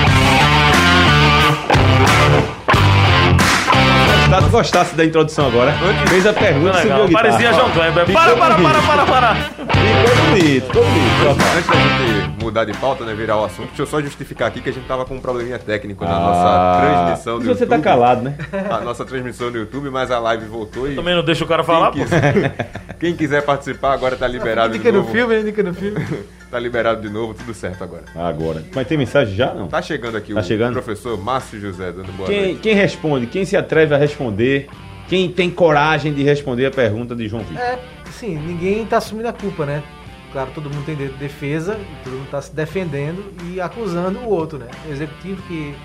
Gostasse, 4.54 4.72
gostasse 4.72 4.96
da 4.96 5.04
introdução 5.04 5.48
agora. 5.48 5.74
Fez 6.08 6.28
a 6.28 6.34
pergunta, 6.34 6.78
subiu 6.78 6.94
a 6.94 6.98
Legal. 6.98 7.08
guitarra. 7.08 7.24
Parecia 7.24 7.54
João 7.54 7.72
Kleber. 7.72 8.14
Para, 8.14 8.36
para, 8.38 8.56
para, 8.56 8.82
para, 8.82 9.06
para. 9.06 9.36
Ficou 9.36 10.26
bonito, 10.30 10.66
ficou 10.68 10.84
bonito. 10.84 11.44
Antes 11.58 11.70
da 11.70 11.76
gente 11.76 12.44
mudar 12.44 12.66
de 12.66 12.74
pauta, 12.74 13.04
né? 13.04 13.16
Virar 13.16 13.38
o 13.38 13.46
assunto. 13.46 13.68
Deixa 13.70 13.82
eu 13.82 13.88
só 13.88 14.00
justificar 14.00 14.50
aqui 14.50 14.62
que 14.62 14.70
a 14.70 14.74
gente 14.74 14.86
tava 14.86 15.06
com 15.06 15.16
um 15.16 15.20
probleminha 15.20 15.58
técnico 15.58 16.06
na 16.06 16.16
ah, 16.16 16.20
nossa 16.20 16.82
transmissão 16.82 17.40
do 17.40 17.46
você 17.46 17.66
tá 17.66 17.76
YouTube. 17.76 17.84
calado, 17.84 18.22
né? 18.22 18.38
A 18.70 18.82
nossa 18.82 19.04
transmissão 19.04 19.50
no 19.50 19.58
YouTube, 19.58 19.90
mas 19.90 20.12
a 20.12 20.20
live 20.20 20.46
voltou 20.46 20.88
e. 20.88 20.96
Também 20.96 21.16
não 21.16 21.24
deixa 21.24 21.44
o 21.44 21.48
cara 21.48 21.64
falar, 21.64 21.92
quem 21.92 22.04
quiser, 22.04 22.56
quem 23.00 23.16
quiser 23.16 23.42
participar 23.42 23.94
agora 23.94 24.16
tá 24.16 24.28
liberado 24.28 24.76
indica 24.76 24.92
novo. 24.92 25.08
no 25.08 25.12
filme, 25.12 25.40
indica 25.42 25.64
no 25.64 25.74
filme. 25.74 26.06
Tá 26.54 26.60
liberado 26.60 27.02
de 27.02 27.10
novo, 27.10 27.34
tudo 27.34 27.52
certo 27.54 27.84
agora. 27.84 28.04
Agora. 28.16 28.64
Mas 28.76 28.88
tem 28.88 28.96
mensagem 28.96 29.36
já, 29.36 29.54
não? 29.54 29.68
Tá 29.68 29.82
chegando 29.82 30.16
aqui 30.18 30.34
tá 30.34 30.40
o 30.40 30.44
chegando? 30.44 30.74
professor 30.74 31.18
Márcio 31.18 31.60
José 31.60 31.92
dando 31.92 32.12
boa 32.14 32.30
quem, 32.30 32.42
noite. 32.42 32.60
Quem 32.60 32.76
responde? 32.76 33.26
Quem 33.26 33.44
se 33.44 33.58
atreve 33.58 33.96
a 33.96 33.98
responder? 33.98 34.70
Quem 35.08 35.32
tem 35.32 35.50
coragem 35.50 36.14
de 36.14 36.22
responder 36.22 36.68
a 36.68 36.72
pergunta 36.72 37.16
de 37.16 37.28
João 37.28 37.44
Vitor? 37.44 37.62
É, 37.62 37.80
sim, 38.12 38.38
ninguém 38.38 38.86
tá 38.86 38.98
assumindo 38.98 39.28
a 39.28 39.34
culpa, 39.34 39.66
né? 39.66 39.84
Claro, 40.32 40.52
todo 40.54 40.70
mundo 40.70 40.86
tem 40.86 40.96
defesa, 40.96 41.80
todo 42.04 42.14
mundo 42.14 42.26
está 42.26 42.42
se 42.42 42.56
defendendo 42.56 43.34
e 43.46 43.60
acusando 43.60 44.20
o 44.20 44.30
outro, 44.30 44.60
né? 44.60 44.68
O 44.88 44.92
executivo 44.92 45.42
que 45.44 45.76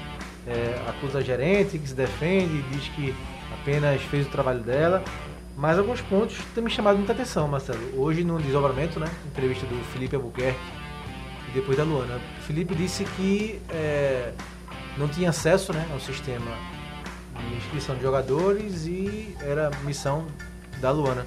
é, 0.46 0.74
acusa 0.86 1.18
a 1.18 1.22
gerente, 1.22 1.78
que 1.78 1.88
se 1.88 1.94
defende, 1.94 2.62
diz 2.70 2.88
que 2.88 3.14
apenas 3.60 4.00
fez 4.02 4.26
o 4.26 4.30
trabalho 4.30 4.60
dela. 4.60 5.02
Mas 5.58 5.76
alguns 5.76 6.00
pontos 6.00 6.38
têm 6.54 6.62
me 6.62 6.70
chamado 6.70 6.98
muita 6.98 7.12
atenção, 7.12 7.48
Marcelo. 7.48 7.80
Hoje, 8.00 8.22
no 8.22 8.40
desdobramento, 8.40 9.00
né? 9.00 9.08
Entrevista 9.26 9.66
do 9.66 9.74
Felipe 9.86 10.14
Albuquerque 10.14 10.60
e 11.48 11.50
depois 11.50 11.76
da 11.76 11.82
Luana. 11.82 12.20
O 12.38 12.42
Felipe 12.42 12.76
disse 12.76 13.04
que 13.16 13.60
é, 13.68 14.32
não 14.96 15.08
tinha 15.08 15.30
acesso 15.30 15.72
né, 15.72 15.84
ao 15.92 15.98
sistema 15.98 16.52
de 17.40 17.56
inscrição 17.56 17.96
de 17.96 18.02
jogadores 18.02 18.86
e 18.86 19.36
era 19.40 19.68
missão 19.84 20.26
da 20.80 20.92
Luana. 20.92 21.26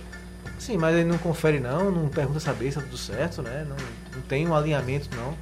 Sim, 0.57 0.77
mas 0.77 0.95
ele 0.95 1.09
não 1.09 1.17
confere 1.17 1.59
não, 1.59 1.91
não 1.91 2.07
pergunta 2.07 2.39
saber 2.39 2.71
se 2.71 2.77
tá 2.77 2.85
tudo 2.85 2.97
certo, 2.97 3.41
né? 3.41 3.65
Não, 3.67 3.75
não 4.15 4.21
tem 4.21 4.47
um 4.47 4.55
alinhamento 4.55 5.09
não. 5.13 5.35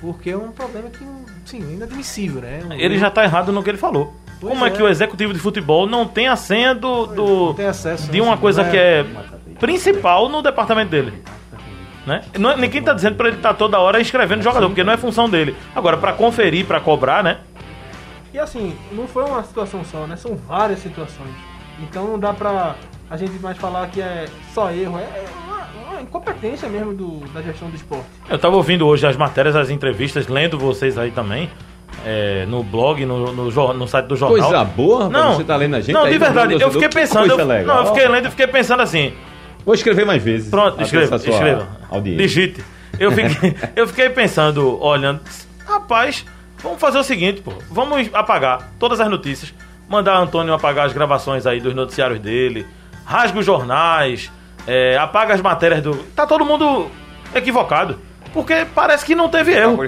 Porque 0.00 0.30
é 0.30 0.36
um 0.36 0.52
problema 0.52 0.88
que, 0.88 1.04
sim, 1.44 1.58
inadmissível, 1.74 2.42
né? 2.42 2.60
Um 2.64 2.72
ele 2.74 2.96
já 2.96 3.08
está 3.08 3.24
errado 3.24 3.50
no 3.50 3.60
que 3.60 3.70
ele 3.70 3.78
falou. 3.78 4.14
Pois 4.40 4.52
Como 4.52 4.64
é. 4.64 4.68
é. 4.68 4.70
que 4.70 4.82
o 4.82 4.88
executivo 4.88 5.32
de 5.32 5.38
futebol 5.38 5.86
não 5.86 6.06
tem 6.06 6.28
a 6.28 6.36
senha 6.36 6.74
do, 6.74 7.06
do 7.06 7.54
tem 7.54 7.66
acesso, 7.66 8.10
de 8.10 8.20
uma 8.20 8.36
coisa 8.36 8.62
é... 8.62 8.70
que 8.70 8.76
é 8.76 9.06
principal 9.58 10.28
no 10.28 10.42
departamento 10.42 10.90
dele? 10.90 11.22
Né? 12.06 12.22
Não, 12.38 12.52
é, 12.52 12.56
ninguém 12.56 12.80
está 12.80 12.92
dizendo 12.92 13.16
para 13.16 13.28
ele 13.28 13.38
estar 13.38 13.48
tá 13.48 13.54
toda 13.54 13.80
hora 13.80 14.00
escrevendo 14.00 14.42
jogador, 14.42 14.68
porque 14.68 14.84
não 14.84 14.92
é 14.92 14.96
função 14.96 15.28
dele. 15.28 15.56
Agora, 15.74 15.96
para 15.96 16.12
conferir, 16.12 16.64
para 16.64 16.78
cobrar, 16.78 17.24
né? 17.24 17.38
E 18.32 18.38
assim, 18.38 18.76
não 18.92 19.08
foi 19.08 19.24
uma 19.24 19.42
situação 19.42 19.84
só, 19.84 20.06
né? 20.06 20.14
São 20.14 20.36
várias 20.36 20.78
situações. 20.78 21.34
Então 21.80 22.06
não 22.06 22.18
dá 22.18 22.32
pra 22.32 22.76
a 23.10 23.16
gente 23.16 23.32
mais 23.40 23.56
falar 23.56 23.88
que 23.88 24.00
é 24.00 24.26
só 24.52 24.70
erro, 24.70 24.98
é 24.98 25.24
uma, 25.46 25.90
uma 25.90 26.00
incompetência 26.00 26.68
mesmo 26.68 26.94
do, 26.94 27.20
da 27.32 27.42
gestão 27.42 27.68
do 27.70 27.76
esporte. 27.76 28.06
Eu 28.28 28.36
estava 28.36 28.56
ouvindo 28.56 28.86
hoje 28.86 29.06
as 29.06 29.16
matérias, 29.16 29.56
as 29.56 29.70
entrevistas, 29.70 30.26
lendo 30.28 30.58
vocês 30.58 30.98
aí 30.98 31.10
também. 31.10 31.50
É, 32.08 32.46
no 32.46 32.62
blog, 32.62 33.04
no, 33.04 33.32
no, 33.32 33.74
no, 33.74 33.88
site 33.88 34.06
do 34.06 34.14
jornal. 34.14 34.38
Coisa 34.38 34.64
boa, 34.64 35.08
não, 35.08 35.34
você 35.34 35.42
tá 35.42 35.56
lendo 35.56 35.74
a 35.74 35.80
gente. 35.80 35.92
Não, 35.92 36.08
de 36.08 36.16
verdade, 36.16 36.54
eu 36.54 36.70
fiquei 36.70 36.88
pensando. 36.88 37.32
Eu, 37.32 37.64
não, 37.64 37.78
eu 37.78 37.86
fiquei 37.86 38.06
lendo 38.06 38.28
e 38.28 38.30
fiquei 38.30 38.46
pensando 38.46 38.80
assim. 38.80 39.12
Vou 39.64 39.74
escrever 39.74 40.06
mais 40.06 40.22
vezes. 40.22 40.48
Pronto, 40.48 40.80
escreva, 40.80 41.16
escreva. 41.16 41.68
Audiência. 41.90 42.22
Digite. 42.22 42.64
Eu 43.00 43.10
fiquei, 43.10 43.56
eu 43.74 43.88
fiquei 43.88 44.08
pensando, 44.08 44.80
olhando, 44.80 45.20
rapaz, 45.66 46.24
vamos 46.62 46.80
fazer 46.80 46.98
o 46.98 47.02
seguinte, 47.02 47.40
pô. 47.42 47.52
Vamos 47.72 48.08
apagar 48.14 48.70
todas 48.78 49.00
as 49.00 49.10
notícias. 49.10 49.52
Mandar 49.88 50.16
Antônio 50.16 50.54
apagar 50.54 50.86
as 50.86 50.92
gravações 50.92 51.44
aí 51.44 51.60
dos 51.60 51.74
noticiários 51.74 52.20
dele 52.20 52.64
rasga 53.06 53.38
os 53.38 53.46
jornais, 53.46 54.30
é, 54.66 54.98
apaga 54.98 55.32
as 55.32 55.40
matérias 55.40 55.80
do. 55.80 55.94
Tá 56.14 56.26
todo 56.26 56.44
mundo 56.44 56.90
equivocado. 57.34 58.00
Porque 58.36 58.66
parece 58.74 59.02
que 59.02 59.14
não 59.14 59.30
teve 59.30 59.52
erro. 59.52 59.78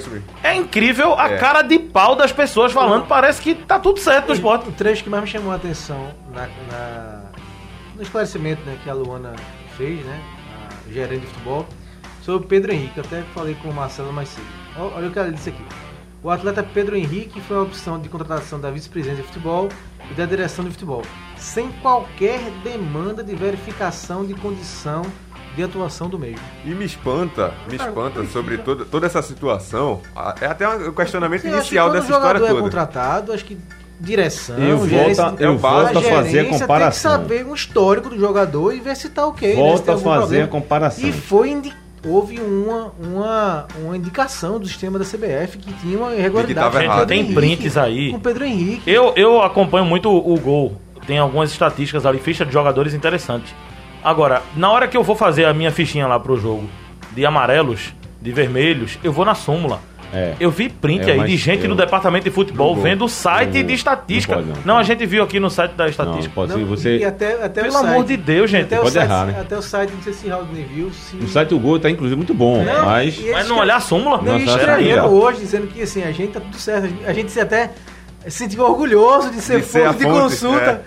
É 0.42 0.55
incrível 0.55 1.12
a 1.18 1.32
é. 1.32 1.36
cara 1.36 1.61
de 1.61 1.78
pau 1.78 2.16
das 2.16 2.32
pessoas 2.32 2.72
falando, 2.72 3.05
parece 3.07 3.42
que 3.42 3.55
tá 3.55 3.78
tudo 3.78 4.01
certo 4.01 4.28
no 4.28 4.34
esporte. 4.34 4.66
O 4.70 4.72
trecho 4.72 5.05
que 5.05 5.11
mais 5.11 5.22
me 5.22 5.28
chamou 5.28 5.53
a 5.53 5.57
atenção 5.57 6.14
na, 6.32 6.49
na, 6.72 7.24
no 7.94 8.01
esclarecimento 8.01 8.62
né, 8.64 8.78
que 8.82 8.88
a 8.88 8.94
Luana 8.94 9.34
fez, 9.76 10.03
né? 10.03 10.18
A 10.57 10.90
gerente 10.90 11.20
de 11.20 11.26
futebol, 11.26 11.66
sobre 12.22 12.46
o 12.46 12.49
Pedro 12.49 12.72
Henrique. 12.72 12.99
Até 12.99 13.20
falei 13.34 13.55
com 13.57 13.68
o 13.68 13.74
Marcelo 13.74 14.14
mais 14.14 14.30
cedo. 14.30 14.46
Olha 14.78 15.09
o 15.09 15.12
que 15.12 15.18
ela 15.18 15.30
disse 15.30 15.51
aqui. 15.51 15.62
O 16.22 16.30
atleta 16.30 16.62
Pedro 16.62 16.96
Henrique 16.96 17.42
foi 17.42 17.59
a 17.59 17.61
opção 17.61 18.01
de 18.01 18.09
contratação 18.09 18.59
da 18.59 18.70
vice-presidência 18.70 19.22
de 19.22 19.28
futebol 19.28 19.68
e 20.11 20.14
da 20.14 20.24
direção 20.24 20.64
de 20.64 20.70
futebol, 20.70 21.03
sem 21.36 21.70
qualquer 21.82 22.40
demanda 22.64 23.22
de 23.22 23.34
verificação 23.34 24.24
de 24.24 24.32
condição 24.32 25.03
de 25.59 25.64
atuação 25.64 26.09
do 26.09 26.18
meio. 26.18 26.36
E 26.64 26.70
me 26.70 26.84
espanta, 26.84 27.52
me 27.68 27.76
espanta 27.76 28.24
sobre 28.26 28.59
toda, 28.59 28.84
toda 28.84 29.06
essa 29.06 29.20
situação. 29.20 30.00
É 30.40 30.46
até 30.46 30.68
um 30.68 30.92
questionamento 30.92 31.42
Sim, 31.42 31.48
inicial 31.48 31.90
dessa 31.90 32.12
história 32.12 32.40
toda. 32.40 32.52
é 32.52 32.61
contratado, 32.61 33.32
acho 33.32 33.44
que 33.44 33.59
direção, 34.00 34.56
eu 34.56 34.88
gerência, 34.88 35.24
volta, 35.24 35.42
eu 35.42 35.59
volto 35.59 35.98
a 35.98 36.02
fazer 36.02 36.40
a 36.40 36.44
comparação. 36.44 37.11
Tem 37.11 37.20
que 37.20 37.28
saber 37.28 37.50
um 37.50 37.54
histórico 37.54 38.09
do 38.09 38.18
jogador 38.18 38.72
e 38.72 38.78
ver 38.78 38.96
se 38.96 39.09
tá 39.09 39.26
ok. 39.26 39.56
Volta 39.56 39.92
né, 39.92 39.98
a 39.98 40.00
fazer 40.00 40.20
problema. 40.20 40.44
a 40.44 40.48
comparação. 40.48 41.09
E 41.09 41.12
foi 41.12 41.50
indicado 41.50 41.88
houve 42.06 42.38
uma, 42.38 42.92
uma, 43.00 43.66
uma 43.84 43.96
indicação 43.96 44.61
do 44.61 44.68
sistema 44.68 45.00
da 45.00 45.04
CBF 45.04 45.59
que 45.59 45.72
tinha 45.80 45.98
uma 45.98 46.14
irregularidade. 46.14 46.78
Gente, 46.78 47.06
tem 47.06 47.34
prints 47.34 47.76
aí. 47.76 48.12
Com 48.12 48.20
Pedro 48.20 48.44
Henrique. 48.44 48.88
Eu, 48.88 49.12
eu 49.16 49.42
acompanho 49.42 49.84
muito 49.84 50.09
o, 50.09 50.32
o 50.32 50.38
gol. 50.38 50.80
Tem 51.09 51.18
algumas 51.18 51.50
estatísticas 51.50 52.06
ali, 52.06 52.20
ficha 52.20 52.46
de 52.46 52.52
jogadores 52.52 52.94
interessantes. 52.94 53.52
Agora, 54.03 54.42
na 54.57 54.70
hora 54.70 54.88
que 54.88 54.96
eu 54.96 55.03
vou 55.03 55.16
fazer 55.16 55.44
a 55.44 55.55
minha 55.55 55.70
fichinha 55.70 56.07
lá 56.07 56.18
pro 56.18 56.38
jogo 56.38 56.68
de 57.12 57.24
amarelos, 57.26 57.92
de 58.20 58.32
vermelhos, 58.32 58.99
eu 59.03 59.12
vou 59.12 59.24
na 59.24 59.34
súmula. 59.34 59.80
É. 60.12 60.34
Eu 60.40 60.51
vi 60.51 60.70
print 60.70 61.09
é, 61.09 61.12
aí 61.12 61.24
de 61.24 61.36
gente 61.36 61.64
eu... 61.64 61.68
no 61.68 61.74
departamento 61.74 62.24
de 62.24 62.30
futebol 62.30 62.74
vendo 62.74 63.05
o 63.05 63.09
site 63.09 63.62
de 63.62 63.74
estatística. 63.74 64.36
Não, 64.36 64.42
não, 64.42 64.55
não, 64.64 64.78
a 64.78 64.82
gente 64.82 65.05
viu 65.05 65.22
aqui 65.22 65.38
no 65.38 65.51
site 65.51 65.72
da 65.72 65.86
estatística. 65.86 66.28
Não, 66.28 66.34
pode 66.34 66.53
ser, 66.53 66.64
você... 66.64 67.05
até, 67.05 67.44
até 67.44 67.62
Pelo 67.62 67.76
amor 67.76 68.05
de 68.05 68.16
Deus, 68.16 68.51
gente. 68.51 68.74
Pode 68.74 68.90
site, 68.90 69.05
errar, 69.05 69.26
né? 69.26 69.38
Até 69.38 69.57
o 69.57 69.62
site, 69.62 69.92
não 69.92 70.03
sei 70.03 70.14
se 70.14 70.28
Raul 70.28 70.46
viu. 70.46 70.90
Se... 70.90 71.16
O 71.16 71.28
site 71.28 71.51
do 71.51 71.59
Gol 71.59 71.78
tá 71.78 71.90
inclusive 71.90 72.16
muito 72.16 72.32
bom, 72.32 72.64
mas... 72.84 73.22
Mas 73.30 73.49
não 73.49 73.59
olhar 73.59 73.76
a 73.76 73.80
súmula? 73.80 74.22
Não, 74.22 74.38
estranhando 74.38 75.09
hoje, 75.09 75.40
dizendo 75.40 75.66
que 75.66 75.82
assim, 75.82 76.03
a 76.03 76.12
gente 76.12 76.32
tá 76.32 76.40
tudo 76.40 76.57
certo. 76.57 76.88
A 77.07 77.12
gente 77.12 77.30
se 77.30 77.40
até 77.40 77.72
se 78.26 78.30
sentiu 78.30 78.64
orgulhoso 78.64 79.30
de 79.30 79.40
ser 79.40 79.61
de 79.61 79.66
fonte 79.66 79.99
de 79.99 80.05
consulta. 80.05 80.82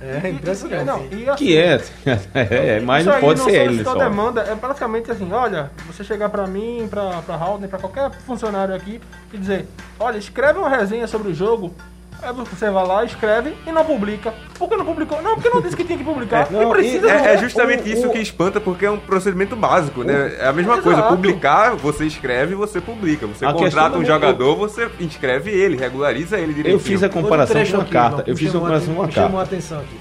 É. 0.00 0.26
É 0.26 0.30
impressionante. 0.30 0.84
Não, 0.84 1.06
e 1.10 1.28
assim, 1.28 1.44
que 1.44 1.56
é, 1.56 1.80
é, 2.34 2.80
mas 2.80 3.06
não 3.06 3.18
pode 3.18 3.40
ser 3.40 3.54
ele 3.54 3.82
só. 3.82 3.94
demanda 3.94 4.42
é 4.42 4.54
praticamente 4.54 5.10
assim, 5.10 5.32
olha, 5.32 5.70
você 5.86 6.04
chegar 6.04 6.28
para 6.28 6.46
mim, 6.46 6.86
para 6.90 7.22
para 7.22 7.34
Haldner, 7.34 7.68
para 7.68 7.78
qualquer 7.78 8.10
funcionário 8.26 8.74
aqui 8.74 9.00
e 9.32 9.38
dizer, 9.38 9.66
olha, 9.98 10.18
escreve 10.18 10.58
uma 10.58 10.68
resenha 10.68 11.06
sobre 11.06 11.30
o 11.30 11.34
jogo 11.34 11.74
Aí 12.22 12.32
você 12.32 12.70
vai 12.70 12.86
lá, 12.86 13.04
escreve 13.04 13.54
e 13.66 13.72
não 13.72 13.84
publica. 13.84 14.34
Por 14.58 14.68
que 14.68 14.76
não 14.76 14.84
publicou? 14.84 15.20
Não, 15.22 15.34
porque 15.34 15.48
não 15.48 15.60
disse 15.60 15.76
que 15.76 15.84
tinha 15.84 15.98
que 15.98 16.04
publicar. 16.04 16.48
É, 16.48 16.50
não, 16.50 16.70
precisa 16.70 17.10
é, 17.10 17.34
é, 17.34 17.38
justamente 17.38 17.82
o, 17.82 17.92
isso 17.92 18.08
o, 18.08 18.10
que 18.10 18.18
espanta, 18.18 18.60
porque 18.60 18.86
é 18.86 18.90
um 18.90 18.98
procedimento 18.98 19.54
básico, 19.54 20.02
né? 20.02 20.36
É 20.38 20.46
a 20.46 20.52
mesma 20.52 20.74
exato. 20.74 20.82
coisa. 20.82 21.02
Publicar, 21.02 21.76
você 21.76 22.06
escreve 22.06 22.52
e 22.52 22.56
você 22.56 22.80
publica. 22.80 23.26
Você 23.26 23.44
a 23.44 23.52
contrata 23.52 23.98
um 23.98 24.04
jogador, 24.04 24.56
você 24.56 24.90
inscreve 24.98 25.50
ele, 25.50 25.76
regulariza 25.76 26.38
ele 26.38 26.54
direitinho. 26.54 26.74
Eu 26.74 26.80
fiz 26.80 27.02
a 27.02 27.08
comparação 27.08 27.64
com 27.64 27.74
uma 27.74 27.84
carta. 27.84 28.24
Eu 28.26 28.36
fiz 28.36 28.48
a 28.48 28.58
comparação 28.58 28.94
com 28.94 29.00
uma 29.00 29.08
carta. 29.08 29.20
chamou 29.22 29.40
a 29.40 29.42
atenção 29.42 29.78
aqui. 29.80 30.00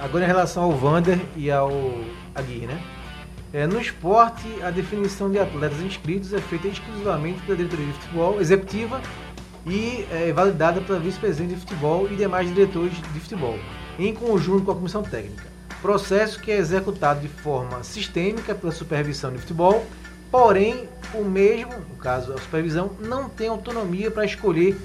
Agora 0.00 0.24
em 0.24 0.26
relação 0.26 0.64
ao 0.64 0.72
Vander 0.72 1.18
e 1.36 1.50
ao 1.50 1.70
Aguirre, 2.34 2.66
né? 2.66 2.80
É, 3.52 3.66
no 3.66 3.78
esporte, 3.78 4.48
a 4.62 4.70
definição 4.70 5.30
de 5.30 5.38
atletas 5.38 5.78
inscritos 5.80 6.32
é 6.32 6.38
feita 6.38 6.68
exclusivamente 6.68 7.42
pela 7.42 7.56
diretoria 7.56 7.86
de 7.86 7.92
futebol 7.92 8.40
executiva 8.40 9.00
e 9.66 10.06
é 10.10 10.32
validada 10.32 10.80
pela 10.80 10.98
vice-presidente 10.98 11.54
de 11.54 11.60
futebol 11.60 12.08
e 12.10 12.16
demais 12.16 12.48
diretores 12.48 12.94
de 12.96 13.20
futebol, 13.20 13.58
em 13.98 14.14
conjunto 14.14 14.64
com 14.64 14.72
a 14.72 14.74
comissão 14.74 15.02
técnica. 15.02 15.44
Processo 15.80 16.40
que 16.40 16.50
é 16.50 16.56
executado 16.56 17.20
de 17.20 17.28
forma 17.28 17.82
sistêmica 17.82 18.54
pela 18.54 18.72
supervisão 18.72 19.32
de 19.32 19.38
futebol, 19.38 19.84
porém 20.30 20.88
o 21.14 21.24
mesmo, 21.24 21.72
no 21.72 21.96
caso 21.96 22.32
a 22.32 22.38
supervisão, 22.38 22.92
não 23.00 23.28
tem 23.28 23.48
autonomia 23.48 24.10
para 24.10 24.24
escolher 24.24 24.76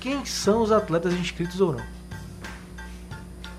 quem 0.00 0.24
são 0.24 0.62
os 0.62 0.72
atletas 0.72 1.14
inscritos 1.14 1.60
ou 1.60 1.72
não. 1.72 1.96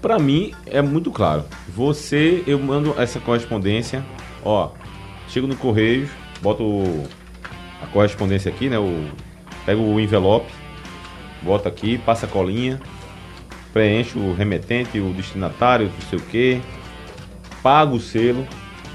Para 0.01 0.19
mim 0.19 0.53
é 0.65 0.81
muito 0.81 1.11
claro. 1.11 1.45
Você, 1.69 2.43
eu 2.45 2.59
mando 2.59 2.93
essa 2.99 3.19
correspondência, 3.19 4.05
ó, 4.43 4.71
chego 5.27 5.47
no 5.47 5.55
correio, 5.55 6.09
boto 6.41 6.63
a 7.81 7.87
correspondência 7.87 8.51
aqui, 8.51 8.69
né? 8.69 8.77
O, 8.77 9.09
pego 9.65 9.81
o 9.81 9.99
envelope, 9.99 10.51
bota 11.41 11.69
aqui, 11.69 11.97
passa 11.97 12.25
a 12.25 12.29
colinha, 12.29 12.79
preenche 13.73 14.17
o 14.17 14.33
remetente, 14.33 14.99
o 14.99 15.13
destinatário, 15.13 15.91
não 15.93 16.09
sei 16.09 16.19
o 16.19 16.21
que, 16.21 16.61
pago 17.61 17.95
o 17.95 17.99
selo, 17.99 18.47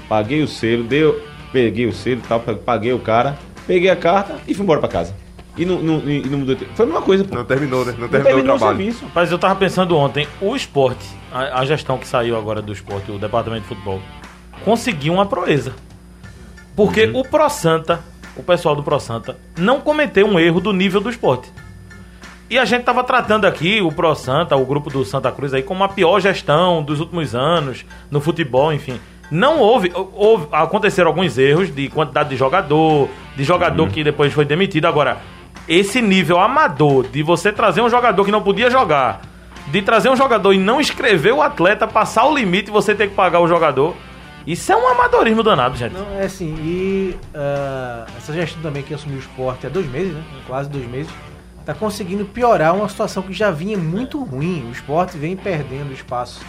paguei 0.07 0.41
o 0.41 0.47
selo, 0.47 0.83
deu, 0.83 1.21
peguei 1.51 1.85
o 1.85 1.93
selo, 1.93 2.21
tal, 2.27 2.39
paguei 2.39 2.93
o 2.93 2.99
cara, 2.99 3.37
peguei 3.65 3.89
a 3.89 3.95
carta 3.95 4.37
e 4.47 4.53
fui 4.53 4.63
embora 4.63 4.79
para 4.79 4.89
casa. 4.89 5.15
E 5.55 5.65
não, 5.65 5.79
não, 5.79 6.09
e 6.09 6.27
não 6.27 6.39
mudou. 6.39 6.57
Foi 6.73 6.83
a 6.83 6.87
mesma 6.87 7.01
coisa, 7.03 7.23
pô. 7.23 7.35
Não 7.35 7.45
terminou, 7.45 7.85
né? 7.85 7.91
Não, 7.91 7.99
não 7.99 8.09
terminou, 8.09 8.33
terminou, 8.33 8.55
o 8.55 8.57
trabalho. 8.57 8.79
O 8.79 8.81
serviço. 8.81 9.11
Mas 9.13 9.31
eu 9.31 9.37
tava 9.37 9.55
pensando 9.55 9.95
ontem, 9.95 10.27
o 10.41 10.55
esporte, 10.55 11.05
a, 11.31 11.59
a, 11.59 11.65
gestão 11.65 11.99
que 11.99 12.07
saiu 12.07 12.35
agora 12.35 12.59
do 12.59 12.73
esporte, 12.73 13.11
o 13.11 13.19
departamento 13.19 13.61
de 13.61 13.67
futebol, 13.67 14.01
conseguiu 14.65 15.13
uma 15.13 15.27
proeza. 15.27 15.73
Porque 16.75 17.05
uhum. 17.05 17.19
o 17.19 17.23
Pro 17.23 17.47
Santa 17.49 18.03
o 18.35 18.43
pessoal 18.43 18.75
do 18.75 18.83
Pro 18.83 18.99
Santa 18.99 19.37
não 19.57 19.79
cometeu 19.79 20.25
um 20.25 20.39
erro 20.39 20.59
do 20.59 20.73
nível 20.73 20.99
do 20.99 21.09
esporte. 21.09 21.51
E 22.53 22.59
a 22.59 22.65
gente 22.65 22.81
estava 22.81 23.03
tratando 23.03 23.45
aqui 23.45 23.81
o 23.81 23.91
Pro 23.91 24.13
Santa, 24.13 24.55
o 24.55 24.63
grupo 24.63 24.87
do 24.87 25.03
Santa 25.03 25.31
Cruz 25.31 25.55
aí, 25.55 25.63
como 25.63 25.83
a 25.83 25.89
pior 25.89 26.19
gestão 26.19 26.83
dos 26.83 26.99
últimos 26.99 27.33
anos 27.33 27.83
no 28.11 28.21
futebol, 28.21 28.71
enfim. 28.71 28.99
Não 29.31 29.57
houve, 29.57 29.91
houve 29.95 30.49
aconteceram 30.51 31.07
alguns 31.07 31.35
erros 31.39 31.73
de 31.73 31.89
quantidade 31.89 32.29
de 32.29 32.37
jogador, 32.37 33.09
de 33.35 33.43
jogador 33.43 33.81
uhum. 33.81 33.89
que 33.89 34.03
depois 34.03 34.31
foi 34.31 34.45
demitido. 34.45 34.85
Agora, 34.85 35.17
esse 35.67 35.99
nível 35.99 36.39
amador 36.39 37.07
de 37.07 37.23
você 37.23 37.51
trazer 37.51 37.81
um 37.81 37.89
jogador 37.89 38.23
que 38.23 38.31
não 38.31 38.43
podia 38.43 38.69
jogar, 38.69 39.21
de 39.71 39.81
trazer 39.81 40.09
um 40.09 40.15
jogador 40.15 40.53
e 40.53 40.59
não 40.59 40.79
escrever 40.79 41.33
o 41.33 41.41
atleta, 41.41 41.87
passar 41.87 42.23
o 42.27 42.37
limite 42.37 42.69
e 42.69 42.71
você 42.71 42.93
ter 42.93 43.09
que 43.09 43.15
pagar 43.15 43.39
o 43.39 43.47
jogador. 43.47 43.95
Isso 44.45 44.71
é 44.71 44.75
um 44.77 44.87
amadorismo 44.89 45.41
danado, 45.41 45.75
gente. 45.75 45.93
Não, 45.93 46.19
é 46.19 46.25
assim, 46.25 46.53
e 46.61 47.15
uh, 47.33 48.05
essa 48.15 48.31
gestão 48.31 48.61
também 48.61 48.83
que 48.83 48.93
assumiu 48.93 49.17
o 49.17 49.21
esporte 49.21 49.65
há 49.65 49.69
dois 49.71 49.89
meses, 49.89 50.13
né? 50.13 50.21
Quase 50.45 50.69
dois 50.69 50.87
meses, 50.87 51.11
tá 51.65 51.73
conseguindo 51.73 52.25
piorar 52.25 52.75
uma 52.75 52.89
situação 52.89 53.23
que 53.23 53.33
já 53.33 53.51
vinha 53.51 53.77
muito 53.77 54.23
ruim. 54.23 54.67
O 54.67 54.71
esporte 54.71 55.17
vem 55.17 55.35
perdendo 55.35 55.93
espaço 55.93 56.41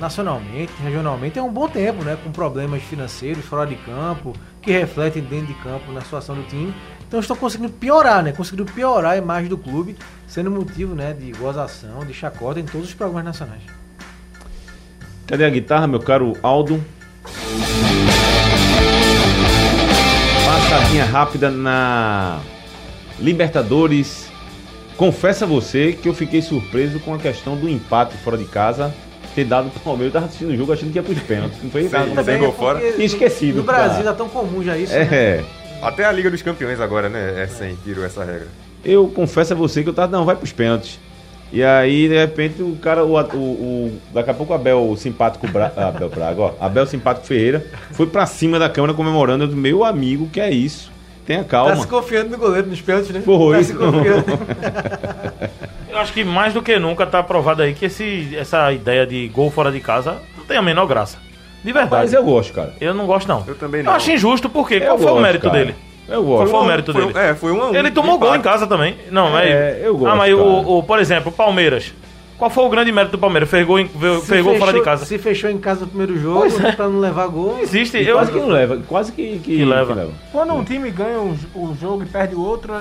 nacionalmente, 0.00 0.72
regionalmente, 0.82 1.38
há 1.38 1.42
um 1.42 1.52
bom 1.52 1.68
tempo, 1.68 2.04
né? 2.04 2.18
Com 2.22 2.30
problemas 2.30 2.82
financeiros 2.82 3.44
fora 3.44 3.66
de 3.66 3.76
campo, 3.76 4.34
que 4.60 4.70
refletem 4.70 5.22
dentro 5.22 5.46
de 5.46 5.54
campo 5.54 5.92
na 5.92 6.00
situação 6.00 6.34
do 6.34 6.42
time. 6.44 6.74
Então 7.06 7.20
estão 7.20 7.36
conseguindo 7.36 7.72
piorar, 7.72 8.22
né? 8.22 8.32
Conseguindo 8.32 8.70
piorar 8.70 9.12
a 9.12 9.16
imagem 9.16 9.48
do 9.48 9.56
clube, 9.56 9.96
sendo 10.26 10.50
motivo 10.50 10.94
né, 10.94 11.12
de 11.12 11.30
gozação, 11.32 12.04
de 12.04 12.12
chacota 12.12 12.58
em 12.60 12.64
todos 12.64 12.88
os 12.88 12.94
programas 12.94 13.24
nacionais. 13.24 13.62
Cadê 15.26 15.44
a 15.44 15.50
guitarra, 15.50 15.86
meu 15.86 16.00
caro 16.00 16.34
Aldo? 16.42 16.82
Passadinha 20.44 21.04
rápida 21.04 21.50
na 21.50 22.40
Libertadores. 23.18 24.25
Confessa 24.96 25.44
você 25.44 25.92
que 25.92 26.08
eu 26.08 26.14
fiquei 26.14 26.40
surpreso 26.40 26.98
com 27.00 27.14
a 27.14 27.18
questão 27.18 27.56
do 27.56 27.68
empate 27.68 28.16
fora 28.18 28.38
de 28.38 28.44
casa 28.44 28.94
ter 29.34 29.44
dado 29.44 29.68
pro 29.70 29.80
Palmeiras. 29.80 30.14
Eu 30.14 30.20
tava 30.20 30.26
assistindo 30.26 30.50
o 30.50 30.56
jogo 30.56 30.72
achando 30.72 30.90
que 30.90 30.98
ia 30.98 31.02
pros 31.02 31.18
pênaltis. 31.20 31.62
Não 31.62 31.70
foi 31.70 31.82
Sim, 31.82 31.90
nada. 31.90 32.10
Também 32.14 32.42
é 32.42 32.52
fora. 32.52 32.82
esquecido. 33.02 33.58
No 33.58 33.62
Brasil 33.62 34.02
tá 34.02 34.14
tão 34.14 34.28
comum 34.28 34.64
já 34.64 34.76
isso. 34.78 34.94
É. 34.94 35.04
Né? 35.38 35.44
Até 35.82 36.06
a 36.06 36.12
Liga 36.12 36.30
dos 36.30 36.40
Campeões 36.40 36.80
agora, 36.80 37.10
né? 37.10 37.42
É 37.42 37.46
sem 37.46 37.76
tiro 37.84 38.02
essa 38.02 38.24
regra. 38.24 38.48
Eu 38.82 39.08
confesso 39.08 39.52
a 39.52 39.56
você 39.56 39.82
que 39.82 39.88
eu 39.88 39.92
tava, 39.92 40.10
não, 40.10 40.24
vai 40.24 40.34
pros 40.34 40.52
pênaltis. 40.52 40.98
E 41.52 41.62
aí, 41.62 42.08
de 42.08 42.16
repente, 42.16 42.62
o 42.62 42.76
cara, 42.76 43.04
o, 43.04 43.14
o, 43.14 43.36
o 43.36 44.00
daqui 44.12 44.30
a 44.30 44.34
pouco 44.34 44.52
o 44.52 44.56
Abel, 44.56 44.90
o 44.90 44.96
simpático 44.96 45.46
Bra, 45.46 45.72
Abel 45.76 46.08
Braga, 46.08 46.40
ó, 46.40 46.54
Abel 46.58 46.86
simpático 46.86 47.26
Ferreira, 47.26 47.64
foi 47.92 48.06
pra 48.06 48.26
cima 48.26 48.58
da 48.58 48.68
câmera 48.68 48.94
comemorando. 48.94 49.44
Eu, 49.44 49.48
meu 49.52 49.84
amigo, 49.84 50.28
que 50.28 50.40
é 50.40 50.50
isso? 50.50 50.90
Tenha 51.26 51.44
calma. 51.44 51.72
Tá 51.72 51.76
se 51.82 51.86
confiando 51.86 52.30
no 52.30 52.38
goleiro 52.38 52.68
nos 52.68 52.80
pênaltis, 52.80 53.10
né? 53.10 53.20
Foi. 53.20 53.56
Tá 53.58 53.64
se 53.64 53.74
confiando. 53.74 54.24
Eu 55.90 55.98
acho 55.98 56.12
que 56.12 56.22
mais 56.24 56.52
do 56.52 56.62
que 56.62 56.78
nunca 56.78 57.06
tá 57.06 57.22
provado 57.22 57.62
aí 57.62 57.72
que 57.74 57.86
esse, 57.86 58.36
essa 58.36 58.70
ideia 58.70 59.06
de 59.06 59.28
gol 59.28 59.50
fora 59.50 59.72
de 59.72 59.80
casa 59.80 60.18
não 60.36 60.44
tem 60.44 60.58
a 60.58 60.62
menor 60.62 60.86
graça. 60.86 61.18
De 61.64 61.72
verdade. 61.72 62.02
Mas 62.02 62.12
eu 62.12 62.22
gosto, 62.22 62.52
cara. 62.52 62.74
Eu 62.80 62.92
não 62.94 63.06
gosto, 63.06 63.26
não. 63.26 63.42
Eu 63.46 63.54
também 63.54 63.82
não. 63.82 63.90
Eu 63.90 63.96
acho 63.96 64.12
injusto, 64.12 64.48
porque 64.48 64.78
qual 64.78 64.98
foi 64.98 65.10
o 65.10 65.20
mérito 65.20 65.46
cara. 65.50 65.58
dele? 65.58 65.74
Eu 66.06 66.22
gosto. 66.22 66.50
Qual 66.50 66.60
foi 66.60 66.60
o 66.60 66.64
mérito 66.64 66.92
foi, 66.92 67.06
dele? 67.06 67.18
É, 67.18 67.34
foi 67.34 67.50
um 67.50 67.62
a 67.62 67.70
um. 67.70 67.74
Ele 67.74 67.90
tomou 67.90 68.18
gol 68.18 68.36
em 68.36 68.42
casa 68.42 68.66
também. 68.66 68.96
Não, 69.10 69.30
mas. 69.30 69.50
É, 69.50 69.80
eu 69.82 69.96
gosto. 69.96 70.12
Ah, 70.12 70.14
mas 70.14 70.32
o, 70.34 70.78
o, 70.78 70.82
por 70.82 71.00
exemplo, 71.00 71.32
o 71.32 71.34
Palmeiras. 71.34 71.92
Qual 72.38 72.50
foi 72.50 72.64
o 72.64 72.68
grande 72.68 72.92
mérito 72.92 73.12
do 73.12 73.18
Palmeiras? 73.18 73.48
Fez 73.48 73.66
gol, 73.66 73.78
em, 73.78 73.88
fez 73.88 74.24
fechou, 74.24 74.56
fora 74.56 74.72
de 74.72 74.82
casa. 74.82 75.06
Se 75.06 75.16
fechou 75.16 75.48
em 75.48 75.58
casa 75.58 75.80
no 75.80 75.86
primeiro 75.86 76.18
jogo, 76.20 76.46
é. 76.46 76.72
pra 76.72 76.88
não 76.88 77.00
levar 77.00 77.26
gol. 77.28 77.54
Não 77.54 77.60
existe. 77.60 77.96
eu, 77.96 78.16
quase 78.16 78.32
que 78.32 78.38
não 78.38 78.48
leva. 78.48 78.82
Quase 78.86 79.12
que, 79.12 79.38
que, 79.38 79.56
que 79.56 79.64
leva. 79.64 79.94
que 79.94 80.00
leva. 80.00 80.12
Quando 80.30 80.52
um 80.52 80.62
time 80.62 80.90
ganha 80.90 81.18
um, 81.18 81.36
um 81.54 81.74
jogo 81.74 82.02
e 82.02 82.06
perde 82.06 82.34
o 82.34 82.40
outro, 82.40 82.74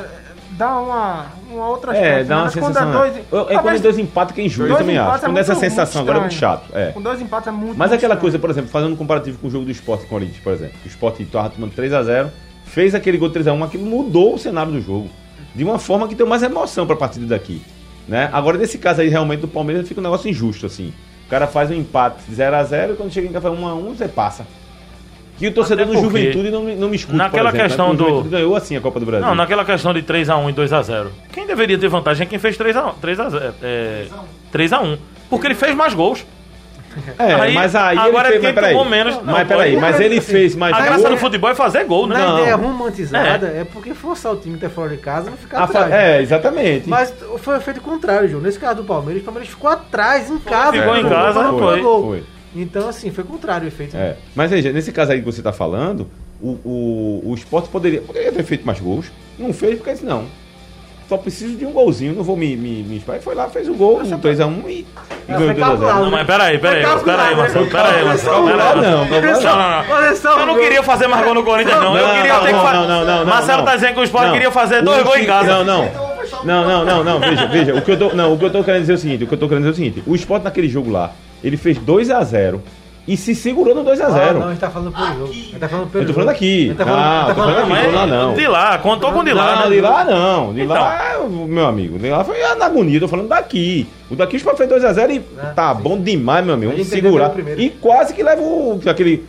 dá 0.51 0.77
uma, 0.77 1.25
uma 1.49 1.67
outra 1.69 1.95
É, 1.95 2.23
dá 2.23 2.43
uma 2.43 2.49
sensação. 2.49 2.91
Quando 2.91 2.95
é, 2.95 3.11
dois, 3.11 3.49
é 3.49 3.57
quando 3.59 3.75
é 3.75 3.79
dois 3.79 3.97
empates 3.97 4.35
que 4.35 4.41
é 4.41 4.45
injusto, 4.45 4.73
eu 4.73 4.77
também 4.77 4.97
acho. 4.97 5.21
Quando 5.21 5.37
é 5.37 5.39
essa 5.39 5.55
sensação 5.55 6.01
agora 6.01 6.17
é 6.17 6.21
muito 6.21 6.33
chato. 6.33 6.69
É. 6.73 6.91
Com 6.91 7.01
dois 7.01 7.21
empates 7.21 7.47
é 7.47 7.51
muito 7.51 7.77
Mas 7.77 7.89
muito 7.89 7.93
aquela 7.93 8.15
estranho. 8.15 8.21
coisa, 8.21 8.39
por 8.39 8.49
exemplo, 8.49 8.69
fazendo 8.69 8.93
um 8.93 8.97
comparativo 8.97 9.37
com 9.37 9.47
o 9.47 9.49
jogo 9.49 9.65
do 9.65 9.71
Sport 9.71 10.01
com 10.01 10.05
o 10.05 10.09
Corinthians, 10.09 10.39
por 10.43 10.53
exemplo. 10.53 10.75
O 10.83 10.87
Sport 10.87 11.19
estava 11.21 11.49
tomando 11.49 11.73
3x0, 11.73 12.29
fez 12.65 12.93
aquele 12.93 13.17
gol 13.17 13.29
3x1, 13.29 13.63
aquilo 13.63 13.85
mudou 13.85 14.35
o 14.35 14.37
cenário 14.37 14.71
do 14.71 14.81
jogo. 14.81 15.09
De 15.53 15.63
uma 15.63 15.79
forma 15.79 16.07
que 16.07 16.15
deu 16.15 16.27
mais 16.27 16.43
emoção 16.43 16.85
para 16.85 16.95
a 16.95 16.99
partida 16.99 17.25
daqui. 17.25 17.61
Né? 18.07 18.29
Agora, 18.31 18.57
nesse 18.57 18.77
caso 18.77 19.01
aí, 19.01 19.09
realmente, 19.09 19.41
do 19.41 19.47
Palmeiras 19.47 19.87
fica 19.87 19.99
um 19.99 20.03
negócio 20.03 20.29
injusto, 20.29 20.65
assim. 20.65 20.93
O 21.25 21.29
cara 21.29 21.47
faz 21.47 21.71
um 21.71 21.73
empate 21.73 22.17
0x0 22.31 22.93
e 22.93 22.95
quando 22.95 23.11
chega 23.11 23.27
em 23.27 23.31
casa 23.31 23.49
1x1, 23.49 23.97
você 23.97 24.07
passa. 24.07 24.45
Que 25.37 25.47
o 25.47 25.53
torcedor 25.53 25.85
do 25.87 25.93
Juventude 25.93 26.49
não, 26.49 26.63
não 26.63 26.89
me 26.89 26.95
escuta. 26.95 27.17
Naquela 27.17 27.49
exemplo, 27.49 27.57
né? 27.57 27.67
questão 27.67 27.89
né? 27.91 27.97
do. 27.97 28.23
ganhou 28.29 28.55
assim 28.55 28.77
a 28.77 28.81
Copa 28.81 28.99
do 28.99 29.05
Brasil. 29.05 29.27
Não, 29.27 29.35
naquela 29.35 29.65
questão 29.65 29.93
de 29.93 30.01
3x1 30.01 30.49
e 30.49 30.53
2x0. 30.53 31.07
Quem 31.33 31.45
deveria 31.45 31.77
ter 31.77 31.89
vantagem 31.89 32.25
é 32.25 32.29
quem 32.29 32.39
fez 32.39 32.57
3x1. 32.57 32.93
3x0. 33.03 33.53
É, 33.61 34.05
3x1. 34.53 34.97
Porque 35.29 35.47
ele 35.47 35.55
fez 35.55 35.75
mais 35.75 35.93
gols. 35.93 36.25
É, 37.17 37.33
aí, 37.33 37.53
mas 37.53 37.75
aí 37.75 37.97
agora 37.97 38.29
ele 38.29 38.39
fez, 38.39 38.53
quem 38.53 38.63
tomou 38.63 38.85
menos. 38.85 39.15
Não, 39.17 39.23
mas 39.25 39.47
peraí, 39.47 39.77
mas 39.77 39.99
ele 39.99 40.21
fez 40.21 40.55
mais 40.55 40.75
A 40.75 40.81
graça 40.81 41.09
do 41.09 41.17
futebol 41.17 41.49
é 41.49 41.55
fazer 41.55 41.83
gol, 41.85 42.07
né? 42.07 42.17
Na 42.17 42.25
não. 42.25 42.39
ideia 42.39 42.55
romantizada 42.55 43.47
é. 43.47 43.61
é 43.61 43.63
porque 43.65 43.93
forçar 43.93 44.33
o 44.33 44.37
time 44.37 44.55
até 44.55 44.69
fora 44.69 44.89
de 44.89 44.97
casa 44.97 45.29
não 45.29 45.37
ficar 45.37 45.63
atrás. 45.63 45.91
É, 45.91 46.21
exatamente. 46.21 46.87
Mas 46.87 47.13
foi 47.39 47.55
o 47.55 47.57
efeito 47.57 47.81
contrário, 47.81 48.29
João. 48.29 48.41
Nesse 48.41 48.59
caso 48.59 48.77
do 48.77 48.83
Palmeiras, 48.83 49.21
o 49.21 49.25
Palmeiras 49.25 49.49
ficou 49.49 49.69
atrás, 49.69 50.29
em 50.29 50.37
casa. 50.39 50.71
Ficou 50.73 50.97
em 50.97 51.09
casa, 51.09 51.43
não 51.43 51.59
foi. 51.59 51.81
foi. 51.81 52.23
Então, 52.55 52.87
assim, 52.87 53.11
foi 53.11 53.23
contrário 53.23 53.65
o 53.65 53.67
efeito. 53.67 53.97
Né? 53.97 54.03
É. 54.03 54.17
Mas 54.33 54.49
veja, 54.49 54.71
nesse 54.71 54.91
caso 54.91 55.11
aí 55.11 55.19
que 55.19 55.25
você 55.25 55.41
está 55.41 55.51
falando, 55.51 56.09
o, 56.41 56.51
o, 56.63 57.21
o 57.25 57.35
esporte 57.35 57.67
poderia, 57.69 58.01
poderia 58.01 58.31
ter 58.31 58.43
feito 58.43 58.65
mais 58.65 58.79
gols. 58.79 59.11
Não 59.37 59.51
fez 59.51 59.75
porque 59.75 59.91
disse, 59.91 60.05
não. 60.05 60.25
Só 61.07 61.17
preciso 61.17 61.55
de 61.55 61.65
um 61.65 61.71
golzinho, 61.71 62.15
não 62.15 62.23
vou 62.23 62.35
me, 62.35 62.55
me, 62.55 62.81
me. 62.81 63.03
Foi 63.21 63.35
lá, 63.35 63.47
fez 63.47 63.69
o 63.69 63.75
gol, 63.75 63.99
um 63.99 64.19
3x1 64.19 64.63
e, 64.67 64.87
e 65.29 65.31
ganhou 65.31 65.53
2x0. 65.53 65.77
Não, 65.77 66.09
mas 66.09 66.25
peraí, 66.25 66.57
peraí, 66.57 66.83
peraí, 67.03 67.35
Marcelo. 67.35 67.67
Peraí, 67.67 68.05
Marcelo. 68.05 68.45
Não, 68.47 68.57
não, 68.57 69.05
não. 69.05 70.39
Eu 70.39 70.45
não 70.47 70.55
queria 70.55 70.81
fazer 70.81 71.07
mais 71.07 71.23
gol 71.23 71.35
no 71.35 71.43
Corinthians, 71.43 71.79
não. 71.79 71.95
Eu 71.95 72.07
queria 72.15 72.39
ter 72.39 72.53
que 72.53 72.59
fazer. 72.59 73.25
Marcelo 73.25 73.63
tá 73.63 73.75
dizendo 73.75 73.93
que 73.93 73.99
o 73.99 74.03
esporte 74.03 74.31
queria 74.31 74.51
fazer 74.51 74.81
dois 74.81 75.03
gols 75.03 75.17
em 75.17 75.25
casa. 75.25 75.63
Não, 75.63 75.63
não. 75.63 76.15
Não, 76.43 76.65
não, 76.65 76.85
não, 76.85 77.03
não, 77.03 77.19
veja, 77.19 77.47
veja. 77.47 77.75
O 77.75 77.81
que 77.81 77.91
eu 77.91 77.97
tô, 77.97 78.13
não, 78.13 78.33
o 78.33 78.37
que 78.37 78.45
eu 78.45 78.51
tô 78.51 78.63
querendo 78.63 78.81
dizer 78.81 78.93
é 78.93 78.95
o 78.95 78.99
seguinte: 78.99 79.23
o 79.23 79.27
que 79.27 79.33
eu 79.33 79.37
tô 79.37 79.47
querendo 79.47 79.63
dizer 79.63 79.71
é 79.71 79.73
o 79.73 79.75
seguinte: 79.75 80.03
o 80.07 80.15
esporte 80.15 80.43
naquele 80.43 80.67
jogo 80.67 80.91
lá, 80.91 81.11
ele 81.43 81.55
fez 81.55 81.77
2x0 81.77 82.59
e 83.07 83.15
se 83.15 83.35
segurou 83.35 83.75
no 83.75 83.83
2x0. 83.83 84.01
Ah, 84.01 84.33
não, 84.33 84.47
a 84.47 84.49
gente 84.49 84.59
tá 84.59 84.69
falando 84.69 84.91
pelo 84.91 85.07
jogo. 85.07 85.29
A 85.29 85.33
gente 85.33 85.59
tá 85.59 85.69
falando 85.69 85.91
pelo 85.91 86.03
Eu 86.03 86.07
tô 86.07 86.13
falando 86.13 86.29
aqui. 86.29 86.73
Tá 86.75 86.85
falando, 86.85 87.01
ah, 87.01 87.25
tá 87.27 87.35
falando, 87.35 87.73
aqui, 87.73 87.87
lá 87.91 88.07
não. 88.07 88.33
De 88.33 88.47
lá, 88.47 88.77
contou 88.79 89.11
com 89.11 89.23
de 89.23 89.33
lá. 89.33 89.55
Não, 89.55 89.69
né? 89.69 89.75
de 89.75 89.81
lá 89.81 90.03
não. 90.03 90.53
De 90.53 90.61
então. 90.61 90.75
lá, 90.75 91.27
meu 91.47 91.67
amigo, 91.67 91.99
de 91.99 92.09
lá 92.09 92.23
foi 92.23 92.39
na 92.55 92.65
agonia, 92.65 92.99
tô 92.99 93.07
falando 93.07 93.27
daqui. 93.27 93.87
O 94.09 94.15
daqui 94.15 94.37
o 94.37 94.55
fez 94.55 94.69
2x0 94.69 95.09
e 95.11 95.17
é, 95.17 95.45
tá 95.53 95.75
sim. 95.75 95.81
bom 95.81 95.99
demais, 95.99 96.43
meu 96.43 96.55
amigo. 96.55 96.71
Vamos 96.71 96.87
segurar. 96.87 97.31
E 97.57 97.69
quase 97.69 98.13
que 98.13 98.23
leva 98.23 98.41
o, 98.41 98.81
aquele. 98.87 99.23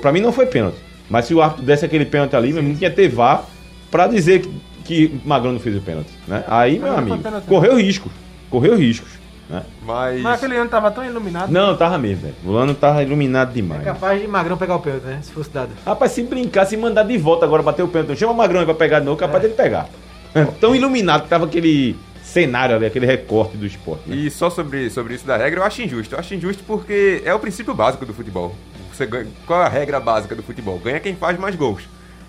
Pra 0.00 0.10
mim 0.10 0.20
não 0.20 0.32
foi 0.32 0.46
pênalti. 0.46 0.78
Mas 1.10 1.26
se 1.26 1.34
o 1.34 1.42
árbitro 1.42 1.64
desse 1.64 1.84
aquele 1.84 2.04
pênalti 2.04 2.34
ali, 2.34 2.52
meu 2.52 2.60
amigo, 2.60 2.78
tinha 2.78 2.90
ter 2.90 3.08
VAR 3.08 3.44
pra 3.90 4.06
dizer 4.06 4.40
que, 4.40 4.50
que 4.84 5.20
Magrão 5.24 5.52
não 5.52 5.60
fez 5.60 5.76
o 5.76 5.80
pênalti. 5.80 6.10
Né? 6.26 6.42
Aí, 6.48 6.78
meu 6.78 6.96
amigo, 6.96 7.18
correu 7.46 7.76
risco. 7.76 8.10
Correu 8.50 8.76
riscos. 8.76 9.25
Né? 9.48 9.62
Mas... 9.82 10.20
Mas 10.22 10.34
aquele 10.34 10.56
ano 10.56 10.68
tava 10.68 10.90
tão 10.90 11.04
iluminado. 11.04 11.50
Não, 11.50 11.76
tava 11.76 11.98
mesmo, 11.98 12.22
velho. 12.22 12.34
O 12.44 12.56
ano 12.56 12.74
tava 12.74 13.02
iluminado 13.02 13.52
demais. 13.52 13.82
É 13.82 13.84
capaz 13.84 14.20
de 14.20 14.26
Magrão 14.26 14.56
pegar 14.56 14.76
o 14.76 14.80
pênalti, 14.80 15.04
né? 15.04 15.20
Se 15.22 15.32
fosse 15.32 15.50
dado. 15.50 15.70
Rapaz, 15.84 16.12
se 16.12 16.22
brincar, 16.22 16.66
se 16.66 16.76
mandar 16.76 17.04
de 17.04 17.16
volta 17.16 17.44
agora 17.44 17.62
bater 17.62 17.82
o 17.82 17.88
pênalti, 17.88 18.18
chama 18.18 18.32
o 18.32 18.36
Magrão 18.36 18.60
aí 18.60 18.66
pra 18.66 18.74
pegar 18.74 19.00
de 19.00 19.06
novo, 19.06 19.16
capaz 19.16 19.38
é. 19.44 19.48
dele 19.48 19.54
pegar. 19.54 19.88
tão 20.60 20.74
iluminado 20.74 21.22
que 21.22 21.28
tava 21.28 21.46
aquele 21.46 21.96
cenário 22.22 22.76
ali, 22.76 22.86
aquele 22.86 23.06
recorte 23.06 23.56
do 23.56 23.64
esporte. 23.64 24.08
Né? 24.08 24.16
E 24.16 24.30
só 24.30 24.50
sobre, 24.50 24.90
sobre 24.90 25.14
isso 25.14 25.26
da 25.26 25.36
regra, 25.36 25.60
eu 25.60 25.64
acho 25.64 25.80
injusto. 25.80 26.14
Eu 26.14 26.18
acho 26.18 26.34
injusto 26.34 26.62
porque 26.66 27.22
é 27.24 27.32
o 27.32 27.38
princípio 27.38 27.74
básico 27.74 28.04
do 28.04 28.12
futebol. 28.12 28.54
Você 28.92 29.06
ganha, 29.06 29.26
qual 29.46 29.62
é 29.62 29.66
a 29.66 29.68
regra 29.68 30.00
básica 30.00 30.34
do 30.34 30.42
futebol? 30.42 30.78
Ganha 30.78 31.00
quem 31.00 31.14
faz 31.14 31.38
mais 31.38 31.54
gols. 31.54 31.82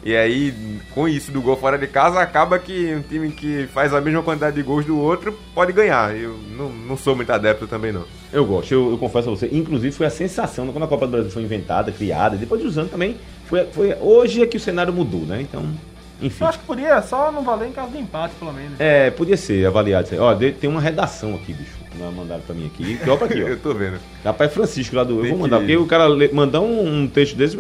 E 0.08 0.16
aí, 0.16 0.54
com 0.96 1.06
isso 1.06 1.34
do 1.34 1.42
gol 1.42 1.58
fora 1.58 1.78
de 1.78 1.86
casa, 1.86 2.22
acaba 2.22 2.58
que 2.58 2.96
um 2.96 3.02
time 3.02 3.30
que 3.30 3.68
faz 3.74 3.94
a 3.94 4.00
mesma 4.00 4.24
quantidade 4.24 4.56
de 4.56 4.64
gols 4.64 4.86
do 4.86 4.98
outro 4.98 5.38
pode 5.54 5.74
ganhar. 5.74 6.16
Eu 6.16 6.40
não, 6.58 6.70
não 6.70 6.96
sou 6.96 7.14
muito 7.14 7.30
adepto 7.30 7.68
também, 7.68 7.92
não. 7.92 8.06
Eu 8.32 8.46
gosto, 8.46 8.72
eu, 8.72 8.92
eu 8.92 8.98
confesso 8.98 9.28
a 9.28 9.36
você. 9.36 9.50
Inclusive, 9.52 9.94
foi 9.94 10.06
a 10.06 10.10
sensação 10.10 10.66
quando 10.68 10.86
a 10.86 10.88
Copa 10.88 11.06
do 11.06 11.12
Brasil 11.12 11.30
foi 11.30 11.44
inventada, 11.44 11.92
criada, 11.92 12.38
depois 12.38 12.62
de 12.62 12.68
usando 12.68 12.90
também. 12.90 13.18
Foi, 13.48 13.66
foi, 13.66 13.98
hoje 14.00 14.42
é 14.42 14.48
que 14.48 14.56
o 14.56 14.62
cenário 14.62 14.94
mudou, 14.94 15.26
né? 15.26 15.42
Então, 15.42 15.70
enfim. 16.22 16.42
Eu 16.42 16.48
acho 16.48 16.60
que 16.60 16.66
podia 16.66 17.02
só 17.02 17.30
não 17.30 17.44
valer 17.44 17.68
em 17.68 17.74
caso 17.74 17.92
de 17.92 17.98
empate, 17.98 18.34
pelo 18.36 18.54
menos. 18.54 18.80
É, 18.80 19.12
podia 19.12 19.36
ser 19.36 19.68
avaliado. 19.68 20.08
Ó, 20.20 20.34
tem 20.34 20.70
uma 20.70 20.80
redação 20.80 21.36
aqui, 21.36 21.52
bicho. 21.52 21.76
Mandaram 22.16 22.44
pra 22.44 22.56
mim 22.56 22.68
aqui. 22.74 22.98
Ó, 23.06 23.18
pra 23.18 23.28
aqui, 23.28 23.44
ó. 23.44 23.48
eu 23.50 23.60
tô 23.60 23.74
vendo. 23.74 24.00
Rapaz, 24.24 24.54
Francisco 24.54 24.96
lá 24.96 25.04
do. 25.04 25.16
Tem 25.16 25.26
eu 25.26 25.30
vou 25.32 25.40
mandar, 25.40 25.58
que... 25.58 25.64
porque 25.64 25.76
o 25.76 25.86
cara 25.86 26.08
mandar 26.32 26.62
um, 26.62 27.02
um 27.02 27.08
texto 27.10 27.36
desse. 27.36 27.60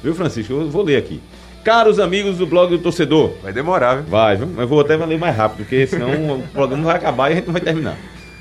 Viu, 0.00 0.14
Francisco? 0.14 0.52
Eu 0.52 0.70
vou 0.70 0.84
ler 0.84 0.96
aqui. 0.96 1.20
Caros 1.68 2.00
amigos 2.00 2.38
do 2.38 2.46
blog 2.46 2.70
do 2.70 2.78
torcedor. 2.78 3.34
Vai 3.42 3.52
demorar, 3.52 3.96
viu? 3.96 4.04
Vai, 4.04 4.36
viu? 4.38 4.46
Mas 4.46 4.66
vou 4.66 4.80
até 4.80 4.96
ler 4.96 5.18
mais 5.18 5.36
rápido, 5.36 5.58
porque 5.58 5.86
senão 5.86 6.36
o 6.40 6.48
programa 6.48 6.84
vai 6.84 6.96
acabar 6.96 7.28
e 7.28 7.32
a 7.32 7.36
gente 7.36 7.44
não 7.44 7.52
vai 7.52 7.60
terminar. 7.60 7.98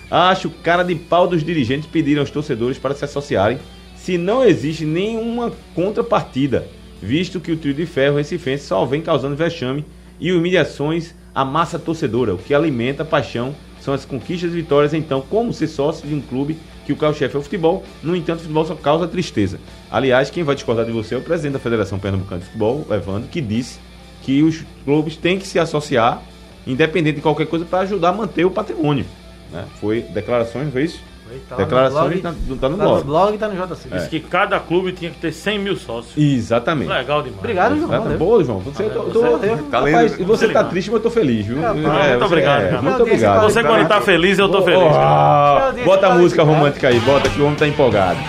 Acho 0.09 0.49
cara 0.49 0.81
de 0.81 0.95
pau 0.95 1.27
dos 1.27 1.43
dirigentes 1.43 1.89
pedirem 1.89 2.21
aos 2.21 2.31
torcedores 2.31 2.77
para 2.77 2.95
se 2.95 3.03
associarem 3.03 3.59
se 3.97 4.17
não 4.17 4.45
existe 4.45 4.85
nenhuma 4.85 5.51
contrapartida. 5.75 6.69
visto 7.01 7.41
que 7.41 7.51
o 7.51 7.57
trio 7.57 7.73
de 7.73 7.85
ferro 7.85 8.15
recifense 8.15 8.65
só 8.65 8.85
vem 8.85 9.01
causando 9.01 9.35
vexame 9.35 9.83
e 10.21 10.31
humilhações 10.31 11.13
à 11.35 11.43
massa 11.43 11.77
torcedora, 11.77 12.33
o 12.33 12.37
que 12.37 12.53
alimenta 12.53 13.03
a 13.03 13.05
paixão 13.05 13.53
são 13.81 13.93
as 13.93 14.05
conquistas 14.05 14.53
e 14.53 14.55
vitórias, 14.55 14.93
então, 14.93 15.19
como 15.19 15.51
ser 15.51 15.67
sócio 15.67 16.07
de 16.07 16.15
um 16.15 16.21
clube 16.21 16.57
que 16.87 16.93
o 16.93 16.95
carro-chefe 16.95 17.35
é 17.35 17.39
o 17.39 17.41
futebol, 17.41 17.83
no 18.01 18.15
entanto, 18.15 18.37
o 18.39 18.41
futebol 18.43 18.65
só 18.65 18.73
causa 18.73 19.09
tristeza. 19.09 19.59
Aliás, 19.91 20.29
quem 20.29 20.41
vai 20.41 20.55
discordar 20.55 20.85
de 20.85 20.91
você 20.93 21.15
é 21.15 21.17
o 21.17 21.21
presidente 21.21 21.51
da 21.51 21.59
Federação 21.59 21.99
Pernambucana 21.99 22.39
de 22.39 22.45
Futebol, 22.45 22.87
Evandro, 22.89 23.27
que 23.27 23.41
disse 23.41 23.77
que 24.23 24.41
os 24.41 24.63
clubes 24.85 25.17
têm 25.17 25.37
que 25.37 25.45
se 25.45 25.59
associar, 25.59 26.23
independente 26.65 27.17
de 27.17 27.21
qualquer 27.21 27.45
coisa, 27.45 27.65
para 27.65 27.79
ajudar 27.79 28.09
a 28.09 28.13
manter 28.13 28.45
o 28.45 28.51
patrimônio. 28.51 29.05
Né? 29.51 29.65
Foi 29.81 30.01
declarações, 30.01 30.71
foi 30.71 30.85
isso? 30.85 31.01
Tá 31.49 31.55
Declarações 31.55 32.21
tá, 32.21 32.31
tá, 32.31 32.35
no 32.47 32.57
tá 32.57 32.69
blog. 32.69 32.97
no 32.99 33.03
blog 33.03 33.35
e 33.35 33.37
tá 33.37 33.47
no 33.47 33.55
JC. 33.55 33.89
Diz 33.89 34.03
é. 34.03 34.07
que 34.07 34.19
cada 34.19 34.59
clube 34.59 34.91
tinha 34.91 35.11
que 35.11 35.19
ter 35.19 35.31
100 35.31 35.59
mil 35.59 35.75
sócios. 35.75 36.17
Exatamente. 36.17 36.89
Legal 36.89 37.21
demais. 37.21 37.39
Obrigado, 37.39 37.77
João. 37.77 37.89
Tá 37.89 38.17
boa, 38.17 38.43
João. 38.43 38.59
Você, 38.59 38.83
ah, 38.83 38.89
tô, 38.89 39.03
tô, 39.03 39.21
tá 39.69 39.79
rapaz, 39.79 40.19
e 40.19 40.23
você 40.23 40.47
tá 40.49 40.63
triste, 40.63 40.89
mas 40.89 40.97
eu 40.97 41.03
tô 41.03 41.09
feliz, 41.09 41.45
viu? 41.45 41.63
É, 41.65 41.73
muito 41.73 42.25
obrigado. 42.25 42.61
É, 42.63 42.81
muito 42.81 43.01
obrigado. 43.03 43.43
Você 43.43 43.63
quando 43.63 43.87
tá 43.87 44.01
feliz, 44.01 44.39
eu 44.39 44.49
tô 44.49 44.61
feliz. 44.61 44.79
Oh, 44.81 45.85
bota 45.85 46.07
a 46.07 46.15
música 46.15 46.43
romântica 46.43 46.87
aí, 46.87 46.99
bota 47.01 47.29
que 47.29 47.41
o 47.41 47.45
homem 47.45 47.57
tá 47.57 47.67
empolgado. 47.67 48.19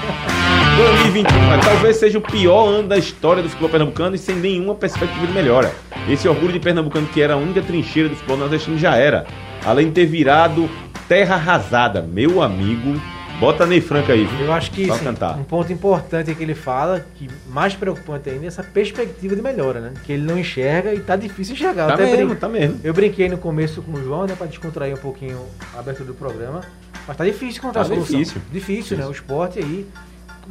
2021 0.78 1.60
talvez 1.60 1.96
seja 1.96 2.18
o 2.18 2.20
pior 2.20 2.68
ano 2.68 2.88
da 2.88 2.96
história 2.96 3.42
do 3.42 3.48
futebol 3.48 3.68
pernambucano 3.68 4.14
e 4.14 4.18
sem 4.18 4.36
nenhuma 4.36 4.76
perspectiva 4.76 5.26
de 5.26 5.32
melhora. 5.32 5.72
Esse 6.08 6.28
orgulho 6.28 6.52
de 6.52 6.60
pernambucano 6.60 7.06
que 7.08 7.20
era 7.20 7.34
a 7.34 7.36
única 7.36 7.60
trincheira 7.60 8.08
do 8.08 8.14
futebol 8.14 8.36
nordestino 8.36 8.78
já 8.78 8.94
era. 8.94 9.26
Além 9.64 9.86
de 9.86 9.92
ter 9.92 10.06
virado 10.06 10.70
terra 11.08 11.36
arrasada, 11.36 12.02
meu 12.02 12.42
amigo, 12.42 13.00
Bota 13.40 13.64
Ney 13.64 13.80
Franco 13.80 14.12
aí. 14.12 14.28
Eu 14.40 14.52
acho 14.52 14.70
que 14.70 14.84
sim, 14.84 15.08
um 15.38 15.44
ponto 15.44 15.72
importante 15.72 16.30
é 16.30 16.34
que 16.34 16.42
ele 16.42 16.54
fala, 16.54 17.06
que 17.14 17.30
mais 17.48 17.74
preocupante 17.74 18.28
ainda 18.28 18.44
é 18.44 18.48
essa 18.48 18.62
perspectiva 18.62 19.34
de 19.34 19.40
melhora, 19.40 19.80
né? 19.80 19.94
Que 20.04 20.12
ele 20.12 20.24
não 20.24 20.38
enxerga 20.38 20.92
e 20.92 21.00
tá 21.00 21.16
difícil 21.16 21.54
enxergar. 21.54 21.86
Tá 21.86 21.94
Até 21.94 22.14
mesmo, 22.14 22.36
tá 22.36 22.48
mesmo. 22.48 22.78
Eu 22.84 22.92
brinquei 22.92 23.28
no 23.28 23.38
começo 23.38 23.80
com 23.80 23.92
o 23.92 24.04
João, 24.04 24.26
né? 24.26 24.34
Pra 24.36 24.46
descontrair 24.46 24.94
um 24.94 24.98
pouquinho 24.98 25.40
a 25.74 25.78
abertura 25.78 26.08
do 26.08 26.14
programa. 26.14 26.60
Mas 27.06 27.16
tá 27.16 27.24
difícil 27.24 27.60
encontrar 27.60 27.84
tá 27.84 27.88
solução. 27.88 28.18
Difícil. 28.18 28.42
difícil. 28.52 28.74
Difícil, 28.74 28.98
né? 28.98 29.06
O 29.06 29.12
esporte 29.12 29.58
aí. 29.60 29.86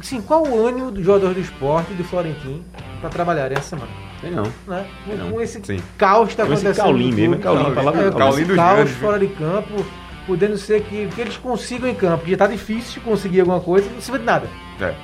Sim, 0.00 0.20
qual 0.22 0.44
o 0.44 0.66
ânimo 0.66 0.90
dos 0.90 1.04
jogadores 1.04 1.36
do 1.36 1.42
esporte 1.42 1.92
do 1.92 2.04
Florentino 2.04 2.64
para 3.00 3.10
trabalhar 3.10 3.52
essa 3.52 3.76
semana? 3.76 3.90
Tem 4.20 4.30
não. 4.30 4.44
Né? 4.66 4.86
Com, 5.04 5.16
não. 5.16 5.30
com 5.32 5.40
esse 5.40 5.60
Sim. 5.62 5.80
caos 5.96 6.30
que 6.30 6.36
tá 6.36 6.44
acontecendo. 6.44 6.70
Esse 6.70 6.80
caulim 6.80 7.12
mesmo, 7.12 7.34
é 7.34 7.38
caulim, 7.38 7.74
palavra 7.74 8.06
é, 8.06 8.10
caulim 8.10 8.44
dos 8.44 8.56
caos 8.56 8.90
fora 8.92 9.18
de 9.18 9.26
campo 9.28 9.84
podendo 10.28 10.58
ser 10.58 10.82
que, 10.82 11.08
que 11.08 11.20
eles 11.22 11.38
consigam 11.38 11.88
em 11.88 11.94
campo, 11.94 12.18
porque 12.18 12.36
tá 12.36 12.46
difícil 12.46 13.00
conseguir 13.00 13.40
alguma 13.40 13.60
coisa, 13.60 13.88
não 13.90 14.00
se 14.00 14.12
vê 14.12 14.18
de 14.18 14.24
nada. 14.24 14.46
É. 14.78 14.84
é 14.84 14.94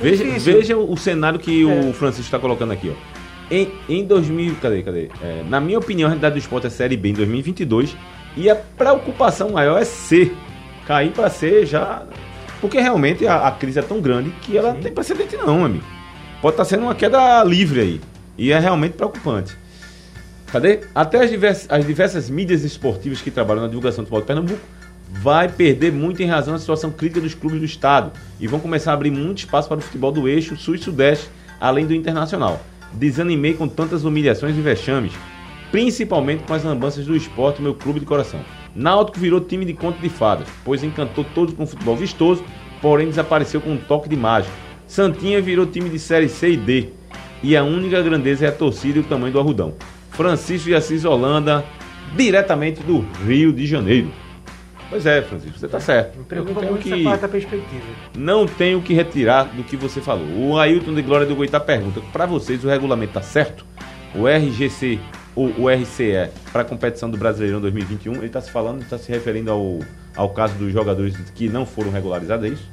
veja, 0.00 0.24
veja 0.38 0.76
o 0.78 0.96
cenário 0.96 1.38
que 1.38 1.62
é. 1.62 1.80
o 1.80 1.92
Francisco 1.92 2.24
está 2.24 2.38
colocando 2.38 2.72
aqui, 2.72 2.90
ó. 2.90 3.20
Em, 3.50 3.70
em 3.88 4.04
2000, 4.04 4.56
cadê, 4.62 4.82
cadê? 4.82 5.10
É, 5.22 5.44
na 5.46 5.60
minha 5.60 5.78
opinião, 5.78 6.06
a 6.06 6.10
realidade 6.10 6.36
do 6.36 6.38
esporte 6.38 6.68
é 6.68 6.70
Série 6.70 6.96
B 6.96 7.10
em 7.10 7.12
2022 7.12 7.94
e 8.36 8.48
a 8.48 8.56
preocupação 8.56 9.50
maior 9.50 9.78
é 9.78 9.84
C. 9.84 10.32
Cair 10.86 11.12
para 11.12 11.28
C 11.28 11.66
já. 11.66 12.04
Porque 12.60 12.80
realmente 12.80 13.26
a, 13.26 13.48
a, 13.48 13.50
crise 13.50 13.80
é 13.80 13.82
tão 13.82 14.00
grande 14.00 14.30
que 14.42 14.56
ela 14.56 14.68
Sim. 14.68 14.74
não 14.76 14.82
tem 14.82 14.92
precedente, 14.92 15.36
não, 15.36 15.64
amigo. 15.64 15.84
Pode 16.40 16.54
estar 16.54 16.64
tá 16.64 16.70
sendo 16.70 16.84
uma 16.84 16.94
queda 16.94 17.42
livre 17.44 17.80
aí. 17.80 18.00
E 18.38 18.52
é 18.52 18.58
realmente 18.58 18.92
preocupante. 18.92 19.56
Cadê? 20.52 20.80
Até 20.94 21.22
as 21.22 21.30
diversas, 21.30 21.66
as 21.70 21.86
diversas 21.86 22.28
mídias 22.28 22.64
esportivas 22.64 23.22
que 23.22 23.30
trabalham 23.30 23.62
na 23.62 23.68
divulgação 23.68 24.02
do 24.02 24.08
futebol 24.08 24.20
de 24.20 24.26
Pernambuco 24.26 24.60
vai 25.12 25.48
perder 25.48 25.92
muito 25.92 26.22
em 26.22 26.26
razão 26.26 26.54
da 26.54 26.60
situação 26.60 26.90
crítica 26.90 27.20
dos 27.20 27.34
clubes 27.34 27.58
do 27.58 27.64
estado 27.64 28.12
e 28.38 28.46
vão 28.46 28.58
começar 28.58 28.90
a 28.92 28.94
abrir 28.94 29.10
muito 29.10 29.38
espaço 29.38 29.68
para 29.68 29.78
o 29.78 29.82
futebol 29.82 30.10
do 30.10 30.28
eixo 30.28 30.56
sul 30.56 30.74
e 30.74 30.78
sudeste, 30.78 31.28
além 31.60 31.86
do 31.86 31.94
internacional. 31.94 32.60
Desanimei 32.92 33.54
com 33.54 33.68
tantas 33.68 34.04
humilhações 34.04 34.56
e 34.56 34.60
vexames, 34.60 35.12
principalmente 35.70 36.42
com 36.42 36.54
as 36.54 36.64
lambanças 36.64 37.06
do 37.06 37.16
esporte, 37.16 37.62
meu 37.62 37.74
clube 37.74 38.00
de 38.00 38.06
coração. 38.06 38.40
Náutico 38.74 39.18
virou 39.18 39.40
time 39.40 39.64
de 39.64 39.72
conto 39.72 40.00
de 40.00 40.08
fadas, 40.08 40.48
pois 40.64 40.82
encantou 40.82 41.24
todos 41.34 41.54
com 41.54 41.66
futebol 41.66 41.96
vistoso, 41.96 42.44
porém 42.80 43.08
desapareceu 43.08 43.60
com 43.60 43.72
um 43.72 43.76
toque 43.76 44.08
de 44.08 44.16
mágica. 44.16 44.54
Santinha 44.86 45.40
virou 45.40 45.66
time 45.66 45.88
de 45.88 45.98
série 45.98 46.28
C 46.28 46.50
e 46.50 46.56
D, 46.56 46.88
e 47.42 47.56
a 47.56 47.62
única 47.62 48.02
grandeza 48.02 48.46
é 48.46 48.48
a 48.48 48.52
torcida 48.52 48.98
e 48.98 49.00
o 49.00 49.04
tamanho 49.04 49.32
do 49.32 49.38
arrudão. 49.38 49.74
Francisco 50.10 50.68
de 50.68 50.74
Assis 50.74 51.04
Holanda, 51.04 51.64
diretamente 52.16 52.82
do 52.82 53.04
Rio 53.26 53.52
de 53.52 53.66
Janeiro. 53.66 54.10
Pois 54.90 55.06
é, 55.06 55.22
Francisco, 55.22 55.56
você 55.56 55.66
está 55.66 55.78
certo. 55.78 56.18
Me 56.18 56.24
preocupa 56.24 56.62
muito 56.62 56.82
que... 56.82 56.92
essa 56.92 57.04
parte 57.04 57.20
da 57.20 57.28
perspectiva. 57.28 57.84
Não 58.16 58.44
tenho 58.44 58.82
que 58.82 58.92
retirar 58.92 59.44
do 59.44 59.62
que 59.62 59.76
você 59.76 60.00
falou. 60.00 60.26
O 60.36 60.58
Ailton 60.58 60.92
de 60.92 61.02
Glória 61.02 61.26
do 61.26 61.36
Goitá 61.36 61.60
pergunta: 61.60 62.00
para 62.12 62.26
vocês 62.26 62.64
o 62.64 62.68
regulamento 62.68 63.10
está 63.10 63.22
certo? 63.22 63.64
O 64.14 64.26
RGC 64.26 64.98
ou 65.36 65.46
o 65.56 65.68
RCE 65.68 66.30
para 66.52 66.62
a 66.62 66.64
competição 66.64 67.08
do 67.08 67.16
Brasileirão 67.16 67.60
2021, 67.60 68.14
ele 68.14 68.26
está 68.26 68.40
se 68.40 68.50
falando, 68.50 68.82
está 68.82 68.98
se 68.98 69.10
referindo 69.12 69.52
ao, 69.52 69.78
ao 70.16 70.30
caso 70.30 70.54
dos 70.54 70.72
jogadores 70.72 71.16
que 71.36 71.48
não 71.48 71.64
foram 71.64 71.92
regularizados, 71.92 72.44
é 72.44 72.48
isso? 72.48 72.68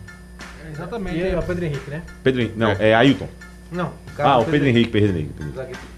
É 0.65 0.71
exatamente. 0.71 1.17
E 1.17 1.21
é 1.21 1.37
o 1.37 1.43
Pedro 1.43 1.65
Henrique, 1.65 1.89
né? 1.91 2.01
Pedro 2.23 2.41
Henrique, 2.41 2.57
não, 2.57 2.71
é, 2.71 2.89
é 2.89 2.95
Ailton. 2.95 3.29
Não. 3.71 3.91
ah, 4.17 4.37
o 4.39 4.45
Pedro 4.45 4.67
Henrique, 4.67 4.91
Pedro 4.91 5.17
Henrique. 5.17 5.33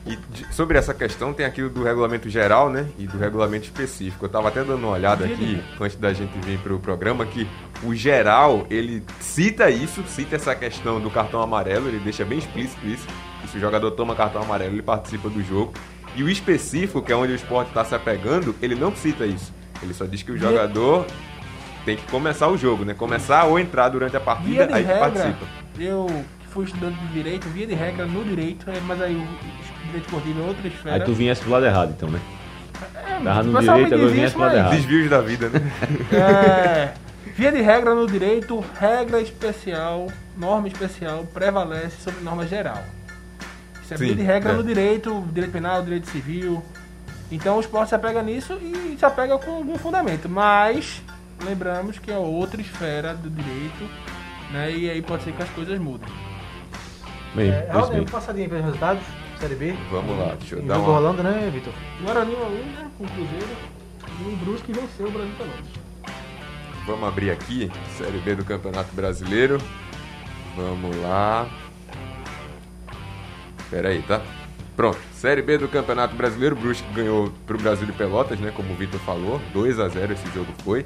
E 0.05 0.15
de, 0.15 0.53
sobre 0.53 0.77
essa 0.77 0.93
questão 0.93 1.33
tem 1.33 1.45
aquilo 1.45 1.69
do 1.69 1.83
regulamento 1.83 2.29
geral, 2.29 2.69
né? 2.69 2.87
E 2.97 3.05
do 3.05 3.17
regulamento 3.17 3.65
específico. 3.65 4.25
Eu 4.25 4.27
estava 4.27 4.47
até 4.47 4.63
dando 4.63 4.79
uma 4.79 4.89
olhada 4.89 5.25
aqui, 5.25 5.61
antes 5.79 5.97
da 5.97 6.11
gente 6.13 6.31
vir 6.39 6.57
para 6.59 6.73
o 6.73 6.79
programa, 6.79 7.25
que 7.25 7.47
o 7.83 7.93
geral, 7.93 8.65
ele 8.69 9.03
cita 9.19 9.69
isso, 9.69 10.03
cita 10.07 10.35
essa 10.35 10.55
questão 10.55 10.99
do 10.99 11.09
cartão 11.11 11.41
amarelo, 11.41 11.87
ele 11.87 11.99
deixa 11.99 12.25
bem 12.25 12.39
explícito 12.39 12.85
isso. 12.87 13.07
Que 13.41 13.49
se 13.49 13.57
o 13.57 13.59
jogador 13.59 13.91
toma 13.91 14.15
cartão 14.15 14.41
amarelo, 14.41 14.73
ele 14.73 14.81
participa 14.81 15.29
do 15.29 15.43
jogo. 15.43 15.73
E 16.15 16.23
o 16.23 16.29
específico, 16.29 17.01
que 17.01 17.11
é 17.11 17.15
onde 17.15 17.33
o 17.33 17.35
esporte 17.35 17.69
está 17.69 17.85
se 17.85 17.93
apegando, 17.93 18.55
ele 18.61 18.75
não 18.75 18.95
cita 18.95 19.25
isso. 19.25 19.53
Ele 19.81 19.93
só 19.93 20.05
diz 20.05 20.23
que 20.23 20.31
o 20.31 20.37
jogador 20.37 21.05
tem 21.85 21.95
que 21.95 22.03
começar 22.07 22.47
o 22.49 22.57
jogo, 22.57 22.83
né? 22.83 22.93
Começar 22.93 23.45
ou 23.45 23.59
entrar 23.59 23.89
durante 23.89 24.17
a 24.17 24.19
partida, 24.19 24.67
aí 24.75 24.83
regra, 24.83 24.99
participa. 24.99 25.45
Eu 25.79 26.25
fui 26.49 26.65
estudante 26.65 26.97
de 26.99 27.07
direito, 27.13 27.47
via 27.49 27.67
de 27.67 27.73
regra 27.73 28.05
no 28.05 28.23
direito, 28.23 28.69
é, 28.69 28.79
mas 28.81 29.01
aí 29.01 29.15
o 29.15 29.85
direito 29.85 30.05
esportivo 30.05 30.41
é 30.41 30.45
outra 30.45 30.67
esfera. 30.67 30.95
Aí 30.95 31.01
tu 31.01 31.13
vinhas 31.13 31.39
pro 31.39 31.51
lado 31.51 31.65
errado, 31.65 31.93
então, 31.95 32.09
né? 32.09 32.19
É, 32.95 33.23
Tava 33.23 33.43
no 33.43 33.59
direito, 33.59 33.95
agora 33.95 34.09
vinha 34.09 34.31
pro 34.31 34.39
lado 34.41 34.55
errado. 34.55 34.71
Desvios 34.71 35.09
da 35.09 35.21
vida, 35.21 35.49
né? 35.49 35.61
É, 36.11 36.93
via 37.35 37.51
de 37.51 37.61
regra 37.61 37.93
no 37.93 38.07
direito, 38.07 38.63
regra 38.79 39.21
especial, 39.21 40.07
norma 40.37 40.67
especial 40.67 41.25
prevalece 41.33 42.01
sobre 42.01 42.21
norma 42.21 42.45
geral. 42.47 42.83
Isso 43.83 43.93
é 43.93 43.97
Sim, 43.97 44.05
via 44.05 44.15
de 44.15 44.23
regra 44.23 44.51
é. 44.51 44.55
no 44.55 44.63
direito, 44.63 45.23
direito 45.31 45.51
penal, 45.51 45.83
direito 45.83 46.07
civil. 46.09 46.63
Então 47.31 47.57
o 47.57 47.59
esporte 47.59 47.89
se 47.89 47.95
apega 47.95 48.23
nisso 48.23 48.57
e 48.61 48.95
se 48.97 49.05
apega 49.05 49.37
com 49.37 49.51
algum 49.51 49.77
fundamento. 49.77 50.27
Mas 50.27 51.01
lembramos 51.43 51.99
que 51.99 52.11
é 52.11 52.17
outra 52.17 52.59
esfera 52.59 53.13
do 53.13 53.29
direito, 53.29 53.89
né? 54.51 54.71
E 54.71 54.89
aí 54.89 55.01
pode 55.01 55.23
ser 55.23 55.33
que 55.33 55.43
as 55.43 55.49
coisas 55.49 55.77
mudem. 55.79 56.09
Bem, 57.35 57.49
é, 57.49 57.69
Raul, 57.71 57.91
bem. 57.91 58.05
passadinha 58.05 58.49
pelos 58.49 58.65
resultados, 58.65 59.03
Série 59.39 59.55
B. 59.55 59.75
Vamos 59.91 60.17
lá, 60.17 60.35
deixa 60.39 60.55
eu 60.55 60.61
dar 60.63 60.79
uma... 60.79 60.87
rolando, 60.87 61.23
né, 61.23 61.49
Vitor? 61.53 61.73
Guarani 62.01 62.35
1 62.35 62.37
né, 62.37 62.91
com 62.97 63.03
o 63.03 63.07
Cruzeiro. 63.07 63.57
E 64.19 64.33
o 64.33 64.35
Brusque 64.37 64.73
venceu 64.73 65.07
o 65.07 65.11
Brasil 65.11 65.33
Pelotas. 65.37 65.65
Vamos 66.85 67.07
abrir 67.07 67.29
aqui, 67.29 67.71
Série 67.97 68.17
B 68.19 68.35
do 68.35 68.43
Campeonato 68.43 68.93
Brasileiro. 68.95 69.59
Vamos 70.55 70.95
lá. 70.97 71.47
Espera 73.59 73.89
aí, 73.89 74.01
tá? 74.01 74.21
Pronto, 74.75 74.97
Série 75.13 75.41
B 75.41 75.57
do 75.57 75.67
Campeonato 75.67 76.15
Brasileiro, 76.15 76.55
o 76.55 76.59
Brusque 76.59 76.91
ganhou 76.93 77.31
pro 77.45 77.57
Brasil 77.57 77.85
de 77.85 77.91
Pelotas, 77.91 78.39
né, 78.39 78.51
como 78.55 78.71
o 78.71 78.75
Vitor 78.75 78.99
falou, 79.01 79.39
2 79.53 79.79
a 79.79 79.87
0 79.89 80.13
esse 80.13 80.25
jogo 80.33 80.51
foi. 80.63 80.85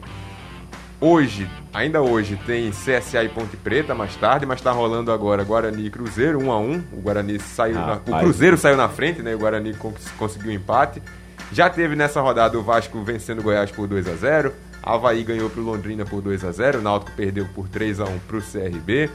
Hoje, 1.05 1.49
ainda 1.73 2.01
hoje, 2.01 2.39
tem 2.45 2.71
CSA 2.71 3.25
e 3.25 3.27
Ponte 3.27 3.57
Preta 3.57 3.93
mais 3.93 4.15
tarde, 4.15 4.45
mas 4.45 4.59
está 4.59 4.71
rolando 4.71 5.11
agora 5.11 5.43
Guarani 5.43 5.87
e 5.87 5.89
Cruzeiro, 5.89 6.39
1 6.39 6.45
um 6.45 6.51
a 6.53 6.57
1 6.57 6.63
um. 6.63 6.83
O 6.93 7.01
Guarani 7.01 7.37
saiu 7.41 7.77
ah, 7.77 7.99
na, 8.07 8.17
O 8.17 8.19
Cruzeiro 8.21 8.57
saiu 8.57 8.77
na 8.77 8.87
frente, 8.87 9.21
né? 9.21 9.35
O 9.35 9.37
Guarani 9.37 9.75
conseguiu 10.17 10.49
um 10.49 10.53
empate. 10.55 11.03
Já 11.51 11.69
teve 11.69 11.93
nessa 11.93 12.21
rodada 12.21 12.57
o 12.57 12.63
Vasco 12.63 13.03
vencendo 13.03 13.39
o 13.39 13.43
Goiás 13.43 13.69
por 13.69 13.85
2 13.85 14.07
a 14.07 14.15
0 14.15 14.53
Havaí 14.81 15.25
ganhou 15.25 15.49
para 15.49 15.59
o 15.59 15.65
Londrina 15.65 16.05
por 16.05 16.21
2 16.21 16.45
a 16.45 16.53
0 16.53 16.79
o 16.79 16.81
Náutico 16.81 17.11
perdeu 17.17 17.49
por 17.53 17.67
3 17.67 17.99
a 17.99 18.05
1 18.05 18.19
para 18.19 18.37
o 18.37 18.41
CRB. 18.41 19.09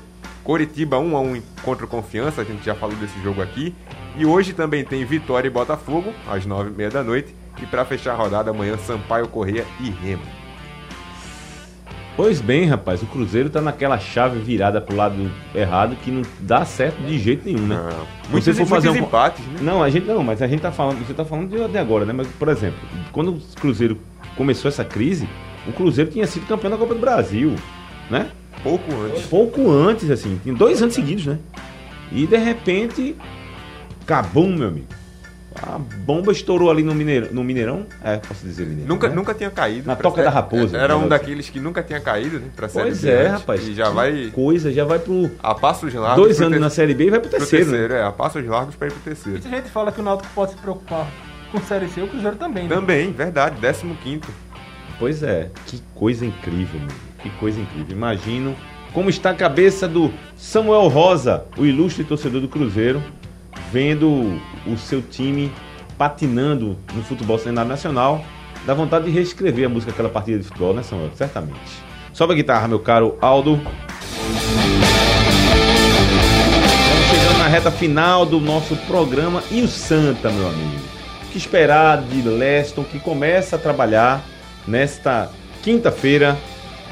Coritiba 0.44 0.98
1 0.98 1.16
a 1.16 1.20
1 1.20 1.42
contra 1.62 1.86
o 1.86 1.88
Confiança, 1.88 2.42
a 2.42 2.44
gente 2.44 2.66
já 2.66 2.74
falou 2.74 2.96
desse 2.96 3.18
jogo 3.22 3.40
aqui. 3.40 3.74
E 4.14 4.26
hoje 4.26 4.52
também 4.52 4.84
tem 4.84 5.06
Vitória 5.06 5.48
e 5.48 5.50
Botafogo, 5.50 6.12
às 6.30 6.46
9h30 6.46 6.90
da 6.90 7.02
noite. 7.02 7.34
E 7.62 7.64
para 7.64 7.86
fechar 7.86 8.12
a 8.12 8.16
rodada 8.16 8.50
amanhã, 8.50 8.76
Sampaio 8.76 9.26
Correia 9.28 9.64
e 9.80 9.88
Remo. 9.88 10.47
Pois 12.18 12.40
bem, 12.40 12.64
rapaz, 12.64 13.00
o 13.00 13.06
Cruzeiro 13.06 13.48
tá 13.48 13.60
naquela 13.60 13.96
chave 13.96 14.40
virada 14.40 14.80
pro 14.80 14.96
lado 14.96 15.30
errado 15.54 15.94
que 16.02 16.10
não 16.10 16.22
dá 16.40 16.64
certo 16.64 17.00
de 17.00 17.16
jeito 17.16 17.46
nenhum, 17.46 17.64
né? 17.64 17.76
Não. 17.76 18.06
Muitos, 18.28 18.58
for 18.58 18.66
fazer 18.66 18.90
um... 18.90 18.96
empates, 18.96 19.46
né? 19.46 19.60
Não, 19.62 19.80
a 19.80 19.88
gente 19.88 20.04
não, 20.04 20.24
mas 20.24 20.42
a 20.42 20.48
gente 20.48 20.60
tá 20.60 20.72
falando, 20.72 20.98
você 20.98 21.14
tá 21.14 21.24
falando 21.24 21.48
de, 21.48 21.78
agora, 21.78 22.04
né? 22.04 22.12
Mas, 22.12 22.26
por 22.26 22.48
exemplo, 22.48 22.80
quando 23.12 23.34
o 23.34 23.40
Cruzeiro 23.60 23.96
começou 24.36 24.68
essa 24.68 24.84
crise, 24.84 25.28
o 25.64 25.72
Cruzeiro 25.72 26.10
tinha 26.10 26.26
sido 26.26 26.44
campeão 26.48 26.72
da 26.72 26.76
Copa 26.76 26.92
do 26.92 27.00
Brasil, 27.00 27.54
né? 28.10 28.26
Pouco 28.64 28.92
antes. 28.96 29.26
Pouco 29.26 29.70
antes, 29.70 30.10
assim, 30.10 30.40
em 30.44 30.52
dois 30.52 30.82
anos 30.82 30.96
seguidos, 30.96 31.24
né? 31.24 31.38
E 32.10 32.26
de 32.26 32.36
repente 32.36 33.14
Cabum, 34.04 34.56
meu 34.56 34.66
amigo. 34.66 34.88
A 35.62 35.78
bomba 35.78 36.32
estourou 36.32 36.70
ali 36.70 36.82
no 36.82 36.94
Mineirão. 36.94 37.28
No 37.32 37.44
Mineirão? 37.44 37.86
É, 38.02 38.16
posso 38.16 38.44
dizer 38.44 38.66
Mineirão. 38.66 38.88
Nunca, 38.88 39.08
né? 39.08 39.14
nunca 39.14 39.34
tinha 39.34 39.50
caído. 39.50 39.86
Na 39.86 39.96
Toca 39.96 40.22
da 40.22 40.30
Raposa. 40.30 40.76
Era 40.76 40.96
um 40.96 41.08
daqueles 41.08 41.50
que 41.50 41.58
nunca 41.58 41.82
tinha 41.82 42.00
caído, 42.00 42.38
né? 42.38 42.46
Pra 42.54 42.68
Série 42.68 42.86
pois 42.86 43.00
B. 43.00 43.08
Pois 43.08 43.20
é, 43.20 43.28
rapaz. 43.28 43.68
E 43.68 43.74
já 43.74 43.90
vai. 43.90 44.30
Coisa, 44.32 44.72
já 44.72 44.84
vai 44.84 44.98
pro. 44.98 45.30
A 45.42 45.54
passos 45.54 45.92
largos. 45.94 46.24
Dois 46.24 46.40
anos 46.40 46.54
ter... 46.54 46.60
na 46.60 46.70
Série 46.70 46.94
B 46.94 47.06
e 47.06 47.10
vai 47.10 47.20
pro 47.20 47.30
terceiro. 47.30 47.64
Pro 47.66 47.72
terceiro, 47.72 47.94
né? 47.94 48.00
é. 48.00 48.04
A 48.04 48.12
passos 48.12 48.44
largos 48.46 48.74
pra 48.74 48.88
ir 48.88 48.92
pro 48.92 49.00
terceiro. 49.00 49.40
Muita 49.40 49.56
gente 49.56 49.70
fala 49.70 49.92
que 49.92 50.00
o 50.00 50.04
Náutico 50.04 50.28
pode 50.34 50.52
se 50.52 50.56
preocupar 50.58 51.06
com 51.50 51.60
Série 51.62 51.88
C, 51.88 52.02
o 52.02 52.08
Cruzeiro 52.08 52.36
também. 52.36 52.64
Né? 52.64 52.74
Também, 52.74 53.12
verdade. 53.12 53.56
15. 54.02 54.20
Pois 54.98 55.22
é. 55.22 55.50
Que 55.66 55.82
coisa 55.94 56.26
incrível, 56.26 56.80
meu. 56.80 56.88
Que 57.22 57.30
coisa 57.38 57.60
incrível. 57.60 57.96
Imagino 57.96 58.54
como 58.92 59.10
está 59.10 59.30
a 59.30 59.34
cabeça 59.34 59.86
do 59.86 60.12
Samuel 60.36 60.88
Rosa, 60.88 61.44
o 61.56 61.64
ilustre 61.64 62.04
torcedor 62.04 62.40
do 62.40 62.48
Cruzeiro, 62.48 63.02
vendo 63.72 64.40
o 64.66 64.76
seu 64.76 65.02
time 65.02 65.52
patinando 65.96 66.76
no 66.94 67.02
futebol 67.02 67.38
cenário 67.38 67.68
nacional, 67.68 68.24
dá 68.64 68.74
vontade 68.74 69.06
de 69.06 69.10
reescrever 69.10 69.66
a 69.66 69.68
música 69.68 69.92
daquela 69.92 70.08
partida 70.08 70.38
de 70.38 70.44
futebol, 70.44 70.74
né, 70.74 70.82
Samuel? 70.82 71.10
Certamente. 71.14 71.58
Sobe 72.12 72.32
a 72.32 72.36
guitarra, 72.36 72.68
meu 72.68 72.78
caro 72.78 73.16
Aldo. 73.20 73.60
Estamos 76.74 77.06
chegando 77.10 77.38
na 77.38 77.48
reta 77.48 77.70
final 77.70 78.24
do 78.26 78.40
nosso 78.40 78.76
programa. 78.86 79.42
E 79.50 79.62
o 79.62 79.68
Santa, 79.68 80.30
meu 80.30 80.48
amigo? 80.48 80.80
O 81.24 81.30
que 81.30 81.38
esperar 81.38 82.02
de 82.02 82.22
Leston, 82.22 82.84
que 82.84 82.98
começa 82.98 83.56
a 83.56 83.58
trabalhar 83.58 84.24
nesta 84.66 85.30
quinta-feira, 85.62 86.36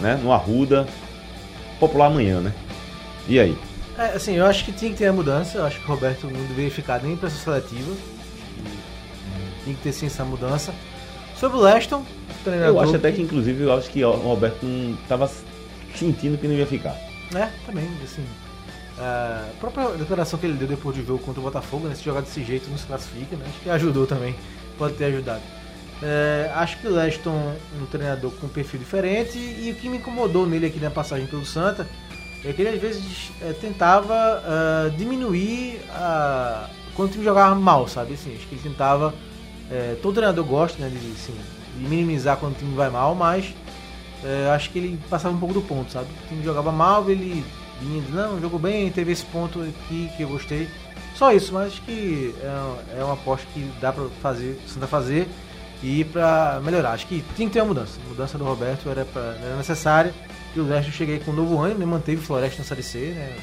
né, 0.01 0.19
no 0.23 0.33
Arruda, 0.33 0.87
popular 1.81 2.07
amanhã, 2.07 2.41
né? 2.41 2.53
E 3.29 3.41
aí? 3.41 3.57
É, 3.99 4.17
assim, 4.17 4.35
eu 4.35 4.45
acho 4.45 4.65
que 4.65 4.73
tinha 4.73 4.91
que 4.91 4.99
ter 4.99 5.07
a 5.07 5.13
mudança. 5.13 5.59
Eu 5.59 5.65
acho 5.65 5.81
que 5.81 5.85
o 5.85 5.89
Roberto 5.89 6.27
não 6.27 6.41
deveria 6.47 6.71
ficar 6.71 7.03
nem 7.03 7.17
para 7.17 7.29
essa 7.29 7.39
seletiva. 7.39 7.97
Tem 9.65 9.75
que 9.75 9.83
ter 9.83 9.93
sim 9.93 10.07
essa 10.07 10.25
mudança. 10.25 10.75
Sobre 11.39 11.59
o 11.59 11.61
Leston, 11.61 12.05
treinador. 12.45 12.75
Eu 12.75 12.81
acho 12.81 12.97
até 12.97 13.11
que, 13.11 13.23
inclusive, 13.23 13.65
eu 13.65 13.73
acho 13.73 13.91
que 13.91 14.05
o 14.05 14.11
Roberto 14.11 14.65
não 14.65 14.95
estava 14.95 15.31
sentindo 15.95 16.39
que 16.39 16.47
não 16.47 16.55
ia 16.55 16.67
ficar. 16.67 16.97
É, 17.35 17.49
também, 17.65 17.89
assim. 18.05 18.25
a 18.99 19.49
própria 19.59 19.89
declaração 19.91 20.39
que 20.39 20.47
ele 20.47 20.55
deu 20.55 20.69
depois 20.69 20.97
do 20.97 21.05
jogo 21.05 21.23
contra 21.23 21.41
o 21.41 21.43
Botafogo, 21.43 21.89
né? 21.89 21.95
Se 21.95 22.05
jogar 22.05 22.21
desse 22.21 22.45
jeito 22.45 22.71
não 22.71 22.79
se 22.79 22.87
classifica, 22.87 23.35
né? 23.37 23.45
Acho 23.49 23.61
que 23.61 23.71
ajudou 23.71 24.07
também. 24.07 24.35
Pode 24.79 24.95
ter 24.95 25.07
ajudado. 25.07 25.43
É, 26.03 26.51
acho 26.55 26.79
que 26.79 26.87
o 26.87 26.95
Leston 26.95 27.55
um 27.81 27.87
treinador 27.87 28.31
com 28.33 28.47
um 28.47 28.51
perfil 28.51 28.79
diferente 28.79 29.39
e 29.39 29.75
o 29.75 29.81
que 29.81 29.89
me 29.89 29.97
incomodou 29.97 30.47
nele 30.47 30.67
aqui 30.67 30.79
na 30.79 30.91
passagem 30.91 31.27
pelo 31.27 31.45
Santa 31.47 31.87
é 32.49 32.53
que 32.53 32.63
ele 32.63 32.77
às 32.77 32.81
vezes 32.81 33.31
é, 33.43 33.53
tentava 33.53 34.15
uh, 34.15 34.91
diminuir 34.97 35.81
quando 36.95 37.09
o 37.09 37.13
time 37.13 37.25
jogava 37.25 37.55
mal, 37.55 37.89
sabe? 37.89 38.15
Assim, 38.15 38.35
acho 38.35 38.47
que 38.47 38.55
ele 38.55 38.63
tentava. 38.63 39.15
É, 39.71 39.97
todo 40.01 40.15
treinador 40.15 40.45
gosta 40.45 40.81
né, 40.81 40.89
de, 40.89 40.97
assim, 40.97 41.35
de, 41.77 41.89
minimizar 41.89 42.37
quando 42.37 42.53
o 42.53 42.59
time 42.59 42.75
vai 42.75 42.89
mal, 42.89 43.15
mas 43.15 43.53
acho 44.55 44.71
que 44.71 44.79
ele 44.79 45.01
passava 45.11 45.35
um 45.35 45.39
pouco 45.39 45.55
do 45.55 45.63
ponto, 45.63 45.93
sabe? 45.93 46.07
O 46.25 46.29
time 46.29 46.45
jogava 46.45 46.73
mal, 46.73 47.09
ele 47.11 47.45
vinha 47.81 48.03
e 48.03 48.13
não, 48.13 48.41
jogou 48.41 48.59
bem, 48.59 48.91
teve 48.91 49.13
esse 49.13 49.25
ponto 49.27 49.61
aqui 49.61 50.11
que 50.17 50.23
eu 50.23 50.29
gostei. 50.29 50.69
Só 51.15 51.33
isso, 51.33 51.53
mas 51.55 51.73
acho 51.73 51.83
que 51.83 52.35
é, 52.43 53.01
é 53.01 53.05
uma 53.05 53.15
aposta 53.15 53.47
que 53.53 53.61
dá 53.81 53.93
pra 53.93 54.05
fazer, 54.21 54.61
Santa 54.67 54.87
fazer 54.87 55.29
e 55.83 56.05
para 56.05 56.61
melhorar. 56.63 56.93
Acho 56.93 57.07
que 57.07 57.25
tinha 57.35 57.49
que 57.49 57.55
ter 57.55 57.61
uma 57.61 57.69
mudança. 57.69 57.99
A 58.05 58.09
mudança 58.09 58.39
do 58.39 58.45
Roberto 58.45 58.89
era, 58.89 59.05
pra, 59.05 59.37
era 59.43 59.57
necessária. 59.57 60.15
E 60.55 60.61
o 60.61 60.73
eu 60.73 60.83
cheguei 60.85 61.19
com 61.19 61.31
um 61.31 61.35
novo 61.35 61.59
ânimo, 61.59 61.81
né? 61.81 61.87
manteve 61.87 62.21
o 62.21 62.25
Floresta 62.25 62.59
na 62.59 62.65
Série 62.65 62.83
C, 62.83 62.99
né? 62.99 63.37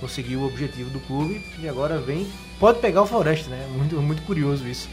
conseguiu 0.00 0.40
o 0.40 0.46
objetivo 0.46 0.90
do 0.90 1.00
clube 1.00 1.42
e 1.58 1.68
agora 1.68 1.98
vem. 1.98 2.26
Pode 2.58 2.80
pegar 2.80 3.02
o 3.02 3.06
Floresta, 3.06 3.50
né? 3.50 3.66
Muito, 3.74 3.96
muito 3.96 4.22
curioso 4.22 4.66
isso. 4.66 4.88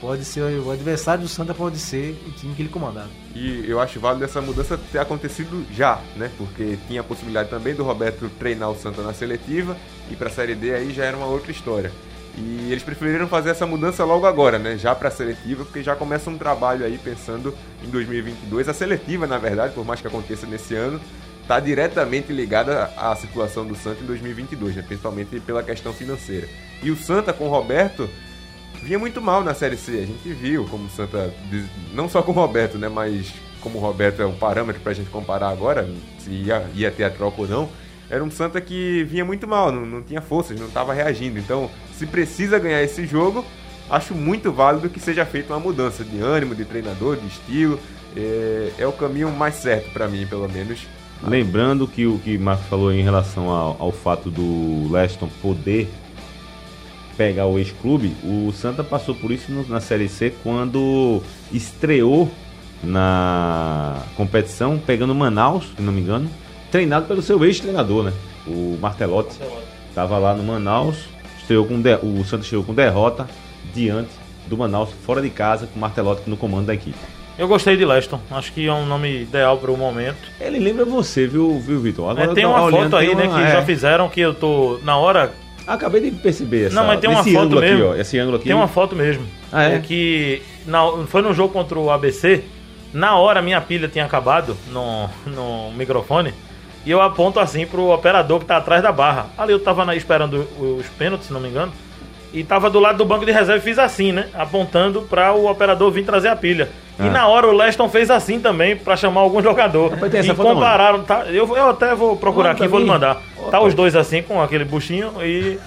Pode 0.00 0.24
ser 0.24 0.42
o 0.42 0.70
adversário 0.70 1.22
do 1.22 1.28
Santa, 1.28 1.54
pode 1.54 1.78
ser 1.78 2.20
o 2.26 2.32
time 2.32 2.54
que 2.54 2.62
ele 2.62 2.68
comandava. 2.68 3.08
E 3.34 3.64
eu 3.66 3.80
acho 3.80 3.98
válido 3.98 4.24
essa 4.24 4.40
mudança 4.40 4.78
ter 4.92 4.98
acontecido 4.98 5.64
já, 5.72 6.00
né? 6.16 6.30
Porque 6.36 6.76
tinha 6.86 7.00
a 7.00 7.04
possibilidade 7.04 7.48
também 7.48 7.74
do 7.74 7.82
Roberto 7.84 8.28
treinar 8.38 8.70
o 8.70 8.76
Santa 8.76 9.02
na 9.02 9.14
seletiva 9.14 9.76
e 10.10 10.16
para 10.16 10.28
a 10.28 10.32
Série 10.32 10.54
D 10.54 10.74
aí 10.74 10.92
já 10.92 11.04
era 11.04 11.16
uma 11.16 11.26
outra 11.26 11.50
história. 11.50 11.90
E 12.36 12.70
eles 12.70 12.82
preferiram 12.82 13.28
fazer 13.28 13.50
essa 13.50 13.66
mudança 13.66 14.04
logo 14.04 14.26
agora, 14.26 14.58
né? 14.58 14.76
Já 14.76 14.94
para 14.94 15.08
a 15.08 15.10
seletiva, 15.10 15.64
porque 15.64 15.82
já 15.82 15.94
começa 15.94 16.28
um 16.28 16.36
trabalho 16.36 16.84
aí 16.84 16.98
pensando 16.98 17.54
em 17.82 17.88
2022. 17.88 18.68
A 18.68 18.74
seletiva, 18.74 19.26
na 19.26 19.38
verdade, 19.38 19.72
por 19.72 19.84
mais 19.84 20.00
que 20.00 20.06
aconteça 20.08 20.46
nesse 20.46 20.74
ano, 20.74 21.00
está 21.42 21.60
diretamente 21.60 22.32
ligada 22.32 22.90
à 22.96 23.14
situação 23.14 23.64
do 23.64 23.76
Santa 23.76 24.02
em 24.02 24.06
2022, 24.06 24.76
né? 24.76 24.82
principalmente 24.82 25.38
pela 25.40 25.62
questão 25.62 25.92
financeira. 25.92 26.48
E 26.82 26.90
o 26.90 26.96
Santa 26.96 27.32
com 27.32 27.46
o 27.46 27.50
Roberto 27.50 28.08
vinha 28.82 28.98
muito 28.98 29.20
mal 29.20 29.44
na 29.44 29.54
Série 29.54 29.76
C. 29.76 29.92
A 29.92 30.06
gente 30.06 30.28
viu 30.32 30.64
como 30.64 30.86
o 30.86 30.90
Santa, 30.90 31.32
não 31.92 32.08
só 32.08 32.20
com 32.20 32.32
o 32.32 32.34
Roberto, 32.34 32.78
né? 32.78 32.88
Mas 32.88 33.32
como 33.60 33.78
o 33.78 33.80
Roberto 33.80 34.20
é 34.20 34.24
o 34.24 34.32
parâmetro 34.32 34.82
para 34.82 34.90
a 34.92 34.94
gente 34.94 35.08
comparar 35.08 35.50
agora, 35.50 35.88
se 36.18 36.30
ia, 36.30 36.66
ia 36.74 36.90
ter 36.90 37.04
a 37.04 37.10
troca 37.10 37.42
ou 37.42 37.48
não 37.48 37.83
era 38.14 38.22
um 38.22 38.30
Santa 38.30 38.60
que 38.60 39.02
vinha 39.04 39.24
muito 39.24 39.46
mal, 39.48 39.72
não, 39.72 39.84
não 39.84 40.00
tinha 40.00 40.20
forças, 40.20 40.58
não 40.58 40.68
estava 40.68 40.94
reagindo. 40.94 41.36
Então, 41.36 41.68
se 41.98 42.06
precisa 42.06 42.60
ganhar 42.60 42.80
esse 42.80 43.04
jogo, 43.06 43.44
acho 43.90 44.14
muito 44.14 44.52
válido 44.52 44.88
que 44.88 45.00
seja 45.00 45.26
feita 45.26 45.52
uma 45.52 45.58
mudança 45.58 46.04
de 46.04 46.20
ânimo, 46.20 46.54
de 46.54 46.64
treinador, 46.64 47.16
de 47.16 47.26
estilo. 47.26 47.78
É, 48.16 48.70
é 48.78 48.86
o 48.86 48.92
caminho 48.92 49.32
mais 49.32 49.56
certo 49.56 49.90
para 49.90 50.06
mim, 50.06 50.24
pelo 50.28 50.48
menos. 50.48 50.86
Lembrando 51.26 51.88
que 51.88 52.06
o 52.06 52.18
que 52.20 52.38
Marcos 52.38 52.66
falou 52.66 52.92
em 52.92 53.02
relação 53.02 53.50
ao, 53.50 53.76
ao 53.80 53.90
fato 53.90 54.30
do 54.30 54.92
Leston 54.92 55.28
poder 55.42 55.88
pegar 57.16 57.46
o 57.46 57.58
ex-clube, 57.58 58.14
o 58.22 58.52
Santa 58.52 58.84
passou 58.84 59.14
por 59.14 59.32
isso 59.32 59.50
na 59.68 59.80
Série 59.80 60.08
C 60.08 60.32
quando 60.42 61.20
estreou 61.52 62.30
na 62.82 64.02
competição, 64.16 64.78
pegando 64.78 65.14
Manaus, 65.14 65.64
se 65.76 65.82
não 65.82 65.92
me 65.92 66.00
engano, 66.00 66.28
treinado 66.74 67.06
pelo 67.06 67.22
seu 67.22 67.44
ex-treinador, 67.44 68.02
né? 68.02 68.12
O 68.48 68.76
Martelotti. 68.80 69.38
Estava 69.88 70.18
lá 70.18 70.34
no 70.34 70.42
Manaus, 70.42 71.04
estreou 71.38 71.64
com 71.64 71.80
de... 71.80 71.94
o 72.02 72.24
Santos 72.24 72.48
chegou 72.48 72.64
com 72.64 72.74
derrota 72.74 73.28
diante 73.72 74.10
do 74.48 74.58
Manaus, 74.58 74.90
fora 75.06 75.22
de 75.22 75.30
casa, 75.30 75.68
com 75.68 75.76
o 75.76 75.80
Martelotti 75.80 76.28
no 76.28 76.36
comando 76.36 76.66
da 76.66 76.74
equipe. 76.74 76.98
Eu 77.38 77.46
gostei 77.46 77.76
de 77.76 77.84
Leston, 77.84 78.18
acho 78.28 78.52
que 78.52 78.66
é 78.66 78.72
um 78.72 78.86
nome 78.86 79.22
ideal 79.22 79.56
para 79.58 79.70
o 79.70 79.76
momento. 79.76 80.16
Ele 80.40 80.58
lembra 80.58 80.84
você, 80.84 81.28
viu, 81.28 81.60
viu 81.60 81.78
Vitor? 81.78 82.18
É, 82.18 82.26
tem 82.34 82.44
uma 82.44 82.68
foto 82.68 82.96
aí, 82.96 83.14
né, 83.14 83.22
uma... 83.22 83.38
né, 83.38 83.44
que 83.44 83.50
é. 83.50 83.52
já 83.52 83.62
fizeram 83.62 84.08
que 84.08 84.20
eu 84.20 84.34
tô 84.34 84.80
na 84.82 84.96
hora. 84.96 85.32
Acabei 85.68 86.00
de 86.00 86.10
perceber 86.10 86.66
essa. 86.66 86.74
Não, 86.74 86.84
mas 86.84 86.98
tem 86.98 87.08
uma 87.08 87.22
foto 87.22 87.60
mesmo. 87.60 87.76
Aqui, 87.76 87.82
ó, 87.82 87.94
esse 87.94 88.18
ângulo 88.18 88.36
aqui. 88.38 88.46
Tem 88.46 88.54
uma 88.54 88.68
foto 88.68 88.96
mesmo. 88.96 89.24
Ah, 89.52 89.62
é? 89.62 89.76
é 89.76 89.78
que 89.78 90.42
na... 90.66 91.06
foi 91.06 91.22
no 91.22 91.32
jogo 91.32 91.52
contra 91.52 91.78
o 91.78 91.88
ABC. 91.88 92.42
Na 92.92 93.16
hora 93.16 93.40
minha 93.40 93.60
pilha 93.60 93.86
tinha 93.86 94.04
acabado 94.04 94.56
no, 94.72 95.08
no 95.24 95.70
microfone. 95.70 96.34
E 96.86 96.90
eu 96.90 97.00
aponto 97.00 97.40
assim 97.40 97.66
pro 97.66 97.90
operador 97.90 98.40
que 98.40 98.46
tá 98.46 98.56
atrás 98.56 98.82
da 98.82 98.92
barra. 98.92 99.26
Ali 99.38 99.52
eu 99.52 99.60
tava 99.60 99.84
na, 99.84 99.96
esperando 99.96 100.46
os 100.58 100.86
pênaltis, 100.98 101.28
se 101.28 101.32
não 101.32 101.40
me 101.40 101.48
engano. 101.48 101.72
E 102.32 102.42
tava 102.42 102.68
do 102.68 102.80
lado 102.80 102.98
do 102.98 103.04
banco 103.04 103.24
de 103.24 103.30
reserva 103.30 103.58
e 103.58 103.60
fiz 103.60 103.78
assim, 103.78 104.10
né? 104.10 104.26
Apontando 104.34 105.02
para 105.02 105.32
o 105.32 105.48
operador 105.48 105.90
vir 105.92 106.04
trazer 106.04 106.28
a 106.28 106.36
pilha. 106.36 106.68
Ah. 106.98 107.06
E 107.06 107.10
na 107.10 107.28
hora 107.28 107.46
o 107.46 107.52
Leston 107.52 107.88
fez 107.88 108.10
assim 108.10 108.40
também 108.40 108.76
para 108.76 108.96
chamar 108.96 109.20
algum 109.20 109.40
jogador. 109.42 109.92
E 109.92 110.34
compararam, 110.34 111.04
tá, 111.04 111.26
eu, 111.26 111.56
eu 111.56 111.70
até 111.70 111.94
vou 111.94 112.16
procurar 112.16 112.50
aqui 112.50 112.64
e 112.64 112.68
vou 112.68 112.80
lhe 112.80 112.86
mandar. 112.86 113.22
tá 113.50 113.60
os 113.60 113.72
dois 113.72 113.94
assim 113.94 114.20
com 114.20 114.42
aquele 114.42 114.64
buchinho 114.64 115.12
e 115.22 115.58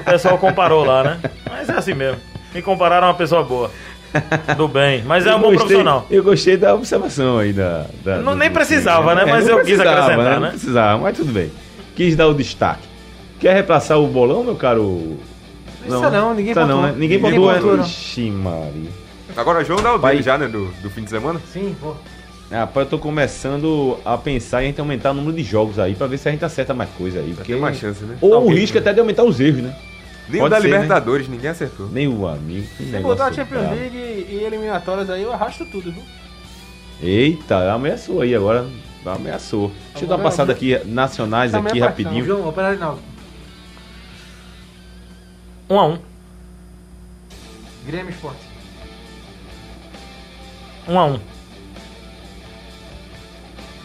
o 0.00 0.04
pessoal 0.04 0.38
comparou 0.38 0.82
lá, 0.82 1.04
né? 1.04 1.20
Mas 1.48 1.68
é 1.68 1.74
assim 1.74 1.94
mesmo. 1.94 2.20
Me 2.54 2.62
compararam 2.62 3.08
a 3.08 3.10
uma 3.10 3.16
pessoa 3.16 3.44
boa. 3.44 3.70
Do 4.56 4.68
bem, 4.68 5.02
mas 5.04 5.26
é 5.26 5.34
um 5.34 5.40
bom 5.40 5.54
profissional. 5.54 6.06
Eu 6.10 6.22
gostei 6.22 6.56
da 6.56 6.74
observação 6.74 7.38
aí 7.38 7.52
da. 7.52 7.86
da 8.04 8.18
não, 8.18 8.34
nem 8.34 8.50
precisava, 8.50 9.14
né? 9.14 9.22
É, 9.22 9.26
mas 9.26 9.46
eu 9.46 9.62
quis 9.64 9.78
acrescentar, 9.78 10.16
né? 10.16 10.34
Não 10.34 10.40
né? 10.40 10.50
precisava, 10.50 11.02
mas 11.02 11.16
tudo 11.16 11.32
bem. 11.32 11.50
Quis 11.94 12.16
dar 12.16 12.28
o 12.28 12.34
destaque. 12.34 12.88
Quer 13.38 13.54
repassar 13.54 13.98
o 13.98 14.06
bolão, 14.06 14.42
meu 14.42 14.56
caro? 14.56 15.18
Não, 15.86 16.02
não, 16.02 16.10
não 16.10 16.34
ninguém 16.34 16.54
pontuou. 16.54 16.68
Não, 16.68 16.82
né? 16.82 16.94
Ninguém, 16.96 17.18
ninguém 17.18 17.40
pontuou, 17.40 17.76
né? 17.76 17.82
Ixi, 17.84 18.30
Maria. 18.30 18.90
Agora, 19.36 19.64
João 19.64 19.82
dá 19.82 19.94
o 19.94 19.98
dele 19.98 20.22
já, 20.22 20.38
né? 20.38 20.48
Do, 20.48 20.66
do 20.82 20.90
fim 20.90 21.04
de 21.04 21.10
semana? 21.10 21.40
Sim, 21.52 21.76
pô. 21.80 21.94
Ah, 22.50 22.66
eu 22.74 22.86
tô 22.86 22.98
começando 22.98 23.98
a 24.04 24.16
pensar 24.16 24.64
em 24.64 24.74
aumentar 24.78 25.10
o 25.10 25.14
número 25.14 25.36
de 25.36 25.42
jogos 25.42 25.78
aí, 25.78 25.94
pra 25.94 26.06
ver 26.06 26.16
se 26.16 26.28
a 26.28 26.32
gente 26.32 26.44
acerta 26.44 26.72
mais 26.72 26.88
coisa 26.96 27.20
aí. 27.20 27.34
Porque... 27.34 27.52
Tem 27.52 27.60
mais 27.60 27.76
chance, 27.76 28.02
né? 28.04 28.16
Ou 28.22 28.46
o 28.46 28.48
risco 28.48 28.78
até 28.78 28.92
de 28.92 29.00
aumentar 29.00 29.22
os 29.22 29.38
erros, 29.38 29.62
né? 29.62 29.76
Nem 30.28 30.42
o 30.42 30.48
da 30.48 30.60
ser, 30.60 30.68
né? 30.68 30.76
Libertadores, 30.76 31.28
né? 31.28 31.34
ninguém 31.34 31.50
acertou. 31.50 31.88
Nem 31.88 32.06
o 32.06 32.26
amigo. 32.26 32.66
Se 32.76 32.84
botar 33.00 33.26
a 33.26 33.32
Champions 33.32 33.70
League 33.70 33.96
e 33.96 34.42
eliminatórias 34.44 35.08
aí, 35.08 35.22
eu 35.22 35.32
arrasto 35.32 35.64
tudo, 35.66 35.90
viu? 35.90 36.02
Eita, 37.00 37.72
ameaçou 37.72 38.20
aí 38.20 38.34
agora. 38.34 38.66
Ameaçou. 39.06 39.72
Deixa 39.92 40.04
eu 40.04 40.08
dar 40.08 40.16
uma 40.16 40.24
passada 40.24 40.52
aqui, 40.52 40.78
nacionais 40.84 41.52
tá 41.52 41.58
aqui 41.58 41.78
rapidinho. 41.78 42.24
João, 42.24 42.46
Operário 42.46 42.78
Náutico. 42.78 43.06
1 45.70 45.74
um 45.74 45.80
a 45.80 45.86
1 45.86 45.92
um. 45.92 45.98
Grêmio 47.86 48.10
Esporte. 48.10 48.40
1 50.86 50.92
um 50.92 50.98
a 50.98 51.04
1 51.06 51.12
um. 51.12 51.20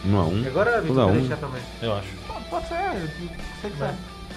1 0.06 0.18
a 0.18 0.24
1 0.26 0.46
Agora 0.46 0.76
a 0.76 0.80
vitória 0.80 1.20
um. 1.22 1.28
também. 1.28 1.62
Eu 1.80 1.94
acho. 1.94 2.08
Pode 2.50 2.68
ser, 2.68 2.74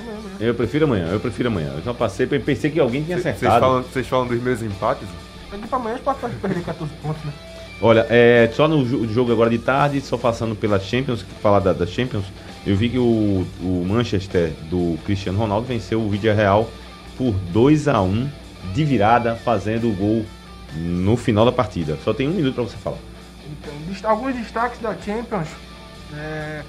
quiser. 0.03 0.47
Eu 0.47 0.55
prefiro 0.55 0.85
amanhã, 0.85 1.07
eu 1.07 1.19
prefiro 1.19 1.49
amanhã. 1.49 1.73
Eu 1.75 1.83
só 1.83 1.93
passei, 1.93 2.25
pensei 2.27 2.71
que 2.71 2.79
alguém 2.79 3.03
tinha 3.03 3.17
acertado. 3.17 3.39
Vocês 3.39 3.59
falam, 3.59 3.83
vocês 3.83 4.07
falam 4.07 4.27
dos 4.27 4.41
meus 4.41 4.61
empates? 4.61 5.07
Daqui 5.51 5.67
pra 5.67 5.77
amanhã 5.77 5.95
a 5.95 5.97
gente 5.97 6.19
pode 6.19 6.35
perder 6.35 6.63
14 6.63 6.93
pontos, 7.01 7.23
né? 7.23 7.33
Olha, 7.81 8.07
é, 8.09 8.49
só 8.53 8.67
no 8.67 9.07
jogo 9.07 9.31
agora 9.31 9.49
de 9.49 9.59
tarde, 9.59 10.01
só 10.01 10.17
passando 10.17 10.55
pela 10.55 10.79
Champions, 10.79 11.23
falar 11.41 11.59
da, 11.59 11.73
da 11.73 11.85
Champions, 11.85 12.25
eu 12.65 12.75
vi 12.75 12.89
que 12.89 12.97
o, 12.97 13.45
o 13.61 13.85
Manchester 13.87 14.51
do 14.69 14.97
Cristiano 15.05 15.37
Ronaldo 15.37 15.67
venceu 15.67 16.01
o 16.01 16.09
Vídeo 16.09 16.33
Real 16.33 16.67
por 17.17 17.33
2 17.53 17.87
a 17.87 18.01
1 18.01 18.29
de 18.73 18.83
virada, 18.83 19.35
fazendo 19.35 19.89
o 19.89 19.93
gol 19.93 20.25
no 20.75 21.15
final 21.15 21.45
da 21.45 21.51
partida. 21.51 21.97
Só 22.03 22.13
tem 22.13 22.27
um 22.27 22.31
minuto 22.31 22.55
para 22.55 22.63
você 22.63 22.77
falar. 22.77 22.97
Então, 23.49 24.09
alguns 24.09 24.35
destaques 24.35 24.79
da 24.81 24.95
Champions. 24.97 25.47
É, 26.13 26.63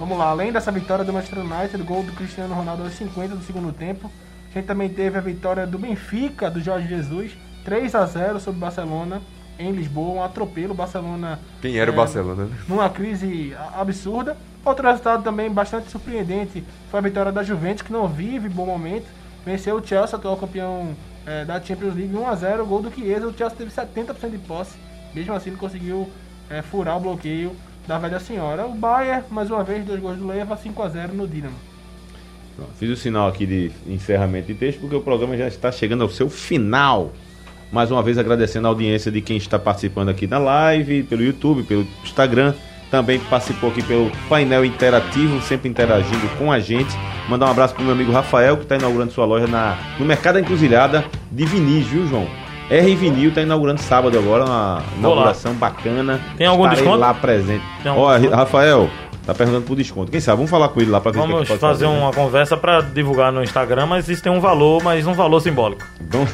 vamos 0.00 0.16
lá, 0.16 0.30
além 0.30 0.50
dessa 0.50 0.72
vitória 0.72 1.04
do 1.04 1.12
Manchester 1.12 1.44
United, 1.44 1.82
o 1.82 1.84
gol 1.84 2.02
do 2.02 2.12
Cristiano 2.12 2.54
Ronaldo 2.54 2.84
aos 2.84 2.94
50 2.94 3.36
do 3.36 3.44
segundo 3.44 3.70
tempo. 3.70 4.10
A 4.50 4.54
gente 4.54 4.66
também 4.66 4.88
teve 4.88 5.18
a 5.18 5.20
vitória 5.20 5.66
do 5.66 5.78
Benfica, 5.78 6.50
do 6.50 6.58
Jorge 6.58 6.88
Jesus, 6.88 7.32
3 7.66 7.94
a 7.94 8.06
0 8.06 8.40
sobre 8.40 8.56
o 8.56 8.60
Barcelona 8.60 9.20
em 9.58 9.70
Lisboa, 9.72 10.14
um 10.14 10.24
atropelo. 10.24 10.72
Barcelona. 10.72 11.38
Quem 11.60 11.76
era 11.76 11.90
é, 11.90 11.92
o 11.92 11.96
Barcelona? 11.96 12.46
Né? 12.46 12.56
Numa 12.66 12.88
crise 12.88 13.54
absurda. 13.74 14.38
Outro 14.64 14.88
resultado 14.88 15.22
também 15.22 15.50
bastante 15.50 15.90
surpreendente 15.90 16.64
foi 16.90 16.98
a 16.98 17.02
vitória 17.02 17.30
da 17.30 17.42
Juventus, 17.42 17.82
que 17.82 17.92
não 17.92 18.08
vive 18.08 18.48
bom 18.48 18.64
momento. 18.64 19.06
Venceu 19.44 19.76
o 19.76 19.86
Chelsea, 19.86 20.18
atual 20.18 20.38
campeão 20.38 20.96
é, 21.26 21.44
da 21.44 21.60
Champions 21.60 21.94
League, 21.94 22.14
1x0. 22.14 22.64
Gol 22.64 22.82
do 22.82 22.90
Chiesa. 22.90 23.26
O 23.26 23.36
Chelsea 23.36 23.58
teve 23.58 23.70
70% 23.70 24.30
de 24.30 24.38
posse. 24.38 24.78
Mesmo 25.14 25.34
assim, 25.34 25.50
não 25.50 25.58
conseguiu 25.58 26.08
é, 26.48 26.62
furar 26.62 26.96
o 26.96 27.00
bloqueio 27.00 27.54
da 27.86 27.98
velha 27.98 28.20
senhora. 28.20 28.66
O 28.66 28.74
Bayern, 28.74 29.24
mais 29.30 29.50
uma 29.50 29.64
vez, 29.64 29.84
dois 29.84 30.00
gols 30.00 30.16
do 30.16 30.26
Leva, 30.26 30.56
5x0 30.56 31.12
no 31.12 31.26
Dinamo. 31.26 31.70
Fiz 32.78 32.90
o 32.90 32.96
sinal 32.96 33.28
aqui 33.28 33.46
de 33.46 33.70
encerramento 33.86 34.48
de 34.48 34.54
texto 34.54 34.80
porque 34.80 34.94
o 34.94 35.00
programa 35.00 35.36
já 35.36 35.48
está 35.48 35.72
chegando 35.72 36.02
ao 36.02 36.10
seu 36.10 36.28
final. 36.28 37.12
Mais 37.72 37.90
uma 37.90 38.02
vez 38.02 38.18
agradecendo 38.18 38.66
a 38.66 38.70
audiência 38.70 39.10
de 39.10 39.20
quem 39.20 39.36
está 39.36 39.58
participando 39.58 40.08
aqui 40.08 40.26
na 40.26 40.38
live, 40.38 41.04
pelo 41.04 41.22
YouTube, 41.22 41.62
pelo 41.62 41.86
Instagram, 42.02 42.52
também 42.90 43.20
participou 43.20 43.70
aqui 43.70 43.82
pelo 43.82 44.10
painel 44.28 44.64
interativo, 44.64 45.40
sempre 45.42 45.68
interagindo 45.68 46.28
com 46.36 46.50
a 46.50 46.58
gente. 46.58 46.90
Mandar 47.28 47.46
um 47.46 47.50
abraço 47.50 47.74
para 47.74 47.82
o 47.82 47.84
meu 47.84 47.94
amigo 47.94 48.10
Rafael, 48.10 48.56
que 48.56 48.64
está 48.64 48.76
inaugurando 48.76 49.12
sua 49.12 49.24
loja 49.24 49.46
na, 49.46 49.78
no 49.98 50.04
Mercado 50.04 50.40
Encruzilhada 50.40 51.04
de 51.30 51.44
Vinis, 51.44 51.86
viu, 51.86 52.06
João? 52.08 52.26
R 52.70 52.94
Vinil 52.94 53.30
está 53.30 53.42
inaugurando 53.42 53.80
sábado 53.82 54.16
agora, 54.16 54.44
uma 54.44 54.82
inauguração 54.96 55.52
bacana. 55.54 56.20
Tem 56.36 56.46
algum 56.46 56.62
Estarei 56.64 56.84
desconto? 56.84 57.00
lá 57.00 57.12
presente. 57.14 57.64
Ó, 57.84 58.16
Rafael, 58.34 58.88
Tá 59.26 59.34
perguntando 59.34 59.66
por 59.66 59.76
desconto. 59.76 60.10
Quem 60.10 60.20
sabe? 60.20 60.36
Vamos 60.38 60.50
falar 60.50 60.68
com 60.70 60.80
ele 60.80 60.90
lá 60.90 61.00
para 61.00 61.12
ver 61.12 61.18
Vamos 61.18 61.42
que 61.42 61.46
fazer, 61.46 61.60
fazer 61.60 61.86
uma 61.86 62.06
né? 62.08 62.12
conversa 62.14 62.56
para 62.56 62.80
divulgar 62.80 63.30
no 63.30 63.42
Instagram, 63.42 63.86
mas 63.86 64.08
isso 64.08 64.22
tem 64.22 64.32
um 64.32 64.40
valor, 64.40 64.82
mas 64.82 65.06
um 65.06 65.12
valor 65.12 65.40
simbólico. 65.40 65.84
Vamos, 66.08 66.30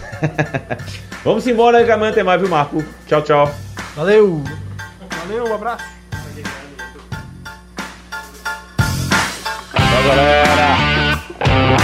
Vamos 1.24 1.46
embora 1.46 1.78
aí 1.78 1.84
que 1.84 1.90
amanhã 1.90 2.12
tem 2.12 2.22
mais, 2.22 2.40
viu, 2.40 2.48
Marco? 2.48 2.82
Tchau, 3.06 3.22
tchau. 3.22 3.50
Valeu. 3.96 4.42
Valeu, 5.26 5.48
um 5.50 5.54
abraço. 5.54 5.84
Tchau, 9.74 10.02
galera. 10.08 11.75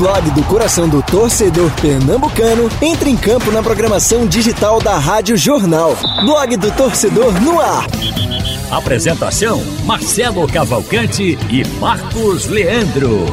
Blog 0.00 0.30
do 0.30 0.42
coração 0.44 0.88
do 0.88 1.02
torcedor 1.02 1.70
pernambucano 1.72 2.70
entra 2.80 3.10
em 3.10 3.16
campo 3.18 3.52
na 3.52 3.62
programação 3.62 4.26
digital 4.26 4.80
da 4.80 4.96
Rádio 4.96 5.36
Jornal. 5.36 5.94
Blog 6.24 6.56
do 6.56 6.70
torcedor 6.70 7.38
no 7.42 7.60
ar. 7.60 7.84
Apresentação: 8.70 9.62
Marcelo 9.84 10.50
Cavalcante 10.50 11.38
e 11.50 11.66
Marcos 11.78 12.46
Leandro. 12.46 13.26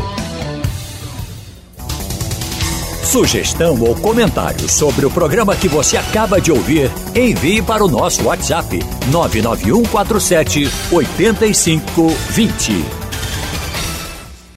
Sugestão 3.02 3.80
ou 3.80 3.96
comentário 3.96 4.68
sobre 4.68 5.06
o 5.06 5.10
programa 5.10 5.56
que 5.56 5.70
você 5.70 5.96
acaba 5.96 6.42
de 6.42 6.52
ouvir, 6.52 6.92
envie 7.16 7.62
para 7.62 7.82
o 7.82 7.88
nosso 7.88 8.26
WhatsApp 8.26 8.84
99147 9.10 10.70
8520. 10.92 12.97